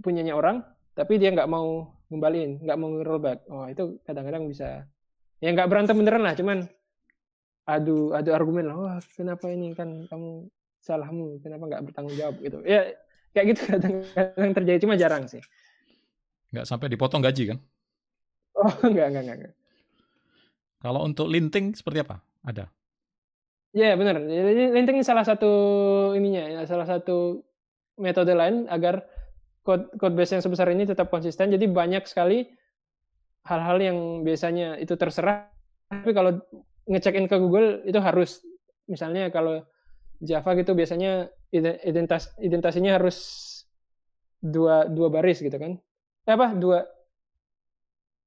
punyanya 0.01 0.37
orang, 0.37 0.65
tapi 0.93 1.17
dia 1.21 1.33
nggak 1.33 1.49
mau 1.49 1.89
ngembaliin, 2.09 2.65
nggak 2.65 2.79
mau 2.81 2.91
rollback. 3.01 3.39
Oh 3.49 3.69
itu 3.69 4.01
kadang-kadang 4.05 4.49
bisa, 4.49 4.85
ya 5.41 5.49
nggak 5.53 5.69
berantem 5.69 5.97
beneran 5.97 6.25
lah, 6.25 6.37
cuman 6.37 6.65
adu 7.69 8.13
adu 8.17 8.31
argumen 8.33 8.69
lah. 8.69 8.77
Wah 8.77 8.99
kenapa 9.17 9.49
ini 9.53 9.73
kan 9.77 10.09
kamu 10.09 10.49
salahmu, 10.81 11.41
kenapa 11.45 11.65
nggak 11.69 11.83
bertanggung 11.89 12.17
jawab 12.17 12.37
gitu. 12.41 12.59
Ya 12.65 12.97
kayak 13.33 13.47
gitu 13.57 13.61
kadang-kadang 13.77 14.51
terjadi, 14.57 14.79
cuma 14.85 14.97
jarang 14.97 15.25
sih. 15.29 15.41
Nggak 16.53 16.65
sampai 16.65 16.89
dipotong 16.89 17.21
gaji 17.21 17.57
kan? 17.57 17.59
Oh 18.67 18.75
nggak 18.91 19.07
nggak 19.15 19.23
nggak. 19.25 19.53
Kalau 20.83 21.07
untuk 21.07 21.31
linting 21.31 21.75
seperti 21.75 22.03
apa? 22.03 22.19
Ada? 22.43 22.67
Ya 23.75 23.93
yeah, 23.93 23.95
benar. 23.95 24.19
Jadi 24.19 24.75
linting 24.75 24.99
salah 25.07 25.23
satu 25.23 25.51
ininya, 26.19 26.43
ya, 26.43 26.61
salah 26.67 26.87
satu 26.87 27.43
metode 27.99 28.35
lain 28.35 28.67
agar 28.67 29.07
code 29.67 29.91
code 29.99 30.15
base 30.19 30.39
yang 30.39 30.43
sebesar 30.43 30.71
ini 30.75 30.87
tetap 30.87 31.07
konsisten. 31.11 31.55
Jadi 31.55 31.67
banyak 31.71 32.07
sekali 32.07 32.47
hal-hal 33.47 33.79
yang 33.79 33.99
biasanya 34.27 34.79
itu 34.83 34.99
terserah. 34.99 35.51
Tapi 35.87 36.11
kalau 36.15 36.39
ngecek 36.89 37.15
in 37.15 37.27
ke 37.29 37.37
Google 37.37 37.85
itu 37.85 38.01
harus 38.01 38.43
misalnya 38.89 39.29
kalau 39.29 39.63
Java 40.19 40.57
gitu 40.59 40.75
biasanya 40.75 41.31
identitas 41.53 42.35
identitasinya 42.43 42.99
harus 42.99 43.19
dua 44.43 44.89
dua 44.89 45.09
baris 45.13 45.39
gitu 45.39 45.55
kan? 45.55 45.79
Eh, 46.27 46.33
apa 46.35 46.57
dua 46.57 46.98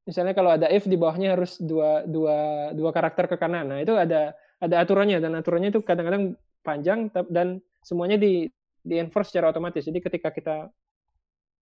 misalnya 0.05 0.33
kalau 0.33 0.51
ada 0.57 0.67
if 0.69 0.89
di 0.89 0.97
bawahnya 0.97 1.37
harus 1.37 1.61
dua 1.61 2.05
dua 2.05 2.69
dua 2.73 2.89
karakter 2.93 3.29
ke 3.29 3.35
kanan. 3.37 3.69
Nah 3.69 3.79
itu 3.81 3.93
ada 3.93 4.33
ada 4.61 4.75
aturannya 4.81 5.17
dan 5.21 5.33
aturannya 5.37 5.69
itu 5.73 5.81
kadang-kadang 5.81 6.37
panjang 6.61 7.09
dan 7.29 7.61
semuanya 7.81 8.17
di 8.17 8.49
di 8.81 8.95
enforce 8.97 9.33
secara 9.33 9.53
otomatis. 9.53 9.85
Jadi 9.85 10.01
ketika 10.01 10.33
kita 10.33 10.69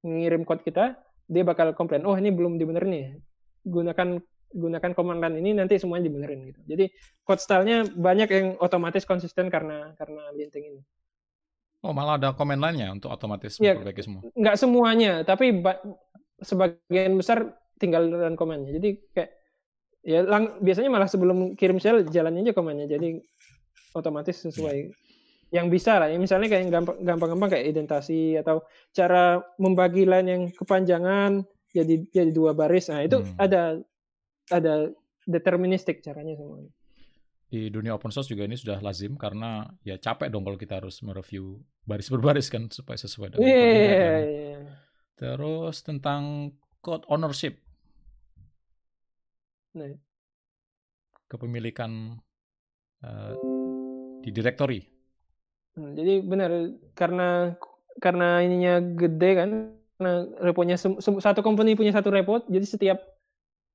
ngirim 0.08 0.48
code 0.48 0.64
kita, 0.64 0.96
dia 1.28 1.44
bakal 1.44 1.76
komplain, 1.76 2.08
oh 2.08 2.16
ini 2.16 2.32
belum 2.32 2.56
dibenerin 2.56 2.92
nih. 2.92 3.08
Gunakan 3.68 4.24
gunakan 4.50 4.92
command 4.98 5.22
line 5.22 5.38
ini 5.46 5.52
nanti 5.54 5.78
semuanya 5.78 6.10
dibenerin 6.10 6.50
gitu. 6.50 6.60
Jadi 6.66 6.86
code 7.22 7.44
style-nya 7.44 7.86
banyak 7.94 8.30
yang 8.34 8.48
otomatis 8.58 9.06
konsisten 9.06 9.52
karena 9.52 9.94
karena 10.00 10.32
linting 10.34 10.74
ini. 10.74 10.82
Oh, 11.80 11.96
malah 11.96 12.20
ada 12.20 12.36
command 12.36 12.60
line-nya 12.60 12.92
untuk 12.92 13.08
otomatis 13.14 13.56
ya, 13.62 13.72
memperbaiki 13.78 14.04
semua. 14.04 14.22
Nggak 14.36 14.58
semuanya, 14.60 15.12
tapi 15.24 15.64
sebagian 16.44 17.16
besar 17.16 17.56
tinggal 17.80 18.06
dan 18.12 18.36
komennya. 18.36 18.76
Jadi 18.76 18.90
kayak 19.16 19.32
ya 20.04 20.24
lang 20.24 20.60
biasanya 20.60 20.92
malah 20.92 21.10
sebelum 21.10 21.56
kirim 21.56 21.80
shell 21.80 22.04
jalannya 22.06 22.52
aja 22.52 22.54
komennya. 22.54 22.86
Jadi 22.92 23.18
otomatis 23.96 24.44
sesuai 24.46 24.92
yang 25.50 25.72
bisa 25.72 25.98
lah. 25.98 26.12
Ya, 26.12 26.18
misalnya 26.22 26.52
kayak 26.52 26.70
gampang-gampang 27.02 27.50
kayak 27.50 27.74
identasi 27.74 28.38
atau 28.38 28.62
cara 28.94 29.42
membagi 29.58 30.06
line 30.06 30.28
yang 30.30 30.44
kepanjangan 30.54 31.42
jadi 31.74 32.06
jadi 32.14 32.32
dua 32.34 32.54
baris. 32.54 32.90
Nah, 32.90 33.02
itu 33.02 33.22
hmm. 33.22 33.38
ada 33.38 33.82
ada 34.50 34.74
deterministik 35.26 36.02
caranya 36.02 36.38
semuanya. 36.38 36.70
Di 37.50 37.74
dunia 37.74 37.98
open 37.98 38.14
source 38.14 38.30
juga 38.30 38.46
ini 38.46 38.54
sudah 38.54 38.78
lazim 38.78 39.18
karena 39.18 39.66
ya 39.82 39.98
capek 39.98 40.30
dong 40.30 40.46
kalau 40.46 40.58
kita 40.58 40.78
harus 40.78 41.02
mereview 41.02 41.58
baris 41.82 42.14
berbaris 42.14 42.46
kan 42.46 42.70
supaya 42.70 43.02
sesuai 43.02 43.34
dengan 43.34 43.50
yeah, 43.50 43.74
yeah, 43.74 44.20
yeah. 44.22 44.62
Terus 45.18 45.82
tentang 45.82 46.54
code 46.86 47.10
ownership. 47.10 47.58
Nah. 49.78 49.94
Kepemilikan 51.30 52.18
uh, 53.06 53.34
di 54.26 54.30
directory. 54.34 54.82
Hmm, 55.78 55.94
jadi 55.94 56.26
benar 56.26 56.52
karena 56.98 57.54
karena 58.02 58.42
ininya 58.42 58.82
gede 58.82 59.32
kan, 59.38 59.50
karena 60.00 60.14
reponya 60.42 60.76
satu 61.00 61.46
company 61.46 61.78
punya 61.78 61.94
satu 61.94 62.10
repo, 62.10 62.42
jadi 62.50 62.66
setiap 62.66 62.98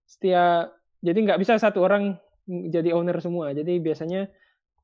setiap 0.04 0.74
jadi 1.04 1.18
nggak 1.20 1.40
bisa 1.40 1.56
satu 1.56 1.84
orang 1.84 2.18
jadi 2.48 2.92
owner 2.92 3.22
semua. 3.22 3.54
Jadi 3.54 3.78
biasanya 3.78 4.26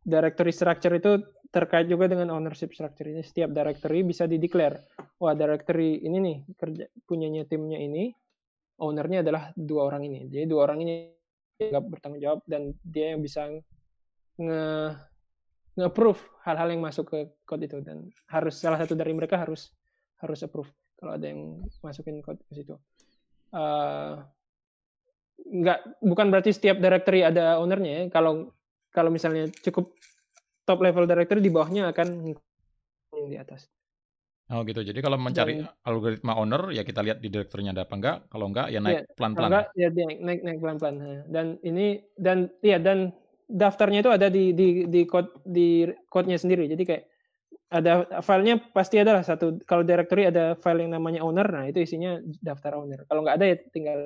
directory 0.01 0.53
structure 0.55 0.95
itu 0.97 1.21
terkait 1.51 1.91
juga 1.91 2.07
dengan 2.07 2.31
ownership 2.31 2.71
structure 2.73 3.11
ini. 3.11 3.27
Setiap 3.27 3.51
directory 3.51 4.07
bisa 4.07 4.25
dideclare, 4.31 4.87
wah 5.19 5.35
directory 5.35 6.01
ini 6.01 6.19
nih 6.23 6.37
kerja 6.55 6.85
punyanya 7.05 7.43
timnya 7.45 7.83
ini, 7.83 8.15
ownernya 8.81 9.23
adalah 9.23 9.53
dua 9.55 9.93
orang 9.93 10.09
ini. 10.09 10.27
Jadi 10.27 10.45
dua 10.49 10.67
orang 10.67 10.81
ini 10.83 10.95
nggak 11.61 11.85
bertanggung 11.93 12.23
jawab 12.25 12.41
dan 12.49 12.73
dia 12.81 13.13
yang 13.13 13.21
bisa 13.21 13.45
nge 14.41 14.65
nge-approve 15.77 16.21
hal-hal 16.43 16.69
yang 16.73 16.83
masuk 16.83 17.07
ke 17.13 17.19
code 17.47 17.65
itu 17.69 17.79
dan 17.85 18.09
harus 18.33 18.59
salah 18.59 18.81
satu 18.81 18.97
dari 18.97 19.13
mereka 19.15 19.39
harus 19.39 19.71
harus 20.19 20.41
approve 20.43 20.69
kalau 20.99 21.17
ada 21.17 21.31
yang 21.31 21.65
masukin 21.85 22.21
code 22.25 22.41
ke 22.49 22.53
situ. 22.57 22.75
Uh, 23.53 24.21
nggak 25.41 26.01
bukan 26.05 26.27
berarti 26.29 26.53
setiap 26.53 26.81
directory 26.81 27.25
ada 27.25 27.61
ownernya 27.61 27.93
ya. 27.93 28.03
Kalau 28.13 28.53
kalau 28.91 29.09
misalnya 29.13 29.47
cukup 29.63 29.95
top 30.67 30.81
level 30.83 31.07
directory 31.07 31.41
di 31.41 31.53
bawahnya 31.53 31.93
akan 31.93 32.09
yang 33.15 33.29
di 33.29 33.37
atas. 33.39 33.67
Oh 34.51 34.67
gitu. 34.67 34.83
Jadi 34.83 34.99
kalau 34.99 35.15
mencari 35.15 35.63
Dan, 35.63 35.71
algoritma 35.87 36.35
owner 36.35 36.75
ya 36.75 36.83
kita 36.83 37.07
lihat 37.07 37.23
di 37.23 37.31
direkturnya 37.31 37.71
ada 37.71 37.87
apa 37.87 37.95
enggak. 37.95 38.17
Kalau 38.27 38.47
enggak 38.51 38.67
ya 38.75 38.79
naik 38.83 39.07
iya, 39.07 39.15
pelan-pelan. 39.15 39.49
enggak 39.51 39.67
ya 39.79 39.89
naik 39.95 40.21
naik, 40.27 40.41
naik 40.43 40.59
pelan-pelan. 40.59 40.95
Dan 41.31 41.47
ini 41.63 42.03
dan 42.19 42.51
ya 42.59 42.83
dan 42.83 43.15
daftarnya 43.47 44.03
itu 44.03 44.11
ada 44.11 44.27
di 44.27 44.51
di 44.51 44.91
di 44.91 45.07
code 45.07 45.31
di 45.47 45.87
code-nya 46.11 46.39
sendiri. 46.43 46.67
Jadi 46.67 46.83
kayak 46.83 47.03
ada 47.71 48.03
filenya 48.27 48.59
pasti 48.75 48.99
ada 48.99 49.23
lah 49.23 49.25
satu 49.25 49.63
kalau 49.63 49.87
directory 49.87 50.27
ada 50.27 50.59
file 50.59 50.83
yang 50.83 50.99
namanya 50.99 51.23
owner 51.23 51.47
nah 51.47 51.65
itu 51.71 51.79
isinya 51.79 52.19
daftar 52.43 52.75
owner 52.83 53.07
kalau 53.07 53.23
nggak 53.23 53.39
ada 53.39 53.47
ya 53.47 53.57
tinggal 53.71 53.99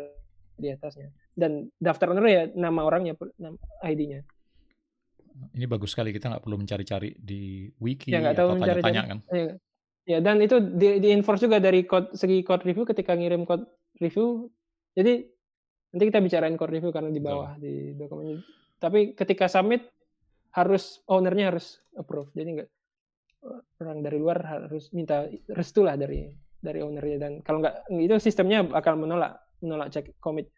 di 0.61 0.69
atasnya 0.69 1.09
dan 1.33 1.73
daftar 1.81 2.13
owner 2.13 2.29
ya 2.29 2.43
nama 2.53 2.85
orangnya 2.85 3.17
ID-nya 3.81 4.21
ini 5.57 5.65
bagus 5.65 5.97
sekali 5.97 6.13
kita 6.13 6.29
nggak 6.29 6.45
perlu 6.45 6.61
mencari-cari 6.61 7.17
di 7.17 7.67
wiki 7.81 8.13
ya, 8.13 8.37
atau 8.37 8.53
tanya-tanya 8.55 9.03
kan 9.09 9.19
ya, 9.33 9.57
Ya, 10.05 10.21
dan 10.21 10.37
itu 10.45 10.61
di, 10.61 11.01
di 11.01 11.09
enforce 11.17 11.49
juga 11.49 11.57
dari 11.57 11.89
code, 11.89 12.13
segi 12.13 12.45
code 12.45 12.65
review 12.69 12.85
ketika 12.85 13.17
ngirim 13.17 13.49
code 13.49 13.65
review. 13.97 14.53
Jadi 14.93 15.25
nanti 15.97 16.05
kita 16.13 16.21
bicarain 16.21 16.57
code 16.61 16.77
review 16.77 16.93
karena 16.93 17.09
di 17.09 17.23
bawah 17.25 17.57
oh. 17.57 17.61
di 17.61 17.97
dokumen. 17.97 18.45
Tapi 18.77 19.17
ketika 19.17 19.49
submit 19.49 19.89
harus 20.53 21.01
ownernya 21.09 21.57
harus 21.57 21.81
approve. 21.97 22.29
Jadi 22.37 22.49
enggak 22.61 22.71
orang 23.81 24.01
dari 24.01 24.17
luar 24.17 24.41
harus 24.41 24.89
minta 24.97 25.29
restu 25.53 25.85
lah 25.85 26.01
dari 26.01 26.25
dari 26.65 26.81
ownernya 26.81 27.17
dan 27.21 27.33
kalau 27.45 27.61
nggak 27.61 27.93
itu 27.93 28.17
sistemnya 28.17 28.65
akan 28.65 29.05
menolak 29.05 29.37
menolak 29.61 29.93
cek 29.93 30.17
commit. 30.21 30.49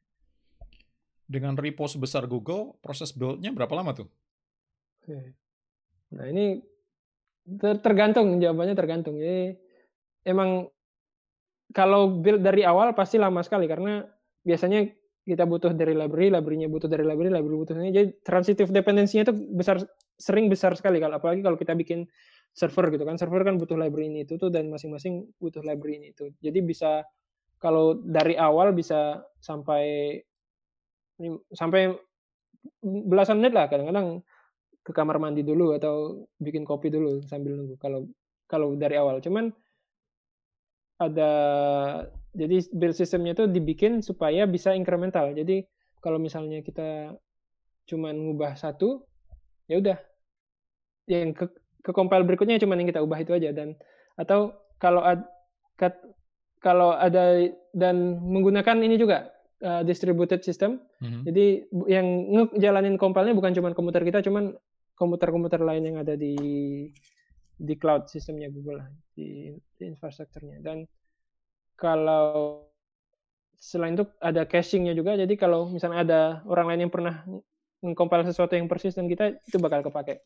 Dengan 1.26 1.58
repo 1.58 1.90
sebesar 1.90 2.30
Google, 2.30 2.78
proses 2.78 3.10
build-nya 3.10 3.50
berapa 3.50 3.74
lama 3.74 3.90
tuh? 3.98 4.06
Nah 6.14 6.26
ini 6.30 6.62
tergantung 7.82 8.42
jawabannya 8.42 8.74
tergantung 8.74 9.16
jadi 9.22 9.54
emang 10.26 10.66
kalau 11.70 12.10
build 12.10 12.42
dari 12.42 12.62
awal 12.66 12.94
pasti 12.94 13.18
lama 13.18 13.42
sekali 13.42 13.70
karena 13.70 14.02
biasanya 14.46 14.86
kita 15.26 15.42
butuh 15.42 15.74
dari 15.74 15.90
library, 15.90 16.30
library-nya 16.30 16.70
butuh 16.70 16.86
dari 16.86 17.02
library, 17.02 17.34
library 17.34 17.58
butuh 17.58 17.74
ini. 17.82 17.90
Jadi 17.90 18.06
transitive 18.22 18.70
dependency-nya 18.70 19.26
itu 19.26 19.34
besar 19.34 19.82
sering 20.14 20.46
besar 20.46 20.78
sekali 20.78 21.02
kalau 21.02 21.18
apalagi 21.18 21.42
kalau 21.42 21.58
kita 21.58 21.74
bikin 21.74 22.06
server 22.54 22.94
gitu 22.94 23.02
kan. 23.02 23.18
Server 23.18 23.42
kan 23.42 23.58
butuh 23.58 23.74
library 23.74 24.06
ini 24.06 24.22
itu 24.22 24.38
tuh 24.38 24.54
dan 24.54 24.70
masing-masing 24.70 25.26
butuh 25.42 25.66
library 25.66 25.98
ini 25.98 26.14
itu. 26.14 26.30
Jadi 26.38 26.62
bisa 26.62 27.02
kalau 27.58 27.98
dari 27.98 28.38
awal 28.38 28.70
bisa 28.70 29.18
sampai 29.42 30.14
sampai 31.50 31.90
belasan 32.86 33.42
menit 33.42 33.52
lah 33.56 33.66
kadang-kadang 33.66 34.22
ke 34.86 34.94
kamar 34.94 35.18
mandi 35.18 35.42
dulu 35.42 35.74
atau 35.74 36.22
bikin 36.38 36.62
kopi 36.62 36.94
dulu 36.94 37.18
sambil 37.26 37.58
nunggu 37.58 37.74
kalau 37.82 38.06
kalau 38.46 38.78
dari 38.78 38.94
awal 38.94 39.18
cuman 39.18 39.50
ada 41.02 41.30
jadi 42.30 42.62
build 42.70 42.94
sistemnya 42.94 43.34
itu 43.34 43.50
dibikin 43.50 43.98
supaya 43.98 44.46
bisa 44.46 44.78
incremental 44.78 45.34
jadi 45.34 45.66
kalau 45.98 46.22
misalnya 46.22 46.62
kita 46.62 47.18
cuman 47.90 48.14
ngubah 48.14 48.54
satu 48.54 49.02
ya 49.66 49.82
udah 49.82 49.98
yang 51.10 51.34
ke, 51.34 51.50
ke 51.82 51.90
compile 51.90 52.22
berikutnya 52.22 52.62
cuman 52.62 52.86
yang 52.86 52.88
kita 52.94 53.02
ubah 53.02 53.18
itu 53.18 53.34
aja 53.34 53.50
dan 53.50 53.74
atau 54.14 54.54
kalau 54.78 55.02
ad, 55.02 55.26
kat, 55.74 55.98
kalau 56.62 56.94
ada 56.94 57.50
dan 57.74 58.22
menggunakan 58.22 58.80
ini 58.80 58.96
juga 58.96 59.30
uh, 59.62 59.82
distributed 59.84 60.42
system. 60.44 60.82
Mm-hmm. 61.00 61.22
Jadi 61.28 61.46
yang 61.88 62.06
ngejalanin 62.32 62.96
compile-nya 63.00 63.36
bukan 63.36 63.52
cuma 63.56 63.72
komputer 63.76 64.02
kita, 64.04 64.24
cuman 64.24 64.56
komputer-komputer 64.96 65.60
lain 65.60 65.92
yang 65.92 65.96
ada 66.00 66.16
di 66.16 66.34
di 67.56 67.74
cloud 67.76 68.08
sistemnya 68.08 68.52
Google 68.52 68.84
lah, 68.84 68.88
di, 69.16 69.52
di 69.76 69.84
infrastrukturnya. 69.88 70.60
Dan 70.60 70.84
kalau 71.76 72.64
selain 73.56 73.96
itu 73.96 74.04
ada 74.20 74.44
cachingnya 74.44 74.92
juga, 74.92 75.16
jadi 75.16 75.32
kalau 75.36 75.72
misalnya 75.72 76.04
ada 76.04 76.20
orang 76.48 76.72
lain 76.72 76.80
yang 76.88 76.92
pernah 76.92 77.24
mengkompil 77.80 78.28
sesuatu 78.28 78.56
yang 78.56 78.68
persis 78.68 78.96
dan 78.96 79.08
kita 79.08 79.36
itu 79.44 79.56
bakal 79.60 79.84
kepake. 79.84 80.20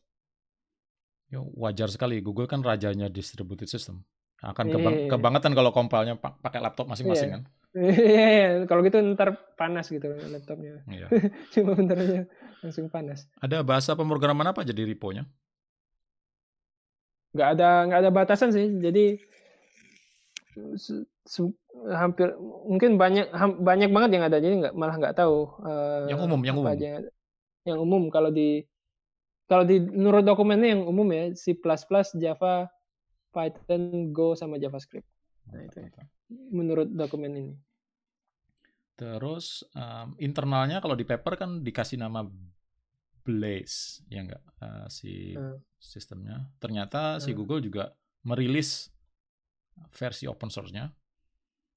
Ya, 1.31 1.39
wajar 1.55 1.87
sekali, 1.87 2.19
Google 2.19 2.47
kan 2.47 2.59
rajanya 2.59 3.07
distributed 3.07 3.71
system. 3.71 4.03
Akan 4.43 4.67
kebang 4.67 5.05
yeah. 5.05 5.09
kebangetan 5.11 5.53
kalau 5.55 5.71
kompilnya 5.71 6.17
pakai 6.17 6.59
laptop 6.59 6.91
masing-masing 6.91 7.29
yeah. 7.31 7.35
kan. 7.39 7.43
Iya, 7.71 7.95
yeah, 7.95 8.67
kalau 8.67 8.83
gitu 8.83 8.99
ntar 9.15 9.39
panas 9.55 9.87
gitu 9.87 10.03
laptopnya. 10.11 10.83
Yeah. 10.91 11.07
Cuma 11.55 11.71
bentarnya 11.71 12.27
langsung 12.59 12.91
panas. 12.91 13.31
Ada 13.39 13.63
bahasa 13.63 13.95
pemrograman 13.95 14.51
apa 14.51 14.67
jadi 14.67 14.83
repo-nya? 14.83 15.23
Nggak 17.31 17.49
ada 17.55 17.69
nggak 17.87 17.99
ada 18.03 18.11
batasan 18.11 18.51
sih. 18.51 18.67
Jadi 18.75 19.15
hampir 21.95 22.35
mungkin 22.67 22.99
banyak 22.99 23.31
banyak 23.63 23.89
banget 23.89 24.09
yang 24.19 24.23
ada 24.27 24.37
jadi 24.43 24.55
nggak 24.67 24.75
malah 24.75 24.95
nggak 24.99 25.15
tahu 25.15 25.47
uh, 25.63 26.11
yang 26.11 26.19
umum 26.19 26.41
yang 26.43 26.55
umum 26.59 26.67
aja. 26.67 26.99
yang 27.63 27.79
umum 27.79 28.11
kalau 28.11 28.29
di 28.29 28.67
kalau 29.47 29.63
di 29.63 29.79
menurut 29.79 30.27
dokumennya 30.27 30.75
yang 30.75 30.83
umum 30.83 31.07
ya 31.11 31.31
C++ 31.31 31.55
Java 32.19 32.67
Python 33.31 34.11
Go 34.11 34.35
sama 34.35 34.59
JavaScript 34.59 35.07
nah 35.47 35.63
itu 35.63 35.79
menurut 36.31 36.87
dokumen 36.91 37.33
ini. 37.35 37.53
Terus 38.95 39.65
um, 39.73 40.13
internalnya 40.21 40.77
kalau 40.77 40.93
di 40.93 41.03
paper 41.03 41.33
kan 41.35 41.65
dikasih 41.65 41.97
nama 41.97 42.21
Blaze, 43.21 44.01
ya 44.09 44.25
enggak 44.25 44.41
uh, 44.61 44.89
si 44.89 45.37
hmm. 45.37 45.61
sistemnya. 45.77 46.49
Ternyata 46.57 47.17
hmm. 47.17 47.21
si 47.21 47.29
Google 47.37 47.61
juga 47.61 47.93
merilis 48.25 48.89
versi 49.93 50.25
open 50.25 50.49
source-nya. 50.49 50.89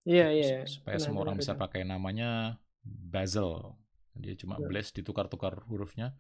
Iya, 0.05 0.29
iya. 0.33 0.45
iya. 0.45 0.69
Supaya 0.69 1.01
benar, 1.01 1.05
semua 1.05 1.21
orang 1.25 1.37
benar. 1.41 1.45
bisa 1.49 1.53
pakai 1.57 1.83
namanya 1.85 2.61
Bazel. 2.85 3.77
Dia 4.17 4.37
cuma 4.37 4.61
benar. 4.61 4.69
Blaze 4.69 4.93
ditukar-tukar 4.93 5.65
hurufnya. 5.69 6.13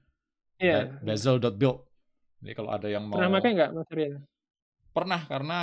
Iya. 0.56 1.00
Bazel.build. 1.04 1.84
Jadi 2.44 2.52
kalau 2.52 2.70
ada 2.72 2.88
yang 2.88 3.08
mau 3.08 3.16
Pernah 3.16 3.32
pakai 3.40 3.50
nggak 3.56 3.70
Mas 3.72 3.90
Rian? 3.92 4.14
Pernah 4.92 5.20
karena 5.28 5.58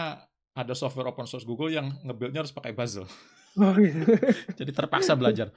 ada 0.51 0.73
software 0.75 1.07
open 1.07 1.23
source 1.23 1.47
Google 1.47 1.71
yang 1.71 1.95
nge-buildnya 2.03 2.43
harus 2.43 2.51
pakai 2.51 2.75
Bazel. 2.75 3.07
Oh 3.59 3.71
gitu. 3.75 4.03
Jadi 4.59 4.71
terpaksa 4.71 5.15
belajar. 5.15 5.51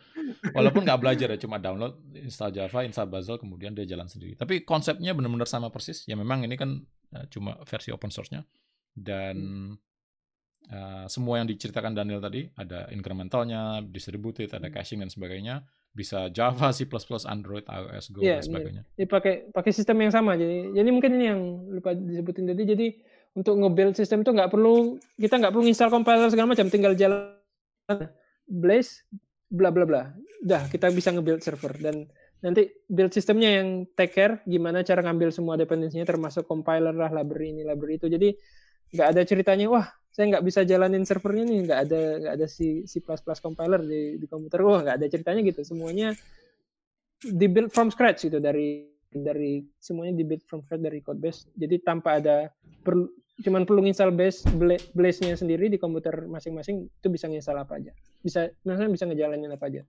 Walaupun 0.55 0.83
nggak 0.87 1.01
belajar 1.03 1.29
ya, 1.35 1.39
cuma 1.39 1.59
download, 1.59 1.99
install 2.15 2.55
Java, 2.55 2.83
install 2.87 3.11
Bazel, 3.11 3.39
kemudian 3.39 3.75
dia 3.75 3.87
jalan 3.87 4.07
sendiri. 4.07 4.39
Tapi 4.39 4.63
konsepnya 4.63 5.15
benar-benar 5.15 5.47
sama 5.47 5.71
persis. 5.71 6.07
Ya 6.07 6.15
memang 6.19 6.43
ini 6.47 6.55
kan 6.55 6.83
uh, 7.15 7.27
cuma 7.31 7.59
versi 7.67 7.91
open 7.91 8.11
source-nya. 8.11 8.47
Dan 8.95 9.75
uh, 10.71 11.07
semua 11.11 11.43
yang 11.43 11.51
diceritakan 11.51 11.95
Daniel 11.95 12.23
tadi, 12.23 12.47
ada 12.55 12.87
incrementalnya, 12.95 13.83
distributed, 13.83 14.51
ada 14.55 14.71
hmm. 14.71 14.75
caching 14.75 14.99
dan 15.03 15.11
sebagainya. 15.11 15.67
Bisa 15.95 16.27
Java, 16.35 16.75
C++, 16.75 16.91
Android, 17.31 17.63
iOS, 17.71 18.11
Go 18.11 18.27
yeah, 18.27 18.43
dan 18.43 18.47
sebagainya. 18.51 18.83
Ini 18.99 19.07
pakai 19.07 19.55
pakai 19.55 19.71
sistem 19.71 20.03
yang 20.03 20.11
sama. 20.11 20.35
Jadi, 20.35 20.75
jadi 20.75 20.91
mungkin 20.91 21.15
ini 21.15 21.25
yang 21.31 21.41
lupa 21.71 21.95
disebutin 21.95 22.51
tadi. 22.51 22.63
Jadi 22.67 22.87
untuk 23.35 23.55
nge-build 23.59 23.99
sistem 23.99 24.23
itu 24.23 24.31
nggak 24.31 24.51
perlu 24.51 24.95
kita 25.19 25.43
nggak 25.43 25.53
perlu 25.53 25.67
install 25.67 25.91
compiler 25.91 26.31
segala 26.31 26.55
macam, 26.55 26.71
tinggal 26.71 26.95
jalan. 26.95 27.35
Blaze 28.47 29.03
bla 29.51 29.75
bla 29.75 29.85
bla. 29.85 30.03
Udah 30.47 30.71
kita 30.71 30.91
bisa 30.95 31.11
nge-build 31.11 31.43
server. 31.43 31.75
Dan 31.79 32.07
nanti 32.43 32.71
build 32.87 33.11
sistemnya 33.11 33.63
yang 33.63 33.89
take 33.99 34.15
care 34.15 34.35
gimana 34.45 34.87
cara 34.87 35.01
ngambil 35.03 35.35
semua 35.35 35.59
dependensinya 35.59 36.05
termasuk 36.07 36.47
compiler 36.47 36.95
lah, 36.95 37.11
library 37.11 37.51
ini, 37.51 37.63
library 37.67 37.99
itu. 37.99 38.07
Jadi 38.07 38.29
nggak 38.95 39.09
ada 39.11 39.23
ceritanya 39.27 39.67
wah 39.67 39.87
saya 40.15 40.31
nggak 40.31 40.45
bisa 40.47 40.61
jalanin 40.63 41.03
servernya 41.03 41.45
nih. 41.49 41.61
Nggak 41.67 41.81
ada 41.91 42.01
nggak 42.23 42.35
ada 42.39 42.47
si 42.47 42.87
C++ 42.87 43.03
compiler 43.43 43.81
di, 43.83 44.23
di 44.23 44.27
komputer. 44.31 44.63
Wah 44.63 44.79
nggak 44.79 44.97
ada 45.03 45.07
ceritanya 45.11 45.41
gitu. 45.43 45.61
Semuanya 45.67 46.15
di 47.19 47.47
build 47.51 47.75
from 47.75 47.91
scratch 47.91 48.31
gitu 48.31 48.39
dari 48.39 48.95
dari 49.15 49.63
semuanya 49.79 50.15
di 50.19 50.25
build 50.27 50.43
from 50.47 50.63
scratch 50.63 50.83
dari 50.83 51.03
code 51.03 51.19
base. 51.19 51.51
Jadi 51.55 51.83
tanpa 51.83 52.23
ada 52.23 52.51
perlu 52.85 53.09
cuman 53.43 53.67
perlu 53.67 53.83
install 53.83 54.15
base 54.15 54.47
blaze-nya 54.95 55.35
sendiri 55.35 55.67
di 55.67 55.75
komputer 55.75 56.31
masing-masing 56.31 56.87
itu 56.87 57.09
bisa 57.11 57.27
nginstal 57.27 57.59
apa 57.59 57.83
aja. 57.83 57.91
Bisa 58.23 58.47
maksudnya 58.63 58.91
bisa 58.95 59.05
ngejalanin 59.11 59.51
apa 59.51 59.67
aja. 59.67 59.83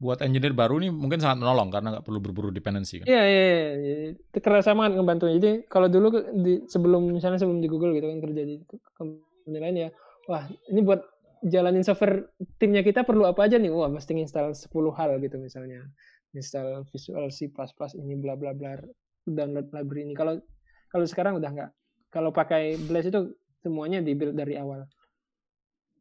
Buat 0.00 0.24
engineer 0.24 0.54
baru 0.54 0.80
nih 0.80 0.94
mungkin 0.94 1.18
sangat 1.20 1.42
menolong 1.42 1.68
karena 1.68 1.88
nggak 1.98 2.04
perlu 2.06 2.18
berburu 2.22 2.48
dependensi 2.54 3.02
kan. 3.02 3.06
Iya, 3.10 3.22
iya, 3.26 3.44
iya. 3.76 3.94
Itu 4.14 4.38
kerasa 4.38 4.72
banget 4.72 4.96
ngebantu. 4.96 5.26
Jadi 5.28 5.50
kalau 5.66 5.90
dulu 5.90 6.08
di, 6.40 6.64
sebelum 6.70 7.10
misalnya 7.10 7.42
sebelum 7.42 7.58
di 7.58 7.68
Google 7.68 7.92
gitu 7.98 8.06
kan 8.08 8.18
kerja 8.22 8.42
di 8.46 8.56
company 8.94 9.58
lain 9.60 9.76
ya, 9.76 9.88
wah 10.30 10.46
ini 10.70 10.80
buat 10.86 11.02
jalanin 11.44 11.84
software 11.84 12.30
timnya 12.56 12.80
kita 12.86 13.02
perlu 13.02 13.26
apa 13.26 13.44
aja 13.44 13.58
nih? 13.58 13.68
Wah, 13.74 13.90
mesti 13.90 14.16
nginstal 14.16 14.54
10 14.54 14.70
hal 14.96 15.18
gitu 15.20 15.36
misalnya. 15.36 15.84
Install 16.30 16.86
Visual 16.94 17.26
C++ 17.34 17.50
ini 17.98 18.14
bla 18.14 18.38
bla 18.38 18.54
bla 18.54 18.78
download 19.26 19.74
library 19.74 20.06
ini. 20.06 20.14
Kalau 20.14 20.38
kalau 20.88 21.04
sekarang 21.04 21.42
udah 21.42 21.50
nggak 21.50 21.70
kalau 22.10 22.34
pakai 22.34 22.76
Blaze 22.76 23.08
itu 23.08 23.34
semuanya 23.62 24.02
dibuild 24.02 24.34
dari 24.34 24.58
awal. 24.58 24.84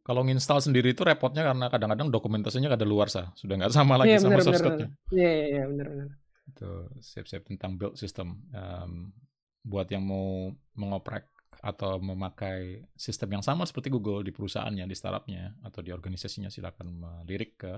Kalau 0.01 0.25
nginstal 0.25 0.57
sendiri 0.57 0.97
itu 0.97 1.05
repotnya 1.05 1.45
karena 1.45 1.69
kadang-kadang 1.69 2.09
dokumentasinya 2.09 2.73
ada 2.73 2.81
luar 2.81 3.13
sah, 3.13 3.29
sudah 3.37 3.61
nggak 3.61 3.69
sama 3.69 3.93
lagi 3.93 4.17
yeah, 4.17 4.21
sama 4.21 4.41
bener, 4.41 4.45
source 4.49 4.63
code-nya. 4.65 4.87
Iya, 5.13 5.29
iya, 5.29 5.45
iya, 5.53 5.63
benar-benar. 5.69 6.07
Itu 6.49 6.69
siap-siap 6.97 7.45
tentang 7.45 7.77
build 7.77 7.93
system. 7.93 8.41
Um, 8.49 9.13
buat 9.61 9.85
yang 9.93 10.01
mau 10.01 10.49
mengoprek 10.73 11.29
atau 11.59 11.99
memakai 11.99 12.87
sistem 12.95 13.37
yang 13.37 13.43
sama 13.43 13.67
seperti 13.67 13.91
Google 13.91 14.25
di 14.25 14.31
perusahaannya, 14.33 14.87
di 14.87 14.95
startupnya, 14.97 15.53
atau 15.61 15.83
di 15.83 15.93
organisasinya, 15.93 16.49
silakan 16.49 16.95
melirik 16.95 17.59
ke 17.59 17.77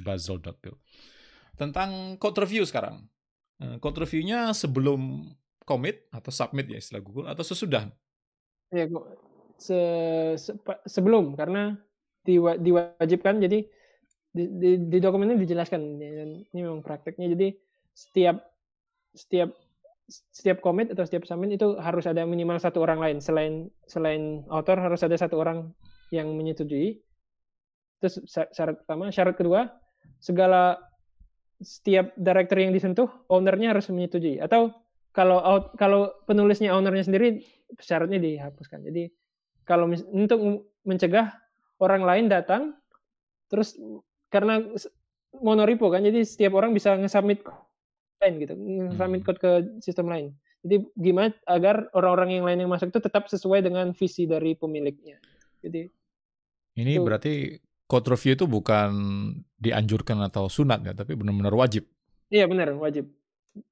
bazel.build. 0.00 0.78
Tentang 1.60 2.16
code 2.16 2.46
review 2.46 2.64
sekarang. 2.64 3.04
Eh, 3.60 3.76
code 3.82 4.00
review-nya 4.00 4.54
sebelum 4.56 5.28
commit 5.66 6.06
atau 6.14 6.30
submit 6.30 6.70
ya 6.70 6.78
istilah 6.78 7.02
Google 7.02 7.26
atau 7.26 7.42
sesudah? 7.42 7.90
Ya, 8.70 8.86
se, 9.58 9.78
se 10.38 10.52
sebelum 10.86 11.34
karena 11.34 11.74
diwa, 12.22 12.54
diwajibkan 12.56 13.42
jadi 13.42 13.66
di, 14.36 14.44
di, 14.52 14.70
di 14.76 14.98
ini 15.00 15.34
dijelaskan 15.40 15.80
ini 16.52 16.60
memang 16.60 16.84
prakteknya. 16.84 17.32
Jadi 17.32 17.56
setiap 17.96 18.36
setiap 19.16 19.50
setiap 20.06 20.62
commit 20.62 20.94
atau 20.94 21.02
setiap 21.02 21.26
submit 21.26 21.58
itu 21.58 21.74
harus 21.82 22.06
ada 22.06 22.22
minimal 22.22 22.60
satu 22.60 22.84
orang 22.84 23.00
lain. 23.00 23.18
Selain 23.18 23.66
selain 23.88 24.46
author 24.52 24.78
harus 24.78 25.02
ada 25.02 25.16
satu 25.18 25.40
orang 25.40 25.72
yang 26.14 26.30
menyetujui. 26.36 27.00
Terus 27.98 28.22
syarat 28.28 28.84
pertama. 28.84 29.10
Syarat 29.10 29.34
kedua 29.34 29.72
segala 30.20 30.78
setiap 31.58 32.12
directory 32.20 32.68
yang 32.68 32.76
disentuh 32.76 33.08
ownernya 33.32 33.72
harus 33.72 33.88
menyetujui. 33.88 34.38
Atau 34.38 34.70
kalau 35.16 35.40
out, 35.40 35.72
kalau 35.80 36.12
penulisnya 36.28 36.76
ownernya 36.76 37.08
sendiri 37.08 37.40
syaratnya 37.80 38.20
dihapuskan. 38.20 38.84
Jadi 38.84 39.08
kalau 39.64 39.88
untuk 40.12 40.68
mencegah 40.84 41.32
orang 41.80 42.04
lain 42.04 42.28
datang 42.28 42.76
terus 43.48 43.80
karena 44.28 44.60
monorepo 45.40 45.88
kan 45.88 46.04
jadi 46.04 46.20
setiap 46.20 46.52
orang 46.60 46.76
bisa 46.76 46.92
nge-submit 47.00 47.40
lain 48.20 48.34
gitu, 48.44 48.54
nge-submit 48.60 49.20
hmm. 49.24 49.28
code 49.32 49.40
ke 49.40 49.50
sistem 49.80 50.12
lain. 50.12 50.36
Jadi 50.60 50.84
gimana 50.98 51.32
agar 51.48 51.88
orang-orang 51.96 52.36
yang 52.36 52.44
lain 52.44 52.58
yang 52.66 52.70
masuk 52.70 52.92
itu 52.92 53.00
tetap 53.00 53.24
sesuai 53.32 53.64
dengan 53.64 53.96
visi 53.96 54.28
dari 54.28 54.52
pemiliknya. 54.52 55.16
Jadi 55.64 55.88
ini 56.76 56.92
itu, 56.92 57.00
berarti 57.00 57.32
code 57.88 58.12
review 58.12 58.36
itu 58.36 58.44
bukan 58.44 58.90
dianjurkan 59.56 60.20
atau 60.28 60.52
sunat 60.52 60.84
ya, 60.84 60.92
tapi 60.92 61.16
benar-benar 61.16 61.56
wajib. 61.56 61.88
Iya 62.28 62.44
benar, 62.50 62.76
wajib 62.76 63.08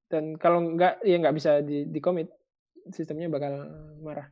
dan 0.09 0.39
kalau 0.39 0.63
nggak 0.75 1.03
ya 1.03 1.17
nggak 1.19 1.35
bisa 1.35 1.61
di, 1.61 1.89
di 1.89 1.99
commit 1.99 2.31
sistemnya 2.93 3.33
bakal 3.33 3.67
marah 4.05 4.29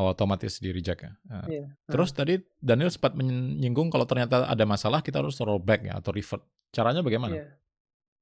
oh, 0.00 0.10
otomatis 0.10 0.58
di 0.58 0.72
reject 0.72 1.04
ya 1.04 1.12
uh, 1.30 1.46
iya. 1.46 1.66
terus 1.86 2.10
nah. 2.12 2.24
tadi 2.24 2.40
Daniel 2.58 2.90
sempat 2.90 3.12
menyinggung 3.14 3.92
kalau 3.92 4.08
ternyata 4.08 4.48
ada 4.48 4.64
masalah 4.64 5.04
kita 5.04 5.20
harus 5.20 5.38
rollback 5.38 5.86
ya 5.86 6.00
atau 6.00 6.10
revert 6.10 6.42
caranya 6.70 7.04
bagaimana 7.04 7.34
iya. 7.36 7.48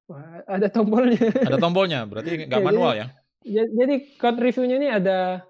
Wah, 0.08 0.40
ada 0.48 0.72
tombolnya 0.72 1.20
ada 1.44 1.56
tombolnya 1.60 2.00
berarti 2.08 2.30
nggak 2.48 2.62
iya, 2.62 2.68
manual 2.68 2.92
jadi, 2.96 3.04
ya 3.44 3.64
jadi 3.68 3.94
code 4.16 4.40
reviewnya 4.40 4.76
ini 4.80 4.88
ada 4.88 5.44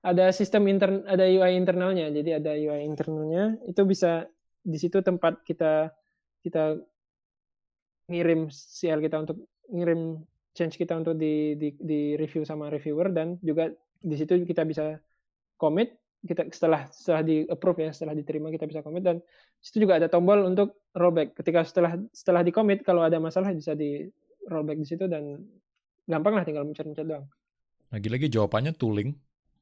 ada 0.00 0.32
sistem 0.32 0.66
intern 0.66 1.04
ada 1.04 1.24
UI 1.28 1.56
internalnya 1.56 2.08
jadi 2.10 2.40
ada 2.40 2.52
UI 2.56 2.88
internalnya 2.88 3.56
itu 3.68 3.80
bisa 3.84 4.26
di 4.60 4.76
situ 4.76 5.00
tempat 5.00 5.40
kita 5.44 5.92
kita 6.40 6.76
ngirim 8.10 8.50
CL 8.50 9.00
kita 9.00 9.16
untuk 9.22 9.38
ngirim 9.70 10.18
change 10.56 10.74
kita 10.76 10.98
untuk 10.98 11.14
di, 11.14 11.54
di, 11.54 11.74
di 11.78 12.14
review 12.18 12.42
sama 12.42 12.68
reviewer 12.68 13.10
dan 13.14 13.38
juga 13.40 13.70
di 14.00 14.16
situ 14.16 14.42
kita 14.42 14.66
bisa 14.66 14.98
commit 15.60 16.00
kita 16.20 16.52
setelah 16.52 16.84
setelah 16.92 17.22
di 17.24 17.48
approve 17.48 17.88
ya 17.88 17.90
setelah 17.96 18.12
diterima 18.12 18.52
kita 18.52 18.68
bisa 18.68 18.84
commit 18.84 19.04
dan 19.04 19.16
situ 19.56 19.88
juga 19.88 19.96
ada 19.96 20.08
tombol 20.12 20.44
untuk 20.44 20.84
rollback. 20.92 21.32
Ketika 21.40 21.64
setelah 21.64 21.96
setelah 22.12 22.44
di 22.44 22.52
commit 22.52 22.84
kalau 22.84 23.00
ada 23.00 23.16
masalah 23.16 23.56
bisa 23.56 23.72
di 23.72 24.04
rollback 24.44 24.76
di 24.76 24.86
situ 24.88 25.08
dan 25.08 25.40
gampang 26.04 26.36
lah 26.36 26.44
tinggal 26.44 26.68
mencet-mencet 26.68 27.06
doang. 27.08 27.24
Lagi-lagi 27.88 28.28
jawabannya 28.28 28.76
tooling. 28.76 29.16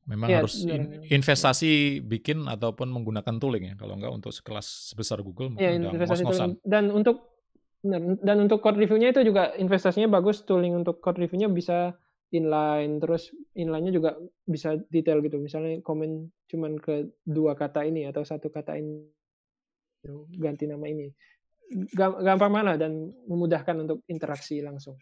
Memang 0.09 0.33
ya, 0.33 0.41
harus 0.41 0.65
in, 0.65 1.05
investasi 1.13 2.01
bikin 2.01 2.49
ataupun 2.49 2.89
menggunakan 2.89 3.37
tooling 3.37 3.65
ya. 3.71 3.75
Kalau 3.77 3.95
enggak 3.95 4.13
untuk 4.19 4.33
sekelas 4.33 4.97
sebesar 4.97 5.21
Google 5.21 5.53
ya, 5.61 5.77
mungkin 5.77 6.01
investasi 6.01 6.25
dan 6.65 6.89
untuk 6.91 7.38
Benar. 7.79 8.19
Dan 8.21 8.37
untuk 8.47 8.59
code 8.59 8.79
review-nya 8.81 9.15
itu 9.15 9.23
juga 9.23 9.55
investasinya 9.55 10.11
bagus. 10.11 10.43
Tooling 10.43 10.75
untuk 10.75 10.99
code 10.99 11.23
review-nya 11.23 11.47
bisa 11.51 11.95
inline, 12.29 13.01
terus 13.01 13.33
inline-nya 13.57 13.93
juga 13.95 14.11
bisa 14.45 14.77
detail 14.93 15.25
gitu. 15.25 15.41
Misalnya 15.41 15.81
komen 15.81 16.29
cuman 16.51 16.77
ke 16.77 17.09
dua 17.25 17.57
kata 17.57 17.89
ini 17.89 18.05
atau 18.05 18.21
satu 18.21 18.53
kata 18.53 18.77
ini, 18.77 19.09
ganti 20.37 20.69
nama 20.69 20.85
ini. 20.85 21.09
Gampang 21.97 22.53
mana 22.53 22.77
dan 22.81 23.13
memudahkan 23.29 23.77
untuk 23.85 24.05
interaksi 24.09 24.61
langsung. 24.65 24.97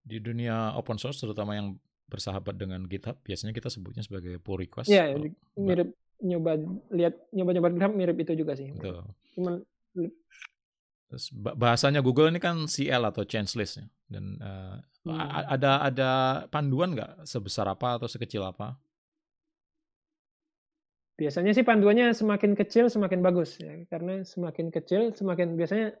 Di 0.00 0.20
dunia 0.20 0.76
open 0.76 0.96
source, 0.96 1.20
terutama 1.20 1.56
yang 1.56 1.76
bersahabat 2.08 2.56
dengan 2.56 2.84
GitHub, 2.88 3.20
biasanya 3.22 3.52
kita 3.54 3.68
sebutnya 3.68 4.02
sebagai 4.02 4.40
pull 4.40 4.60
request. 4.60 4.88
Iya, 4.88 5.16
mirip 5.60 5.92
nyoba 6.20 6.60
lihat 6.92 7.16
nyoba-nyoba 7.32 7.68
GitHub 7.72 7.94
mirip 7.96 8.16
itu 8.20 8.32
juga 8.36 8.52
sih. 8.56 8.72
Betul. 8.76 9.08
Cuman 9.36 9.64
bahasanya 11.34 12.00
Google 12.00 12.30
ini 12.30 12.38
kan 12.38 12.70
CL 12.70 13.02
atau 13.10 13.26
change 13.26 13.58
list 13.58 13.82
ya. 13.82 13.86
Dan 14.10 14.38
uh, 14.38 14.78
hmm. 15.06 15.18
ada 15.50 15.72
ada 15.86 16.10
panduan 16.50 16.94
nggak 16.94 17.26
sebesar 17.26 17.66
apa 17.66 17.98
atau 17.98 18.06
sekecil 18.06 18.46
apa? 18.46 18.78
biasanya 21.20 21.52
sih 21.52 21.60
panduannya 21.60 22.16
semakin 22.16 22.56
kecil 22.56 22.88
semakin 22.88 23.20
bagus 23.20 23.60
ya 23.60 23.84
karena 23.92 24.24
semakin 24.24 24.72
kecil 24.72 25.12
semakin 25.12 25.52
biasanya 25.52 25.92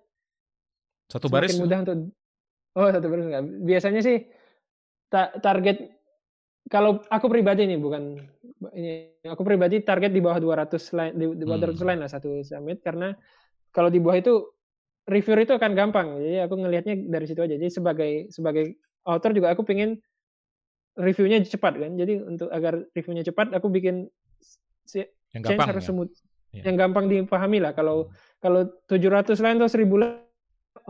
satu 1.12 1.28
baris 1.28 1.52
semakin 1.52 1.60
mudah 1.60 1.78
untuk 1.84 1.98
oh 2.80 2.88
satu 2.88 3.06
baris 3.12 3.24
enggak. 3.28 3.44
biasanya 3.60 4.00
sih 4.00 4.16
ta 5.12 5.28
target 5.44 5.92
kalau 6.72 7.04
aku 7.12 7.28
pribadi 7.28 7.68
nih 7.68 7.76
bukan 7.76 8.16
ini 8.72 9.12
aku 9.28 9.44
pribadi 9.44 9.84
target 9.84 10.08
di 10.08 10.24
bawah 10.24 10.40
200 10.40 10.96
line 10.96 11.12
di, 11.12 11.24
di 11.36 11.44
bawah 11.44 11.68
200 11.68 11.76
Hmm. 11.76 11.84
line 11.92 12.00
lah 12.00 12.08
satu 12.08 12.40
summit 12.40 12.80
karena 12.80 13.12
kalau 13.76 13.92
di 13.92 14.00
bawah 14.00 14.16
itu 14.16 14.40
review 15.08 15.34
itu 15.40 15.54
akan 15.56 15.72
gampang. 15.72 16.20
Jadi 16.20 16.38
aku 16.44 16.54
ngelihatnya 16.60 16.94
dari 17.08 17.26
situ 17.28 17.40
aja. 17.40 17.54
Jadi 17.56 17.70
sebagai 17.72 18.10
sebagai 18.28 18.76
author 19.06 19.32
juga 19.32 19.52
aku 19.54 19.64
pengen 19.64 20.00
reviewnya 20.98 21.40
cepat 21.46 21.78
kan? 21.78 21.92
Jadi 21.96 22.20
untuk 22.20 22.48
agar 22.52 22.84
reviewnya 22.92 23.24
cepat 23.24 23.54
aku 23.56 23.70
bikin 23.72 24.10
si 24.84 25.06
yang 25.30 25.46
gampang 25.46 25.68
harus 25.76 25.84
ya. 25.86 25.88
semut 25.88 26.10
Iya. 26.50 26.66
yang 26.66 26.76
gampang 26.82 27.06
dipahami 27.06 27.62
lah. 27.62 27.70
Kalau 27.70 28.10
kalau 28.42 28.66
700 28.90 29.38
line 29.38 29.58
atau 29.62 29.70
1000 29.70 29.86
line 30.02 30.18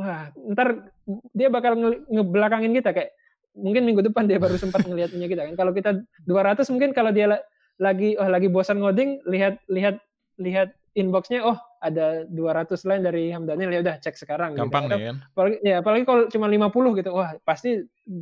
wah 0.00 0.32
ntar 0.56 0.88
dia 1.36 1.52
bakal 1.52 1.76
nge- 1.76 2.08
ngebelakangin 2.08 2.72
kita. 2.80 2.96
Kayak 2.96 3.12
mungkin 3.52 3.84
minggu 3.84 4.00
depan 4.08 4.24
dia 4.24 4.40
baru 4.40 4.56
sempat 4.56 4.80
ngelihatnya 4.88 5.28
kita 5.28 5.52
kan? 5.52 5.54
Kalau 5.60 5.72
kita 5.76 6.00
200 6.24 6.64
mungkin 6.72 6.96
kalau 6.96 7.12
dia 7.12 7.28
la- 7.28 7.44
lagi 7.76 8.16
oh 8.16 8.28
lagi 8.28 8.48
bosan 8.48 8.80
ngoding 8.80 9.20
lihat 9.28 9.60
lihat 9.68 10.00
lihat 10.40 10.72
inboxnya 10.92 11.46
oh 11.46 11.54
ada 11.78 12.26
200 12.26 12.74
line 12.84 13.02
dari 13.02 13.24
Hamdanil 13.30 13.70
ya 13.70 13.80
udah 13.80 13.96
cek 13.98 14.18
sekarang 14.18 14.52
gitu. 14.52 14.66
gampang 14.66 14.84
Atau- 14.86 14.98
nih 14.98 15.06
kan? 15.06 15.16
apalagi 15.32 15.56
ya 15.62 15.74
apalagi 15.78 16.04
kalau 16.04 16.22
cuma 16.26 16.46
50 16.46 16.98
gitu 16.98 17.10
wah 17.14 17.30
pasti 17.40 17.70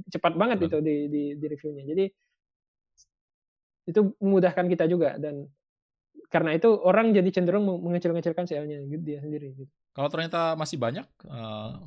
cepat 0.06 0.32
banget 0.36 0.68
itu 0.68 0.78
di, 0.78 0.96
di 1.08 1.22
di 1.34 1.46
reviewnya. 1.48 1.84
Jadi 1.88 2.04
itu 3.88 4.00
memudahkan 4.20 4.68
kita 4.68 4.84
juga 4.84 5.16
dan 5.16 5.48
karena 6.28 6.52
itu 6.52 6.68
orang 6.68 7.16
jadi 7.16 7.30
cenderung 7.32 7.64
meng- 7.64 7.80
mengecil-ngecilkan 7.88 8.44
CL-nya 8.44 8.84
gitu, 8.84 9.00
dia 9.00 9.24
sendiri 9.24 9.56
gitu. 9.56 9.72
kalau 9.96 10.12
ternyata 10.12 10.52
masih 10.54 10.76
banyak 10.76 11.08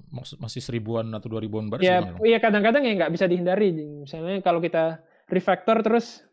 maksud- 0.10 0.41
masih 0.41 0.65
seribuan 0.65 1.06
atau 1.13 1.30
dua 1.30 1.46
ribuan 1.46 1.70
baris 1.70 1.86
ya 1.86 2.02
iya 2.26 2.41
kadang-kadang 2.41 2.82
ya 2.82 2.98
nggak 2.98 3.13
bisa 3.13 3.30
dihindari. 3.30 3.70
Misalnya 4.02 4.41
kalau 4.41 4.58
kita 4.58 4.98
refactor 5.30 5.86
terus 5.86 6.26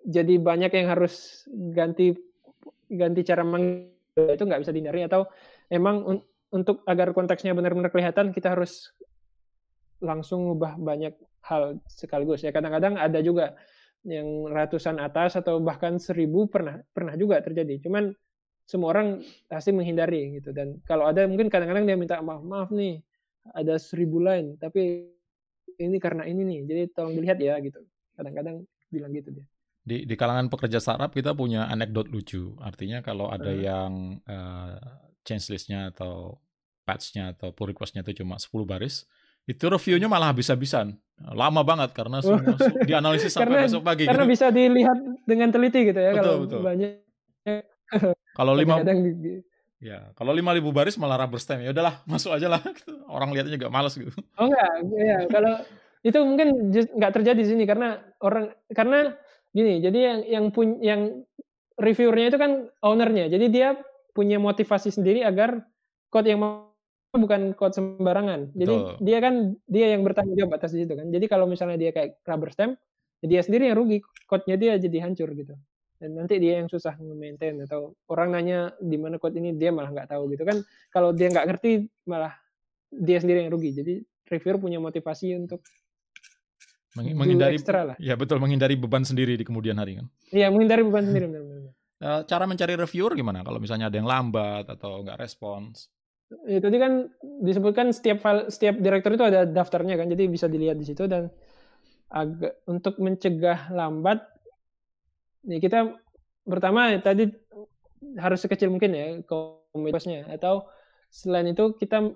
jadi 0.00 0.40
banyak 0.40 0.72
yang 0.72 0.88
harus 0.88 1.44
ganti 1.52 2.16
ganti 2.90 3.22
cara 3.22 3.46
meng 3.46 3.94
itu 4.18 4.42
nggak 4.42 4.60
bisa 4.66 4.74
dihindari 4.74 5.06
atau 5.06 5.30
emang 5.70 6.02
un- 6.02 6.26
untuk 6.50 6.82
agar 6.82 7.14
konteksnya 7.14 7.54
benar-benar 7.54 7.94
kelihatan 7.94 8.34
kita 8.34 8.58
harus 8.58 8.90
langsung 10.02 10.50
ngubah 10.50 10.80
banyak 10.80 11.14
hal 11.46 11.78
sekaligus 11.86 12.42
ya. 12.42 12.50
Kadang-kadang 12.50 12.98
ada 12.98 13.20
juga 13.22 13.54
yang 14.02 14.48
ratusan 14.48 14.96
atas 14.98 15.36
atau 15.38 15.60
bahkan 15.60 16.00
seribu 16.00 16.48
pernah 16.50 16.80
pernah 16.90 17.14
juga 17.14 17.38
terjadi. 17.38 17.86
Cuman 17.86 18.10
semua 18.66 18.96
orang 18.96 19.22
pasti 19.46 19.70
menghindari 19.70 20.40
gitu. 20.42 20.50
Dan 20.50 20.82
kalau 20.88 21.06
ada 21.06 21.24
mungkin 21.30 21.52
kadang-kadang 21.52 21.86
dia 21.86 21.96
minta 22.00 22.18
maaf 22.18 22.42
maaf 22.42 22.68
nih 22.74 22.98
ada 23.54 23.80
seribu 23.80 24.20
line 24.20 24.60
tapi 24.60 25.10
ini 25.80 25.96
karena 25.96 26.28
ini 26.28 26.44
nih 26.44 26.60
jadi 26.66 26.82
tolong 26.92 27.14
dilihat 27.14 27.38
ya 27.38 27.54
gitu. 27.62 27.78
Kadang-kadang 28.18 28.66
bilang 28.90 29.14
gitu 29.14 29.30
dia 29.30 29.46
di 29.80 30.04
di 30.04 30.14
kalangan 30.14 30.46
pekerja 30.46 30.76
startup 30.76 31.08
kita 31.08 31.32
punya 31.32 31.64
anekdot 31.66 32.06
lucu 32.06 32.52
artinya 32.60 33.00
kalau 33.00 33.26
ada 33.26 33.48
Hmm. 33.48 33.60
yang 33.60 33.92
eh, 34.22 34.76
change 35.22 35.48
listnya 35.48 35.88
atau 35.88 36.36
patch-nya 36.82 37.32
atau 37.32 37.50
pull 37.50 37.70
request-nya 37.70 38.02
itu 38.02 38.20
cuma 38.20 38.36
10 38.36 38.64
baris 38.64 39.08
itu 39.44 39.64
reviewnya 39.64 40.04
malah 40.06 40.30
habis-habisan 40.30 40.94
lama 41.32 41.60
banget 41.60 41.90
karena 41.90 42.20
semua 42.20 42.56
su- 42.56 42.76
dianalisis 42.88 43.30
sampai 43.30 43.46
Oh. 43.46 43.52
Karena- 43.56 43.66
besok 43.68 43.82
pagi 43.82 44.04
karena 44.04 44.24
gitu. 44.24 44.32
bisa 44.32 44.46
dilihat 44.48 44.98
dengan 45.24 45.48
teliti 45.48 45.80
gitu 45.82 45.96
ya 45.96 46.12
Betul, 46.12 46.20
kalau 46.20 46.36
betul. 46.44 46.60
banyak 46.60 46.92
kalau 48.36 48.52
lima 48.60 48.74
ya 49.80 50.12
kalau 50.12 50.32
lima 50.32 50.52
ribu 50.52 50.70
baris 50.70 51.00
malah 51.00 51.16
rubber 51.16 51.40
stamp 51.40 51.64
ya 51.64 51.72
udahlah 51.72 52.04
masuk 52.04 52.36
aja 52.36 52.48
lah 52.48 52.60
gitu. 52.60 53.00
orang 53.08 53.32
lihatnya 53.32 53.56
juga 53.56 53.72
males 53.72 53.96
gitu 53.96 54.12
Oh 54.36 54.44
enggak, 54.44 54.68
ya 54.92 55.18
kalau 55.26 55.54
itu 56.08 56.18
mungkin 56.20 56.48
nggak 56.72 57.12
terjadi 57.12 57.36
di 57.36 57.48
sini 57.48 57.64
karena 57.64 57.96
orang 58.20 58.52
karena 58.70 59.16
gini, 59.50 59.82
jadi 59.82 59.98
yang 59.98 60.18
yang 60.26 60.44
pun 60.54 60.78
yang 60.80 61.00
reviewernya 61.80 62.26
itu 62.34 62.38
kan 62.38 62.52
ownernya, 62.84 63.26
jadi 63.32 63.46
dia 63.50 63.68
punya 64.12 64.36
motivasi 64.42 64.90
sendiri 64.92 65.22
agar 65.24 65.64
code 66.10 66.28
yang 66.28 66.42
mau 66.42 66.70
bukan 67.10 67.58
code 67.58 67.74
sembarangan. 67.74 68.54
Jadi 68.54 68.74
Betul. 68.74 68.94
dia 69.02 69.18
kan 69.18 69.34
dia 69.66 69.86
yang 69.94 70.02
bertanggung 70.06 70.38
jawab 70.38 70.58
atas 70.58 70.74
di 70.74 70.86
situ 70.86 70.94
kan. 70.94 71.10
Jadi 71.10 71.26
kalau 71.26 71.46
misalnya 71.50 71.78
dia 71.78 71.90
kayak 71.90 72.22
rubber 72.22 72.50
stamp, 72.54 72.78
ya 73.22 73.26
dia 73.26 73.40
sendiri 73.42 73.70
yang 73.70 73.78
rugi, 73.78 73.98
code-nya 74.30 74.56
dia 74.58 74.72
jadi 74.78 74.98
hancur 75.10 75.34
gitu. 75.34 75.54
Dan 76.00 76.16
nanti 76.16 76.40
dia 76.40 76.62
yang 76.62 76.68
susah 76.70 76.96
nge-maintain 76.96 77.60
atau 77.66 77.92
orang 78.08 78.32
nanya 78.32 78.72
di 78.80 78.96
mana 78.96 79.20
code 79.20 79.36
ini 79.36 79.52
dia 79.58 79.74
malah 79.74 79.90
nggak 79.90 80.08
tahu 80.14 80.30
gitu 80.32 80.46
kan. 80.46 80.62
Kalau 80.94 81.10
dia 81.10 81.28
nggak 81.28 81.46
ngerti 81.50 81.70
malah 82.06 82.32
dia 82.88 83.18
sendiri 83.18 83.44
yang 83.46 83.52
rugi. 83.52 83.70
Jadi 83.74 83.94
reviewer 84.30 84.56
punya 84.62 84.78
motivasi 84.78 85.34
untuk 85.34 85.60
menghindari 86.96 87.54
ekstra 87.54 87.94
lah. 87.94 87.96
ya 88.02 88.18
betul 88.18 88.42
menghindari 88.42 88.74
beban 88.74 89.06
sendiri 89.06 89.38
di 89.38 89.44
kemudian 89.46 89.78
hari 89.78 90.02
kan? 90.02 90.06
Iya, 90.34 90.50
menghindari 90.50 90.82
beban 90.82 91.06
sendiri 91.06 91.26
benar-benar. 91.30 91.72
Eh, 92.00 92.20
cara 92.24 92.44
mencari 92.48 92.74
reviewer 92.80 93.12
gimana? 93.12 93.44
Kalau 93.44 93.60
misalnya 93.60 93.92
ada 93.92 93.96
yang 94.00 94.08
lambat 94.08 94.64
atau 94.72 95.04
nggak 95.04 95.20
respons? 95.20 95.92
Ya, 96.48 96.62
tadi 96.62 96.80
kan 96.80 97.10
disebutkan 97.42 97.90
setiap 97.90 98.22
file, 98.22 98.48
setiap 98.48 98.78
direktur 98.78 99.18
itu 99.18 99.26
ada 99.26 99.44
daftarnya 99.44 99.98
kan, 99.98 100.06
jadi 100.06 100.30
bisa 100.30 100.46
dilihat 100.46 100.78
di 100.78 100.86
situ 100.86 101.10
dan 101.10 101.28
agak 102.10 102.62
untuk 102.70 102.98
mencegah 103.02 103.70
lambat, 103.74 104.22
ya 105.46 105.58
kita 105.58 105.94
pertama 106.46 106.94
tadi 107.02 107.28
harus 108.16 108.40
sekecil 108.40 108.72
mungkin 108.72 108.90
ya 108.96 109.06
komunitasnya 109.28 110.26
atau 110.30 110.66
selain 111.12 111.52
itu 111.52 111.76
kita 111.76 112.14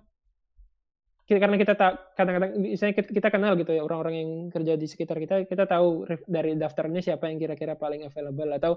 kita- 1.25 1.41
karena 1.41 1.57
kita 1.57 1.73
tak 1.75 1.93
kadang-kadang 2.17 2.51
misalnya 2.61 2.95
kita, 3.01 3.09
kita 3.17 3.29
kenal 3.33 3.53
gitu 3.57 3.73
ya 3.73 3.83
orang-orang 3.85 4.15
yang 4.21 4.31
kerja 4.53 4.73
di 4.77 4.87
sekitar 4.89 5.17
kita 5.21 5.35
kita 5.49 5.65
tahu 5.65 6.05
dari 6.29 6.53
daftarnya 6.57 7.01
siapa 7.01 7.33
yang 7.33 7.41
kira-kira 7.41 7.75
paling 7.81 8.05
available 8.05 8.51
atau 8.53 8.73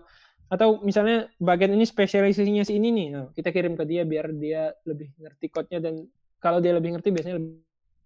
atau 0.47 0.79
misalnya 0.79 1.27
bagian 1.43 1.75
ini 1.75 1.83
spesialisasinya 1.83 2.63
si 2.63 2.79
ini 2.79 2.89
nih 2.95 3.07
nah, 3.11 3.25
kita 3.35 3.51
kirim 3.51 3.75
ke 3.75 3.83
dia 3.83 4.07
biar 4.07 4.31
dia 4.31 4.71
lebih 4.87 5.11
ngerti 5.19 5.45
code-nya 5.51 5.79
dan 5.83 5.93
kalau 6.39 6.63
dia 6.63 6.71
lebih 6.71 6.95
ngerti 6.95 7.09
biasanya 7.11 7.35
lebih 7.35 7.59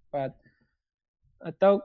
cepat 0.09 0.31
atau 1.41 1.81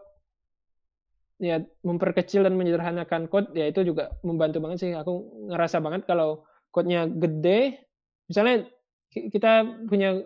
ya 1.37 1.61
memperkecil 1.85 2.41
dan 2.49 2.57
menyederhanakan 2.57 3.29
code 3.29 3.53
ya 3.53 3.69
itu 3.69 3.85
juga 3.85 4.17
membantu 4.25 4.59
banget 4.65 4.79
sih. 4.89 4.93
Aku 4.97 5.45
ngerasa 5.53 5.85
banget 5.85 6.09
kalau 6.09 6.45
code-nya 6.73 7.05
gede 7.09 7.85
misalnya 8.29 8.65
ki- 9.13 9.29
kita 9.29 9.65
punya 9.87 10.25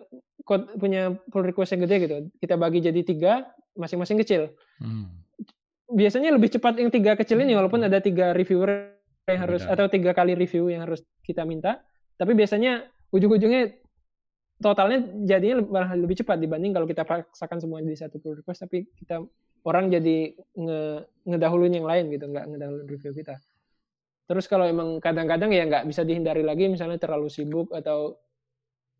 punya 0.77 1.15
pull 1.29 1.45
request 1.45 1.77
yang 1.77 1.85
gede 1.85 1.95
gitu. 2.05 2.15
Kita 2.41 2.55
bagi 2.57 2.81
jadi 2.83 3.01
tiga 3.01 3.47
masing-masing 3.75 4.19
kecil. 4.21 4.51
Hmm. 4.81 5.07
biasanya 5.91 6.31
lebih 6.31 6.47
cepat 6.55 6.79
yang 6.79 6.87
tiga 6.87 7.19
kecil 7.19 7.35
ini 7.43 7.51
walaupun 7.51 7.83
ada 7.83 7.99
tiga 7.99 8.31
reviewer 8.31 8.95
yang 9.27 9.43
harus 9.43 9.67
Beda. 9.67 9.75
atau 9.75 9.85
tiga 9.91 10.11
kali 10.15 10.39
review 10.39 10.71
yang 10.71 10.87
harus 10.87 11.03
kita 11.19 11.43
minta. 11.43 11.83
Tapi 12.15 12.31
biasanya 12.31 12.87
ujung-ujungnya 13.11 13.75
totalnya 14.63 15.03
jadinya 15.27 15.59
malah 15.67 15.91
lebih 15.99 16.23
cepat 16.23 16.39
dibanding 16.39 16.71
kalau 16.71 16.87
kita 16.87 17.03
paksakan 17.03 17.59
semua 17.59 17.83
di 17.83 17.97
satu 17.97 18.23
pull 18.23 18.39
request 18.39 18.63
tapi 18.63 18.87
kita 18.93 19.19
orang 19.67 19.89
jadi 19.89 20.31
nge 20.55 20.81
ngedahuluin 21.27 21.75
yang 21.81 21.87
lain 21.87 22.07
gitu 22.13 22.25
nggak 22.29 22.45
ngedahuluin 22.55 22.87
review 22.87 23.11
kita. 23.11 23.35
Terus 24.31 24.47
kalau 24.47 24.63
emang 24.63 25.03
kadang-kadang 25.03 25.51
ya 25.51 25.67
nggak 25.67 25.85
bisa 25.91 26.07
dihindari 26.07 26.45
lagi 26.45 26.71
misalnya 26.71 26.95
terlalu 27.01 27.27
sibuk 27.27 27.67
atau 27.75 28.15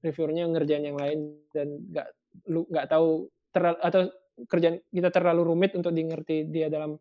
reviewernya 0.01 0.49
ngerjain 0.49 0.85
yang 0.85 0.97
lain 0.97 1.19
dan 1.53 1.67
nggak 1.89 2.07
lu 2.49 2.65
nggak 2.67 2.87
tahu 2.89 3.29
terlalu 3.53 3.77
atau 3.81 4.01
kerjaan 4.49 4.77
kita 4.89 5.09
terlalu 5.13 5.41
rumit 5.45 5.71
untuk 5.77 5.93
di 5.93 6.03
ngerti 6.05 6.49
dia 6.49 6.67
dalam 6.67 6.97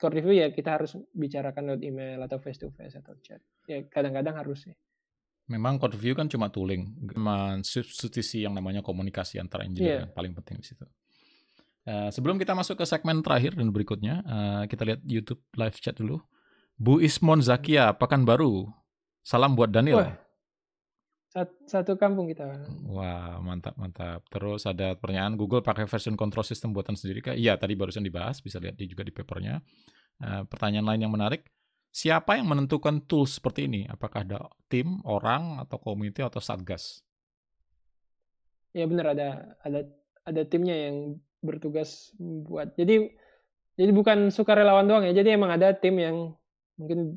code 0.00 0.14
review 0.16 0.34
ya 0.40 0.48
kita 0.50 0.80
harus 0.80 0.96
bicarakan 1.12 1.74
lewat 1.74 1.82
email 1.84 2.18
atau 2.24 2.40
face 2.40 2.58
to 2.58 2.72
face 2.72 2.96
atau 2.96 3.12
chat 3.20 3.40
ya 3.68 3.84
kadang-kadang 3.86 4.34
harus 4.34 4.64
sih 4.64 4.74
Memang 5.44 5.76
code 5.76 6.00
review 6.00 6.16
kan 6.16 6.24
cuma 6.24 6.48
tooling, 6.48 6.88
cuma 7.04 7.60
substitusi 7.60 8.48
yang 8.48 8.56
namanya 8.56 8.80
komunikasi 8.80 9.36
antara 9.36 9.68
engineer 9.68 10.00
Iya. 10.00 10.02
yang 10.08 10.14
paling 10.16 10.32
penting 10.40 10.56
di 10.56 10.72
situ. 10.72 10.88
Eh, 11.84 12.08
sebelum 12.08 12.40
kita 12.40 12.56
masuk 12.56 12.80
ke 12.80 12.88
segmen 12.88 13.20
terakhir 13.20 13.52
dan 13.52 13.68
berikutnya, 13.68 14.24
eh, 14.24 14.62
kita 14.72 14.88
lihat 14.88 15.00
YouTube 15.04 15.44
live 15.52 15.76
chat 15.84 16.00
dulu. 16.00 16.16
Bu 16.80 16.96
Ismon 17.04 17.44
Zakia, 17.44 17.92
Pekanbaru. 17.92 18.72
Salam 19.20 19.52
buat 19.52 19.68
Daniel. 19.68 20.00
Wah. 20.00 20.16
Sat- 21.34 21.58
satu 21.66 21.98
kampung 21.98 22.30
kita 22.30 22.46
Wah, 22.86 23.42
mantap, 23.42 23.74
mantap. 23.74 24.22
Terus 24.30 24.70
ada 24.70 24.94
pertanyaan, 24.94 25.34
Google 25.34 25.66
pakai 25.66 25.90
version 25.90 26.14
control 26.14 26.46
system 26.46 26.70
buatan 26.70 26.94
sendiri 26.94 27.18
kah? 27.18 27.34
Iya, 27.34 27.58
tadi 27.58 27.74
barusan 27.74 28.06
dibahas, 28.06 28.38
bisa 28.38 28.62
lihat 28.62 28.78
di, 28.78 28.86
juga 28.86 29.02
di 29.02 29.10
papernya. 29.10 29.58
Eh, 30.22 30.42
pertanyaan 30.46 30.94
lain 30.94 31.10
yang 31.10 31.10
menarik, 31.10 31.50
siapa 31.90 32.38
yang 32.38 32.46
menentukan 32.46 33.02
tools 33.10 33.42
seperti 33.42 33.66
ini? 33.66 33.82
Apakah 33.90 34.22
ada 34.22 34.46
tim, 34.70 35.02
orang, 35.02 35.58
atau 35.58 35.82
komite, 35.82 36.22
atau 36.22 36.38
satgas? 36.38 37.02
ya 38.74 38.84
benar 38.90 39.14
ada 39.14 39.28
ada 39.62 39.80
ada 40.26 40.42
timnya 40.42 40.74
yang 40.74 41.16
bertugas 41.40 42.10
buat 42.18 42.74
jadi 42.74 43.14
jadi 43.78 43.90
bukan 43.94 44.34
sukarelawan 44.34 44.90
doang 44.90 45.06
ya 45.06 45.14
jadi 45.14 45.38
emang 45.38 45.54
ada 45.54 45.70
tim 45.72 45.94
yang 46.02 46.34
mungkin 46.74 47.16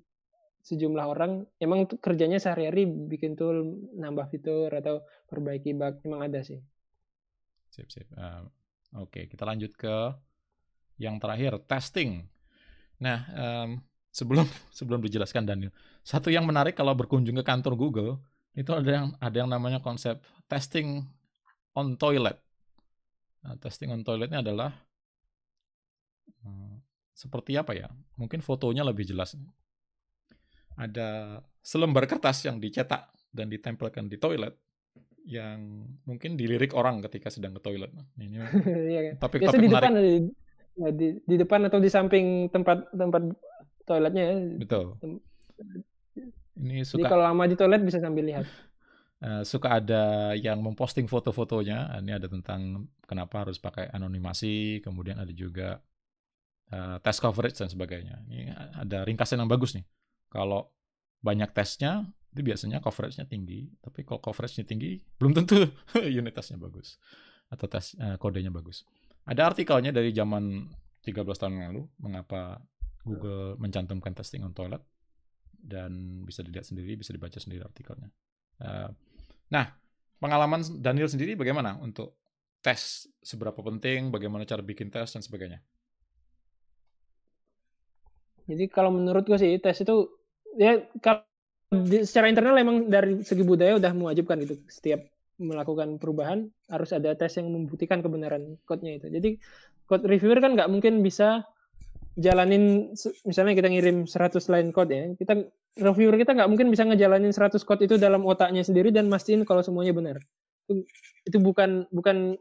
sejumlah 0.68 1.06
orang 1.08 1.48
emang 1.64 1.88
kerjanya 1.88 2.44
sehari-hari 2.44 2.84
bikin 2.84 3.40
tool, 3.40 3.88
nambah 3.96 4.28
fitur 4.28 4.68
atau 4.76 5.00
perbaiki 5.32 5.72
bug 5.72 6.04
emang 6.04 6.28
ada 6.28 6.44
sih. 6.44 6.60
Sip, 7.72 7.88
sip. 7.88 8.08
Uh, 8.12 8.44
Oke, 8.96 9.20
okay, 9.20 9.24
kita 9.28 9.44
lanjut 9.44 9.76
ke 9.76 10.16
yang 10.96 11.20
terakhir, 11.20 11.60
testing. 11.68 12.24
Nah, 13.04 13.28
um, 13.36 13.84
sebelum 14.16 14.48
sebelum 14.78 15.04
dijelaskan 15.04 15.44
Daniel, 15.44 15.76
satu 16.08 16.32
yang 16.32 16.48
menarik 16.48 16.76
kalau 16.76 16.96
berkunjung 16.96 17.36
ke 17.36 17.44
kantor 17.44 17.76
Google 17.76 18.12
itu 18.56 18.72
ada 18.72 18.90
yang 18.90 19.08
ada 19.20 19.36
yang 19.36 19.50
namanya 19.52 19.84
konsep 19.84 20.24
testing 20.48 21.04
on 21.76 22.00
toilet. 22.00 22.40
Nah, 23.44 23.60
testing 23.60 23.92
on 23.92 24.08
toiletnya 24.08 24.40
adalah 24.40 24.72
hmm, 26.42 26.80
seperti 27.12 27.60
apa 27.60 27.76
ya? 27.76 27.92
Mungkin 28.16 28.40
fotonya 28.40 28.88
lebih 28.88 29.04
jelas. 29.04 29.36
Ada 30.78 31.42
selembar 31.66 32.06
kertas 32.06 32.46
yang 32.46 32.62
dicetak 32.62 33.10
dan 33.34 33.50
ditempelkan 33.52 34.08
di 34.08 34.16
toilet 34.22 34.56
yang 35.28 35.84
mungkin 36.08 36.40
dilirik 36.40 36.72
orang 36.72 37.04
ketika 37.04 37.28
sedang 37.28 37.52
ke 37.60 37.62
toilet. 37.62 37.92
Ini 38.16 38.40
iya, 38.94 39.02
kan? 39.12 39.14
topik, 39.28 39.44
topik 39.44 39.60
di 39.60 39.70
depan 39.70 39.92
di, 40.00 40.16
ya, 40.80 40.90
di, 40.96 41.08
di 41.20 41.36
depan 41.36 41.68
atau 41.68 41.84
di 41.84 41.90
samping 41.92 42.48
tempat 42.48 42.88
tempat 42.96 43.22
toiletnya 43.84 44.24
ya. 44.24 44.36
Betul. 44.56 44.96
Ini 46.58 46.88
suka 46.88 47.04
Jadi 47.04 47.12
kalau 47.12 47.24
lama 47.28 47.44
di 47.44 47.56
toilet 47.60 47.84
bisa 47.84 48.00
sambil 48.00 48.24
lihat. 48.24 48.48
Uh, 49.20 49.44
suka 49.52 49.84
ada 49.84 50.32
yang 50.40 50.64
memposting 50.64 51.12
foto-fotonya. 51.12 52.00
Ini 52.00 52.24
ada 52.24 52.32
tentang 52.32 52.88
kenapa 53.04 53.44
harus 53.44 53.60
pakai 53.60 53.92
anonimasi, 53.92 54.80
kemudian 54.80 55.20
ada 55.20 55.34
juga 55.36 55.84
uh, 56.72 56.98
test 57.04 57.20
coverage 57.20 57.60
dan 57.60 57.68
sebagainya. 57.68 58.24
Ini 58.32 58.56
ada 58.88 59.04
ringkasan 59.04 59.44
yang 59.44 59.52
bagus 59.52 59.76
nih. 59.76 59.84
Kalau 60.38 60.70
banyak 61.26 61.50
tesnya, 61.50 62.06
itu 62.30 62.46
biasanya 62.46 62.78
coveragenya 62.78 63.26
tinggi. 63.26 63.74
Tapi 63.82 64.06
kalau 64.06 64.22
coveragenya 64.22 64.70
tinggi, 64.70 65.02
belum 65.18 65.34
tentu 65.34 65.66
unit 66.22 66.38
tesnya 66.38 66.62
bagus 66.62 67.02
atau 67.50 67.66
tes 67.66 67.98
uh, 67.98 68.22
kodenya 68.22 68.54
bagus. 68.54 68.86
Ada 69.26 69.50
artikelnya 69.50 69.90
dari 69.90 70.14
zaman 70.14 70.70
13 71.02 71.26
tahun 71.26 71.74
lalu, 71.74 71.90
mengapa 71.98 72.62
Google 73.02 73.58
mencantumkan 73.58 74.14
testing 74.14 74.46
on 74.46 74.54
toilet 74.54 74.84
dan 75.58 76.22
bisa 76.28 76.46
dilihat 76.46 76.68
sendiri, 76.70 77.00
bisa 77.00 77.16
dibaca 77.16 77.40
sendiri 77.42 77.66
artikelnya. 77.66 78.14
Uh, 78.62 78.94
nah, 79.50 79.74
pengalaman 80.22 80.62
Daniel 80.78 81.10
sendiri 81.10 81.34
bagaimana 81.34 81.80
untuk 81.82 82.20
tes 82.62 83.10
seberapa 83.24 83.58
penting, 83.64 84.14
bagaimana 84.14 84.46
cara 84.46 84.62
bikin 84.62 84.94
tes 84.94 85.10
dan 85.10 85.24
sebagainya? 85.24 85.64
Jadi 88.48 88.72
kalau 88.72 88.96
menurut 88.96 89.28
gue 89.28 89.40
sih 89.40 89.60
tes 89.60 89.76
itu 89.84 90.17
ya 90.58 90.82
kalau 91.00 91.24
secara 92.04 92.32
internal 92.32 92.58
emang 92.58 92.90
dari 92.90 93.22
segi 93.22 93.44
budaya 93.46 93.78
udah 93.78 93.92
mewajibkan 93.94 94.42
gitu 94.44 94.58
setiap 94.68 95.06
melakukan 95.38 96.02
perubahan 96.02 96.50
harus 96.66 96.90
ada 96.98 97.14
tes 97.14 97.38
yang 97.38 97.54
membuktikan 97.54 98.02
kebenaran 98.02 98.58
code-nya 98.66 98.98
itu. 98.98 99.08
Jadi 99.14 99.30
code 99.86 100.06
reviewer 100.10 100.42
kan 100.42 100.58
nggak 100.58 100.70
mungkin 100.74 101.06
bisa 101.06 101.46
jalanin 102.18 102.92
misalnya 103.30 103.54
kita 103.54 103.70
ngirim 103.70 104.10
100 104.10 104.42
line 104.50 104.70
code 104.74 104.90
ya 104.90 105.06
kita 105.14 105.38
reviewer 105.78 106.18
kita 106.18 106.34
nggak 106.34 106.50
mungkin 106.50 106.74
bisa 106.74 106.84
ngejalanin 106.90 107.30
100 107.30 107.62
code 107.62 107.86
itu 107.86 107.96
dalam 108.02 108.26
otaknya 108.26 108.66
sendiri 108.66 108.90
dan 108.90 109.06
mastiin 109.06 109.46
kalau 109.46 109.62
semuanya 109.62 109.94
benar 109.94 110.18
itu, 110.66 110.82
itu 111.30 111.38
bukan 111.38 111.86
bukan 111.94 112.34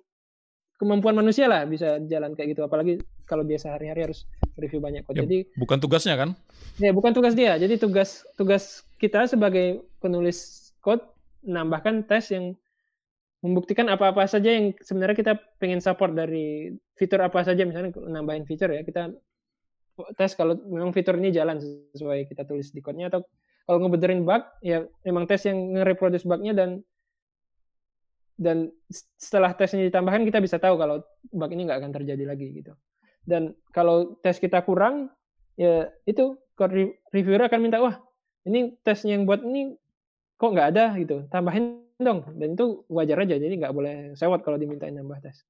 kemampuan 0.81 1.21
manusia 1.21 1.45
lah 1.45 1.69
bisa 1.69 2.01
jalan 2.09 2.33
kayak 2.33 2.57
gitu 2.57 2.65
apalagi 2.65 3.05
kalau 3.29 3.45
dia 3.45 3.61
sehari-hari 3.61 4.09
harus 4.09 4.25
review 4.57 4.81
banyak 4.81 5.05
code 5.05 5.21
ya, 5.21 5.25
jadi 5.29 5.39
bukan 5.61 5.79
tugasnya 5.79 6.17
kan? 6.17 6.31
Ya 6.81 6.91
bukan 6.93 7.13
tugas 7.13 7.37
dia. 7.37 7.57
Jadi 7.61 7.77
tugas 7.77 8.25
tugas 8.37 8.85
kita 8.97 9.29
sebagai 9.29 9.85
penulis 10.01 10.73
code 10.81 11.05
menambahkan 11.45 12.09
tes 12.09 12.33
yang 12.33 12.57
membuktikan 13.45 13.87
apa-apa 13.93 14.25
saja 14.27 14.51
yang 14.51 14.73
sebenarnya 14.81 15.17
kita 15.17 15.33
pengen 15.61 15.79
support 15.85 16.17
dari 16.17 16.73
fitur 16.97 17.21
apa 17.21 17.45
saja. 17.45 17.63
Misalnya 17.69 17.93
nambahin 17.97 18.49
fitur 18.49 18.73
ya 18.73 18.83
kita 18.83 19.13
tes 20.17 20.33
kalau 20.37 20.57
memang 20.69 20.93
fitur 20.93 21.17
ini 21.17 21.33
jalan 21.33 21.61
sesuai 21.61 22.29
kita 22.29 22.49
tulis 22.49 22.73
di 22.73 22.81
code-nya. 22.81 23.13
Atau 23.13 23.29
kalau 23.69 23.79
ngebenerin 23.85 24.25
bug 24.25 24.43
ya 24.65 24.89
memang 25.05 25.29
tes 25.29 25.45
yang 25.45 25.77
nge-reproduce 25.77 26.25
bug-nya 26.25 26.57
dan 26.57 26.81
dan 28.37 28.69
setelah 29.17 29.57
tesnya 29.57 29.89
ditambahkan 29.89 30.29
kita 30.29 30.45
bisa 30.45 30.61
tahu 30.61 30.77
kalau 30.77 31.01
bug 31.33 31.51
ini 31.57 31.65
nggak 31.65 31.81
akan 31.81 31.93
terjadi 31.93 32.25
lagi 32.29 32.53
gitu. 32.53 32.73
Dan 33.27 33.59
kalau 33.75 34.17
tes 34.23 34.39
kita 34.39 34.63
kurang 34.63 35.11
ya 35.59 35.91
itu 36.07 36.39
reviewer 37.13 37.51
akan 37.51 37.61
minta 37.61 37.83
wah 37.83 38.01
ini 38.49 38.79
tesnya 38.87 39.19
yang 39.19 39.27
buat 39.27 39.43
ini 39.43 39.77
kok 40.37 40.53
nggak 40.53 40.69
ada 40.73 40.95
gitu 41.01 41.27
tambahin 41.29 41.83
dong 41.97 42.29
dan 42.37 42.55
itu 42.55 42.85
wajar 42.93 43.25
aja 43.25 43.41
jadi 43.41 43.57
nggak 43.57 43.75
boleh 43.75 43.97
sewot 44.15 44.41
kalau 44.47 44.61
dimintain 44.61 44.95
nambah 44.95 45.19
tes. 45.25 45.43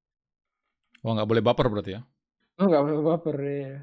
Wah 1.05 1.13
nggak 1.13 1.29
boleh 1.29 1.43
baper 1.43 1.67
berarti 1.69 1.91
ya? 1.99 2.01
Oh 2.57 2.65
nggak 2.65 2.83
boleh 2.83 2.99
baper 3.05 3.37
ya. 3.37 3.73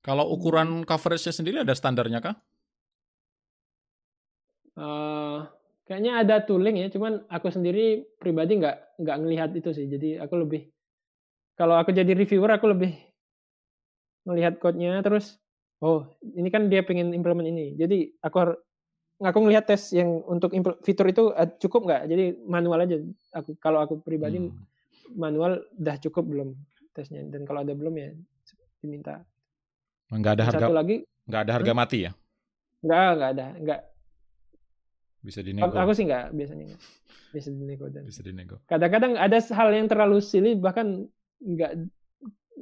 Kalau 0.00 0.28
ukuran 0.32 0.84
coverage-nya 0.84 1.32
sendiri 1.32 1.56
ada 1.60 1.76
standarnya 1.76 2.20
kah? 2.24 2.36
Uh, 4.80 5.44
kayaknya 5.84 6.24
ada 6.24 6.36
tooling 6.40 6.80
ya, 6.80 6.88
cuman 6.88 7.20
aku 7.28 7.52
sendiri 7.52 8.08
pribadi 8.16 8.56
nggak 8.60 9.00
nggak 9.00 9.16
ngelihat 9.20 9.50
itu 9.56 9.70
sih. 9.76 9.86
Jadi 9.88 10.16
aku 10.16 10.34
lebih 10.40 10.68
kalau 11.56 11.76
aku 11.76 11.92
jadi 11.92 12.16
reviewer 12.16 12.56
aku 12.56 12.72
lebih 12.72 12.96
melihat 14.28 14.60
code-nya 14.60 15.00
terus 15.00 15.40
oh 15.80 16.08
ini 16.36 16.48
kan 16.52 16.68
dia 16.68 16.84
pengen 16.84 17.12
implement 17.16 17.48
ini. 17.48 17.76
Jadi 17.76 18.12
aku 18.20 18.52
aku 19.20 19.38
ngelihat 19.44 19.68
tes 19.68 19.92
yang 19.92 20.24
untuk 20.28 20.52
fitur 20.84 21.06
itu 21.08 21.32
eh, 21.36 21.48
cukup 21.60 21.88
nggak? 21.88 22.02
Jadi 22.08 22.24
manual 22.44 22.84
aja. 22.84 22.96
Aku 23.36 23.56
kalau 23.60 23.80
aku 23.84 24.00
pribadi 24.00 24.40
hmm. 24.40 24.52
manual 25.16 25.60
udah 25.76 25.96
cukup 26.00 26.24
belum 26.28 26.48
tesnya 26.92 27.22
dan 27.30 27.46
kalau 27.46 27.62
ada 27.62 27.72
belum 27.72 27.94
ya 27.96 28.10
diminta 28.82 29.22
Enggak 30.10 30.32
ada 30.38 30.44
harga. 30.50 30.66
Satu 30.66 30.74
lagi. 30.74 30.96
Enggak 31.30 31.40
ada 31.46 31.52
harga 31.54 31.72
hmm? 31.72 31.78
mati 31.78 31.98
ya? 32.02 32.10
Enggak, 32.82 33.08
enggak 33.14 33.30
ada, 33.30 33.46
enggak. 33.54 33.80
Bisa 35.20 35.40
dinego. 35.44 35.76
Aku 35.78 35.92
sih 35.94 36.04
enggak 36.08 36.26
biasanya 36.34 36.64
enggak. 36.66 36.82
Bisa 37.30 37.48
dinego 37.54 37.86
dan. 37.86 38.02
Bisa 38.10 38.20
dinego. 38.26 38.56
Kadang-kadang 38.66 39.12
ada 39.14 39.38
hal 39.38 39.68
yang 39.70 39.86
terlalu 39.86 40.18
silly 40.18 40.58
bahkan 40.58 41.06
enggak 41.38 41.78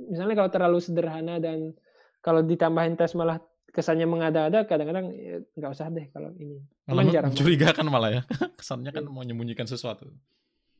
misalnya 0.06 0.34
kalau 0.38 0.50
terlalu 0.54 0.78
sederhana 0.78 1.42
dan 1.42 1.74
kalau 2.22 2.46
ditambahin 2.46 2.94
tes 2.94 3.14
malah 3.18 3.42
kesannya 3.68 4.08
mengada-ada 4.08 4.64
kadang-kadang 4.64 5.12
ya, 5.14 5.38
nggak 5.54 5.70
usah 5.70 5.92
deh 5.92 6.06
kalau 6.10 6.32
ini. 6.40 6.58
Malah 6.88 7.04
jarang 7.12 7.32
kan 7.76 7.86
malah 7.86 8.10
ya. 8.10 8.22
Kesannya 8.58 8.90
kan 8.90 9.04
iya. 9.06 9.10
mau 9.10 9.22
menyembunyikan 9.22 9.68
sesuatu. 9.68 10.08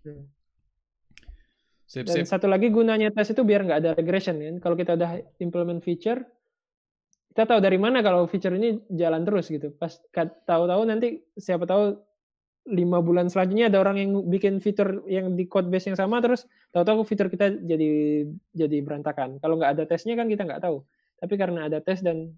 Hmm. 0.02 0.26
Sip, 1.88 2.04
Dan 2.04 2.24
sip. 2.24 2.28
satu 2.28 2.50
lagi 2.50 2.68
gunanya 2.68 3.08
tes 3.12 3.32
itu 3.32 3.44
biar 3.44 3.64
nggak 3.64 3.78
ada 3.84 3.90
regression 3.96 4.36
kan. 4.40 4.56
Kalau 4.60 4.76
kita 4.76 4.96
udah 4.98 5.20
implement 5.40 5.80
feature, 5.80 6.20
kita 7.32 7.54
tahu 7.54 7.60
dari 7.62 7.78
mana 7.78 8.02
kalau 8.02 8.26
feature 8.26 8.56
ini 8.56 8.82
jalan 8.92 9.22
terus 9.22 9.46
gitu. 9.48 9.70
Pas 9.78 9.94
tahu-tahu 10.44 10.82
nanti 10.88 11.22
siapa 11.38 11.64
tahu 11.70 11.96
lima 12.68 13.00
bulan 13.00 13.32
selanjutnya 13.32 13.72
ada 13.72 13.80
orang 13.80 13.96
yang 13.96 14.10
bikin 14.28 14.60
fitur 14.60 15.00
yang 15.08 15.32
di 15.32 15.48
code 15.48 15.72
base 15.72 15.88
yang 15.88 15.96
sama 15.96 16.20
terus 16.20 16.44
tahu-tahu 16.70 17.00
fitur 17.08 17.32
kita 17.32 17.56
jadi 17.64 18.24
jadi 18.52 18.76
berantakan. 18.84 19.40
Kalau 19.40 19.56
nggak 19.56 19.72
ada 19.78 19.84
tesnya 19.88 20.14
kan 20.14 20.28
kita 20.28 20.44
nggak 20.44 20.60
tahu. 20.60 20.84
Tapi 21.18 21.34
karena 21.40 21.66
ada 21.66 21.80
tes 21.80 22.04
dan 22.04 22.36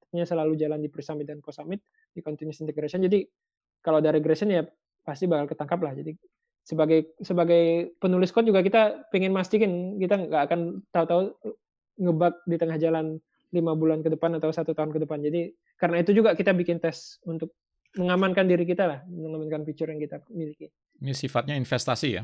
tesnya 0.00 0.24
selalu 0.24 0.56
jalan 0.56 0.80
di 0.80 0.88
pre-submit 0.88 1.28
dan 1.28 1.44
post-submit 1.44 1.84
di 2.16 2.24
continuous 2.24 2.64
integration. 2.64 3.04
Jadi 3.04 3.28
kalau 3.84 4.00
ada 4.00 4.10
regression 4.10 4.48
ya 4.48 4.64
pasti 5.04 5.28
bakal 5.28 5.52
ketangkap 5.52 5.80
lah. 5.84 5.92
Jadi 5.92 6.16
sebagai 6.64 7.12
sebagai 7.20 7.92
penulis 8.00 8.32
code 8.32 8.48
juga 8.48 8.64
kita 8.64 9.12
pengen 9.12 9.36
mastiin 9.36 10.00
kita 10.00 10.16
nggak 10.16 10.42
akan 10.48 10.80
tahu-tahu 10.88 11.36
ngebug 12.00 12.34
di 12.48 12.56
tengah 12.56 12.80
jalan 12.80 13.20
lima 13.54 13.76
bulan 13.78 14.02
ke 14.02 14.10
depan 14.10 14.34
atau 14.40 14.50
satu 14.50 14.72
tahun 14.72 14.90
ke 14.96 15.04
depan. 15.04 15.20
Jadi 15.20 15.52
karena 15.76 16.00
itu 16.00 16.10
juga 16.16 16.32
kita 16.32 16.56
bikin 16.56 16.80
tes 16.80 17.20
untuk 17.28 17.52
mengamankan 17.94 18.46
diri 18.46 18.64
kita 18.66 18.84
lah, 18.86 19.00
mengamankan 19.06 19.62
fitur 19.62 19.90
yang 19.90 20.00
kita 20.02 20.22
miliki. 20.30 20.70
Ini 21.02 21.12
sifatnya 21.14 21.54
investasi 21.58 22.08
ya? 22.14 22.22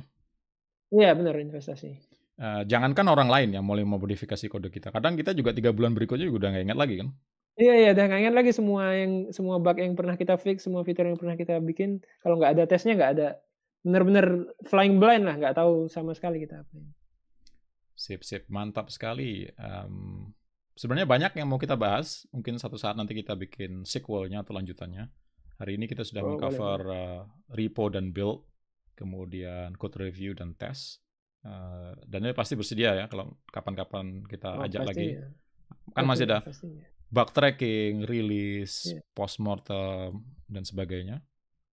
Iya 0.91 1.15
benar 1.15 1.39
investasi. 1.39 1.91
Uh, 2.41 2.65
jangankan 2.65 3.07
orang 3.13 3.29
lain 3.29 3.51
yang 3.55 3.65
mulai 3.67 3.85
memodifikasi 3.85 4.49
kode 4.49 4.73
kita. 4.73 4.91
Kadang 4.91 5.15
kita 5.15 5.37
juga 5.37 5.53
tiga 5.53 5.71
bulan 5.71 5.93
berikutnya 5.93 6.27
juga 6.27 6.47
udah 6.47 6.51
nggak 6.57 6.65
ingat 6.71 6.79
lagi 6.79 6.95
kan? 7.05 7.09
Iya 7.61 7.75
iya, 7.77 7.89
udah 7.93 8.05
nggak 8.09 8.21
ingat 8.25 8.37
lagi 8.41 8.53
semua 8.57 8.83
yang 8.97 9.13
semua 9.37 9.57
bug 9.61 9.77
yang 9.77 9.93
pernah 9.93 10.17
kita 10.17 10.41
fix, 10.41 10.65
semua 10.65 10.81
fitur 10.83 11.05
yang 11.07 11.21
pernah 11.21 11.37
kita 11.37 11.61
bikin. 11.61 12.01
Kalau 12.25 12.41
nggak 12.41 12.57
ada 12.57 12.65
tesnya 12.65 12.97
nggak 12.97 13.13
ada, 13.21 13.29
benar-benar 13.85 14.27
flying 14.65 14.97
blind 14.97 15.29
lah, 15.29 15.37
nggak 15.37 15.55
tahu 15.61 15.87
sama 15.93 16.17
sekali 16.17 16.41
kita 16.41 16.65
apa. 16.65 16.73
Sip 17.93 18.25
sip, 18.25 18.49
mantap 18.49 18.89
sekali. 18.89 19.45
Um, 19.61 20.33
Sebenarnya 20.81 21.05
banyak 21.05 21.33
yang 21.37 21.45
mau 21.45 21.61
kita 21.61 21.77
bahas. 21.77 22.25
Mungkin 22.33 22.57
satu 22.57 22.81
saat 22.81 22.97
nanti 22.97 23.13
kita 23.13 23.37
bikin 23.37 23.85
sequelnya 23.85 24.41
atau 24.41 24.57
lanjutannya. 24.57 25.13
Hari 25.61 25.77
ini 25.77 25.85
kita 25.85 26.09
sudah 26.09 26.25
oh, 26.25 26.29
mengcover 26.33 26.79
uh, 26.89 27.21
repo 27.53 27.93
dan 27.93 28.17
build, 28.17 28.49
kemudian 28.97 29.77
code 29.77 30.01
review 30.01 30.33
dan 30.33 30.57
test. 30.57 31.05
Uh, 31.45 31.93
dan 32.09 32.25
ini 32.25 32.33
pasti 32.33 32.57
bersedia 32.57 32.97
ya 32.97 33.05
kalau 33.13 33.37
kapan-kapan 33.53 34.25
kita 34.25 34.57
oh, 34.57 34.65
ajak 34.65 34.89
lagi. 34.89 35.21
Ya. 35.21 35.29
Kan 35.93 36.09
masih 36.09 36.25
ada 36.25 36.41
pastinya. 36.41 36.81
bug 37.13 37.29
tracking, 37.37 38.09
rilis, 38.09 38.89
Iya. 38.89 39.05
postmortem 39.13 40.25
dan 40.49 40.65
sebagainya. 40.65 41.21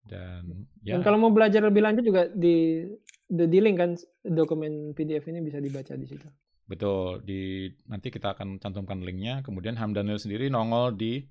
Dan 0.04 0.68
ya 0.84 1.00
Dan 1.00 1.00
kalau 1.00 1.16
mau 1.16 1.32
belajar 1.32 1.64
lebih 1.64 1.80
lanjut 1.80 2.04
juga 2.04 2.28
di 2.28 2.84
the 3.32 3.48
di 3.48 3.58
link 3.60 3.80
kan 3.80 3.96
dokumen 4.20 4.92
PDF 4.92 5.32
ini 5.32 5.40
bisa 5.40 5.64
dibaca 5.64 5.96
di 5.96 6.04
situ. 6.04 6.28
betul 6.68 7.24
di 7.24 7.72
nanti 7.88 8.12
kita 8.12 8.36
akan 8.36 8.60
cantumkan 8.60 9.00
linknya. 9.00 9.40
Kemudian 9.40 9.80
Hamdanil 9.80 10.20
sendiri 10.20 10.52
nongol 10.52 10.92
di 10.92 11.24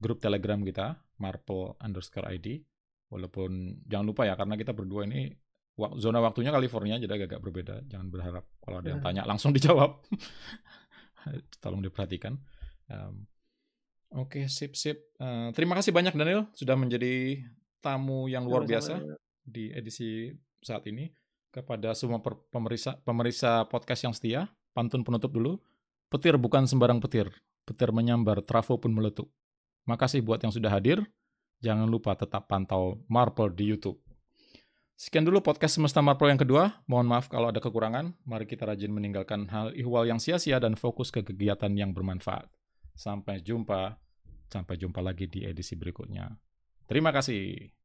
grup 0.00 0.24
Telegram 0.24 0.56
kita 0.64 0.96
Marple 1.18 1.76
underscore 1.78 2.26
ID. 2.28 2.62
Walaupun 3.08 3.82
jangan 3.88 4.06
lupa 4.06 4.22
ya 4.24 4.36
karena 4.36 4.54
kita 4.54 4.72
berdua 4.72 5.08
ini 5.08 5.32
wak- 5.74 5.96
zona 5.96 6.20
waktunya 6.20 6.52
California 6.52 6.96
jadi 6.96 7.12
agak-agak 7.14 7.40
berbeda. 7.40 7.74
Jangan 7.86 8.08
berharap 8.08 8.44
kalau 8.60 8.78
ada 8.78 8.88
yang 8.88 9.00
Hmm. 9.00 9.08
tanya 9.08 9.22
langsung 9.24 9.50
dijawab. 9.50 10.02
Tolong 11.62 11.82
diperhatikan. 11.82 12.36
Um, 12.88 13.26
Oke, 14.16 14.48
sip 14.48 14.72
sip. 14.72 15.12
Eh, 15.20 15.48
terima 15.52 15.76
kasih 15.76 15.92
banyak 15.92 16.16
Daniel 16.16 16.48
sudah 16.56 16.72
menjadi 16.72 17.44
tamu 17.84 18.24
yang 18.24 18.48
luar 18.48 18.64
biasa 18.64 19.04
di 19.44 19.68
edisi 19.68 20.32
saat 20.64 20.88
ini. 20.88 21.12
Kepada 21.48 21.92
semua 21.92 22.20
pemeriksa 22.48 22.96
pemeriksa 23.04 23.64
podcast 23.68 24.04
yang 24.04 24.12
setia, 24.12 24.48
pantun 24.72 25.04
penutup 25.04 25.32
dulu. 25.32 25.60
Petir 26.08 26.36
bukan 26.36 26.64
sembarang 26.64 27.00
petir. 27.00 27.28
Petir 27.64 27.92
menyambar, 27.92 28.40
trafo 28.40 28.80
pun 28.80 28.92
meletup. 28.92 29.28
Makasih 29.88 30.20
buat 30.20 30.44
yang 30.44 30.52
sudah 30.52 30.68
hadir. 30.68 31.00
Jangan 31.64 31.88
lupa 31.88 32.12
tetap 32.12 32.44
pantau 32.44 33.00
Marple 33.08 33.48
di 33.56 33.72
YouTube. 33.72 33.96
Sekian 35.00 35.24
dulu 35.24 35.40
podcast 35.40 35.80
Semesta 35.80 36.04
Marple 36.04 36.28
yang 36.28 36.36
kedua. 36.36 36.84
Mohon 36.84 37.16
maaf 37.16 37.32
kalau 37.32 37.48
ada 37.48 37.56
kekurangan. 37.56 38.12
Mari 38.28 38.44
kita 38.44 38.68
rajin 38.68 38.92
meninggalkan 38.92 39.48
hal 39.48 39.72
ihwal 39.72 40.04
yang 40.04 40.20
sia-sia 40.20 40.60
dan 40.60 40.76
fokus 40.76 41.08
ke 41.08 41.24
kegiatan 41.24 41.72
yang 41.72 41.96
bermanfaat. 41.96 42.52
Sampai 42.92 43.40
jumpa. 43.40 43.96
Sampai 44.52 44.76
jumpa 44.76 45.00
lagi 45.00 45.24
di 45.24 45.48
edisi 45.48 45.72
berikutnya. 45.72 46.36
Terima 46.84 47.08
kasih. 47.08 47.77